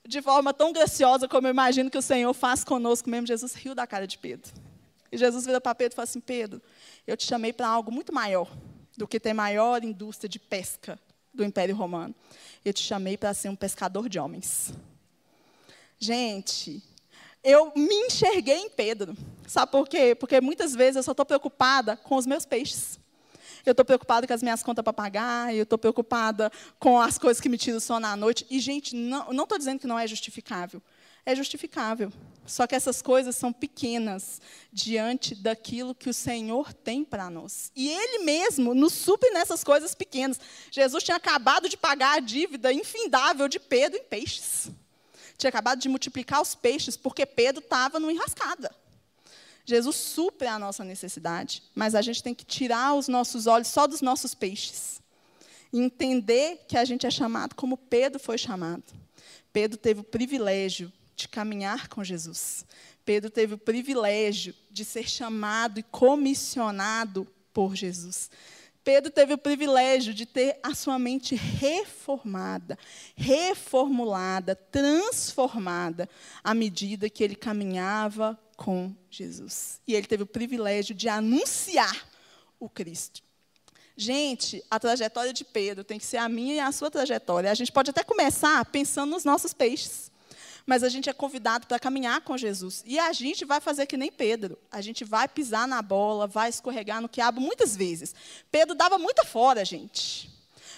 de 0.06 0.22
forma 0.22 0.52
tão 0.52 0.72
graciosa 0.72 1.28
como 1.28 1.46
eu 1.46 1.50
imagino 1.50 1.90
que 1.90 1.98
o 1.98 2.02
Senhor 2.02 2.32
faz 2.32 2.64
conosco 2.64 3.08
mesmo, 3.08 3.26
Jesus 3.26 3.54
riu 3.54 3.74
da 3.74 3.86
cara 3.86 4.06
de 4.06 4.18
Pedro. 4.18 4.52
E 5.12 5.18
Jesus 5.18 5.44
vira 5.44 5.60
para 5.60 5.74
Pedro 5.74 5.94
e 5.94 5.96
fala 5.96 6.04
assim: 6.04 6.20
Pedro, 6.20 6.62
eu 7.06 7.16
te 7.16 7.26
chamei 7.26 7.52
para 7.52 7.68
algo 7.68 7.90
muito 7.90 8.12
maior 8.12 8.50
do 8.96 9.08
que 9.08 9.18
ter 9.18 9.32
maior 9.32 9.82
indústria 9.82 10.28
de 10.28 10.38
pesca 10.38 10.98
do 11.32 11.44
Império 11.44 11.74
Romano. 11.74 12.14
Eu 12.64 12.72
te 12.72 12.82
chamei 12.82 13.16
para 13.16 13.34
ser 13.34 13.48
um 13.48 13.56
pescador 13.56 14.08
de 14.08 14.18
homens. 14.18 14.72
Gente, 15.98 16.82
eu 17.42 17.72
me 17.74 17.94
enxerguei 18.06 18.56
em 18.56 18.70
Pedro. 18.70 19.16
Sabe 19.46 19.72
por 19.72 19.88
quê? 19.88 20.14
Porque 20.14 20.40
muitas 20.40 20.74
vezes 20.74 20.96
eu 20.96 21.02
só 21.02 21.10
estou 21.10 21.26
preocupada 21.26 21.96
com 21.96 22.16
os 22.16 22.26
meus 22.26 22.44
peixes 22.44 22.99
eu 23.64 23.72
estou 23.72 23.84
preocupada 23.84 24.26
com 24.26 24.32
as 24.32 24.42
minhas 24.42 24.62
contas 24.62 24.82
para 24.82 24.92
pagar, 24.92 25.54
eu 25.54 25.64
estou 25.64 25.78
preocupada 25.78 26.50
com 26.78 27.00
as 27.00 27.18
coisas 27.18 27.40
que 27.40 27.48
me 27.48 27.58
tiram 27.58 27.80
sono 27.80 28.06
à 28.06 28.16
noite. 28.16 28.46
E, 28.50 28.60
gente, 28.60 28.94
não 28.94 29.42
estou 29.42 29.58
dizendo 29.58 29.78
que 29.78 29.86
não 29.86 29.98
é 29.98 30.06
justificável. 30.06 30.82
É 31.24 31.34
justificável. 31.34 32.10
Só 32.46 32.66
que 32.66 32.74
essas 32.74 33.02
coisas 33.02 33.36
são 33.36 33.52
pequenas 33.52 34.40
diante 34.72 35.34
daquilo 35.34 35.94
que 35.94 36.08
o 36.08 36.14
Senhor 36.14 36.72
tem 36.72 37.04
para 37.04 37.28
nós. 37.28 37.70
E 37.76 37.88
Ele 37.88 38.24
mesmo 38.24 38.74
nos 38.74 38.94
supre 38.94 39.30
nessas 39.30 39.62
coisas 39.62 39.94
pequenas. 39.94 40.40
Jesus 40.70 41.04
tinha 41.04 41.16
acabado 41.16 41.68
de 41.68 41.76
pagar 41.76 42.16
a 42.16 42.20
dívida 42.20 42.72
infindável 42.72 43.48
de 43.48 43.60
Pedro 43.60 43.98
em 43.98 44.04
peixes. 44.04 44.70
Tinha 45.36 45.48
acabado 45.48 45.78
de 45.78 45.88
multiplicar 45.88 46.40
os 46.40 46.54
peixes, 46.54 46.96
porque 46.96 47.24
Pedro 47.24 47.62
estava 47.62 48.00
numa 48.00 48.12
enrascada. 48.12 48.70
Jesus 49.64 49.96
supre 49.96 50.48
a 50.48 50.58
nossa 50.58 50.84
necessidade, 50.84 51.62
mas 51.74 51.94
a 51.94 52.02
gente 52.02 52.22
tem 52.22 52.34
que 52.34 52.44
tirar 52.44 52.94
os 52.94 53.08
nossos 53.08 53.46
olhos 53.46 53.68
só 53.68 53.86
dos 53.86 54.00
nossos 54.00 54.34
peixes. 54.34 55.00
E 55.72 55.78
entender 55.78 56.64
que 56.66 56.76
a 56.76 56.84
gente 56.84 57.06
é 57.06 57.10
chamado 57.10 57.54
como 57.54 57.76
Pedro 57.76 58.18
foi 58.18 58.36
chamado. 58.36 58.82
Pedro 59.52 59.78
teve 59.78 60.00
o 60.00 60.04
privilégio 60.04 60.92
de 61.14 61.28
caminhar 61.28 61.88
com 61.88 62.02
Jesus. 62.02 62.64
Pedro 63.04 63.30
teve 63.30 63.54
o 63.54 63.58
privilégio 63.58 64.54
de 64.70 64.84
ser 64.84 65.08
chamado 65.08 65.78
e 65.78 65.82
comissionado 65.82 67.26
por 67.52 67.74
Jesus. 67.74 68.30
Pedro 68.82 69.10
teve 69.10 69.34
o 69.34 69.38
privilégio 69.38 70.14
de 70.14 70.24
ter 70.24 70.58
a 70.62 70.74
sua 70.74 70.98
mente 70.98 71.34
reformada, 71.34 72.78
reformulada, 73.14 74.54
transformada 74.54 76.08
à 76.42 76.54
medida 76.54 77.10
que 77.10 77.22
ele 77.22 77.34
caminhava 77.34 78.38
com 78.60 78.94
Jesus. 79.10 79.80
E 79.88 79.94
ele 79.94 80.06
teve 80.06 80.22
o 80.22 80.26
privilégio 80.26 80.94
de 80.94 81.08
anunciar 81.08 82.06
o 82.58 82.68
Cristo. 82.68 83.22
Gente, 83.96 84.62
a 84.70 84.78
trajetória 84.78 85.32
de 85.32 85.44
Pedro 85.44 85.82
tem 85.82 85.98
que 85.98 86.04
ser 86.04 86.18
a 86.18 86.28
minha 86.28 86.54
e 86.56 86.60
a 86.60 86.70
sua 86.70 86.90
trajetória. 86.90 87.50
A 87.50 87.54
gente 87.54 87.72
pode 87.72 87.88
até 87.88 88.04
começar 88.04 88.62
pensando 88.66 89.12
nos 89.12 89.24
nossos 89.24 89.54
peixes, 89.54 90.12
mas 90.66 90.82
a 90.82 90.90
gente 90.90 91.08
é 91.08 91.12
convidado 91.14 91.66
para 91.66 91.78
caminhar 91.78 92.20
com 92.20 92.36
Jesus. 92.36 92.84
E 92.86 92.98
a 92.98 93.10
gente 93.14 93.46
vai 93.46 93.62
fazer 93.62 93.86
que 93.86 93.96
nem 93.96 94.12
Pedro. 94.12 94.58
A 94.70 94.82
gente 94.82 95.04
vai 95.04 95.26
pisar 95.26 95.66
na 95.66 95.80
bola, 95.80 96.26
vai 96.26 96.50
escorregar 96.50 97.00
no 97.00 97.08
quiabo 97.08 97.40
muitas 97.40 97.74
vezes. 97.74 98.14
Pedro 98.52 98.74
dava 98.74 98.98
muita 98.98 99.24
fora, 99.24 99.64
gente. 99.64 100.30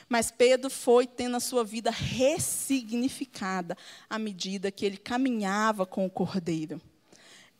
Mas 0.08 0.30
Pedro 0.30 0.70
foi 0.70 1.04
tendo 1.04 1.36
a 1.36 1.40
sua 1.40 1.64
vida 1.64 1.90
ressignificada 1.90 3.76
à 4.08 4.20
medida 4.20 4.70
que 4.70 4.86
ele 4.86 4.98
caminhava 4.98 5.84
com 5.84 6.06
o 6.06 6.10
Cordeiro. 6.10 6.80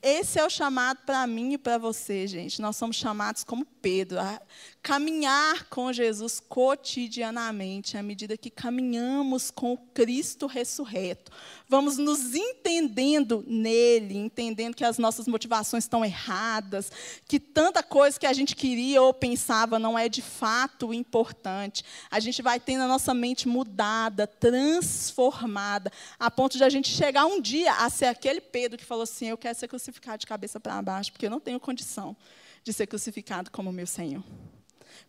Esse 0.02 0.40
é 0.40 0.44
o 0.44 0.50
chamado 0.50 0.98
para 1.06 1.24
mim 1.28 1.52
e 1.52 1.58
para 1.58 1.78
você, 1.78 2.26
gente. 2.26 2.60
Nós 2.60 2.76
somos 2.76 2.96
chamados 2.96 3.44
como 3.44 3.64
Pedro, 3.64 4.18
a 4.18 4.42
caminhar 4.82 5.68
com 5.68 5.92
Jesus 5.92 6.40
cotidianamente, 6.40 7.96
à 7.96 8.02
medida 8.02 8.36
que 8.36 8.50
caminhamos 8.50 9.48
com 9.48 9.74
o 9.74 9.78
Cristo 9.78 10.46
ressurreto. 10.46 11.30
Vamos 11.68 11.98
nos 11.98 12.34
entendendo 12.34 13.44
nele, 13.46 14.18
entendendo 14.18 14.74
que 14.74 14.84
as 14.84 14.98
nossas 14.98 15.28
motivações 15.28 15.84
estão 15.84 16.04
erradas, 16.04 16.90
que 17.28 17.38
tanta 17.38 17.80
coisa 17.80 18.18
que 18.18 18.26
a 18.26 18.32
gente 18.32 18.56
queria 18.56 19.00
ou 19.00 19.14
pensava 19.14 19.78
não 19.78 19.96
é 19.96 20.08
de 20.08 20.20
fato 20.20 20.92
importante. 20.92 21.84
A 22.10 22.18
gente 22.18 22.42
vai 22.42 22.58
tendo 22.58 22.82
a 22.82 22.88
nossa 22.88 23.14
mente 23.14 23.46
mudada, 23.46 24.26
transformada, 24.26 25.92
a 26.18 26.28
ponto 26.28 26.58
de 26.58 26.64
a 26.64 26.68
gente 26.68 26.88
chegar 26.88 27.24
um 27.26 27.40
dia 27.40 27.72
a 27.72 27.88
ser 27.88 28.06
aquele 28.06 28.40
Pedro 28.40 28.76
que 28.76 28.84
falou 28.84 29.04
assim: 29.04 29.28
Eu 29.28 29.38
quero 29.38 29.56
ser 29.56 29.68
crucificado 29.68 30.18
de 30.18 30.26
cabeça 30.26 30.58
para 30.58 30.82
baixo, 30.82 31.12
porque 31.12 31.26
eu 31.26 31.30
não 31.30 31.40
tenho 31.40 31.60
condição 31.60 32.16
de 32.64 32.72
ser 32.72 32.88
crucificado 32.88 33.50
como 33.50 33.72
meu 33.72 33.86
Senhor. 33.86 34.22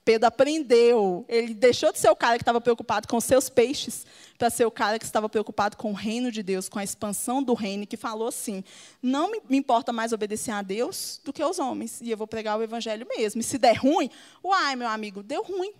Pedro 0.05 0.27
aprendeu, 0.27 1.25
ele 1.27 1.53
deixou 1.53 1.91
de 1.91 1.99
ser 1.99 2.09
o 2.09 2.15
cara 2.15 2.37
que 2.37 2.41
estava 2.41 2.59
preocupado 2.59 3.07
com 3.07 3.19
seus 3.21 3.49
peixes, 3.49 4.05
para 4.37 4.49
ser 4.49 4.65
o 4.65 4.71
cara 4.71 4.99
que 4.99 5.05
estava 5.05 5.29
preocupado 5.29 5.77
com 5.77 5.91
o 5.91 5.95
reino 5.95 6.31
de 6.31 6.43
Deus, 6.43 6.67
com 6.67 6.79
a 6.79 6.83
expansão 6.83 7.41
do 7.41 7.53
reino, 7.53 7.87
que 7.87 7.97
falou 7.97 8.27
assim: 8.27 8.63
não 9.01 9.31
me 9.31 9.57
importa 9.57 9.93
mais 9.93 10.11
obedecer 10.11 10.51
a 10.51 10.61
Deus 10.61 11.21
do 11.23 11.31
que 11.31 11.41
aos 11.41 11.59
homens, 11.59 12.01
e 12.01 12.11
eu 12.11 12.17
vou 12.17 12.27
pregar 12.27 12.57
o 12.57 12.63
evangelho 12.63 13.07
mesmo. 13.17 13.41
E 13.41 13.43
se 13.43 13.57
der 13.57 13.77
ruim, 13.77 14.09
uai, 14.43 14.75
meu 14.75 14.87
amigo, 14.87 15.23
deu 15.23 15.43
ruim. 15.43 15.73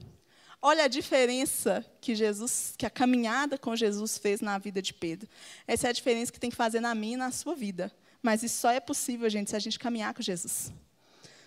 Olha 0.66 0.86
a 0.86 0.88
diferença 0.88 1.86
que 2.00 2.16
Jesus, 2.16 2.74
que 2.78 2.86
a 2.86 2.90
caminhada 2.90 3.58
com 3.58 3.76
Jesus 3.76 4.18
fez 4.18 4.40
na 4.40 4.58
vida 4.58 4.82
de 4.82 4.94
Pedro. 4.94 5.28
Essa 5.68 5.88
é 5.88 5.90
a 5.90 5.94
diferença 5.94 6.32
que 6.32 6.40
tem 6.40 6.50
que 6.50 6.56
fazer 6.56 6.80
na 6.80 6.96
minha 6.96 7.16
e 7.16 7.18
na 7.18 7.32
sua 7.32 7.54
vida. 7.54 7.92
Mas 8.22 8.42
isso 8.44 8.62
só 8.62 8.72
é 8.72 8.80
possível, 8.80 9.30
gente, 9.30 9.50
se 9.50 9.58
a 9.58 9.60
gente 9.60 9.78
caminhar 9.78 10.14
com 10.14 10.22
Jesus. 10.22 10.72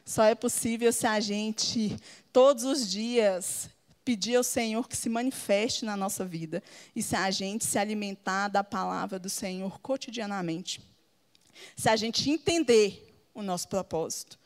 Só 0.07 0.25
é 0.25 0.35
possível 0.35 0.93
se 0.93 1.07
a 1.07 1.21
gente, 1.21 1.97
todos 2.33 2.65
os 2.65 2.89
dias, 2.89 3.69
pedir 4.05 4.37
ao 4.37 4.45
Senhor 4.45 4.89
que 4.89 4.97
se 4.97 5.09
manifeste 5.09 5.85
na 5.85 5.97
nossa 5.97 6.25
vida 6.25 6.63
e 6.95 7.03
se 7.03 7.17
a 7.17 7.29
gente 7.31 7.65
se 7.65 7.77
alimentar 7.77 8.49
da 8.49 8.63
palavra 8.63 9.19
do 9.19 9.29
Senhor 9.29 9.81
cotidianamente. 9.81 10.81
Se 11.75 11.89
a 11.89 11.97
gente 11.97 12.31
entender 12.31 13.03
o 13.35 13.43
nosso 13.43 13.69
propósito. 13.69 14.39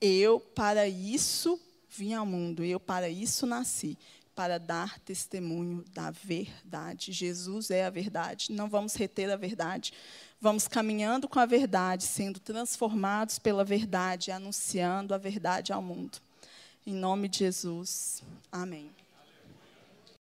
Eu, 0.00 0.38
para 0.38 0.86
isso, 0.86 1.60
vim 1.88 2.14
ao 2.14 2.24
mundo, 2.24 2.64
eu, 2.64 2.78
para 2.78 3.08
isso, 3.08 3.46
nasci 3.46 3.98
para 4.38 4.56
dar 4.56 5.00
testemunho 5.00 5.84
da 5.92 6.12
verdade. 6.12 7.10
Jesus 7.10 7.72
é 7.72 7.84
a 7.84 7.90
verdade. 7.90 8.52
Não 8.52 8.68
vamos 8.68 8.94
reter 8.94 9.28
a 9.28 9.36
verdade. 9.36 9.92
Vamos 10.40 10.68
caminhando 10.68 11.28
com 11.28 11.40
a 11.40 11.46
verdade, 11.46 12.04
sendo 12.04 12.38
transformados 12.38 13.40
pela 13.40 13.64
verdade, 13.64 14.30
anunciando 14.30 15.12
a 15.12 15.18
verdade 15.18 15.72
ao 15.72 15.82
mundo. 15.82 16.18
Em 16.86 16.94
nome 16.94 17.28
de 17.28 17.40
Jesus. 17.40 18.22
Amém. 18.52 18.97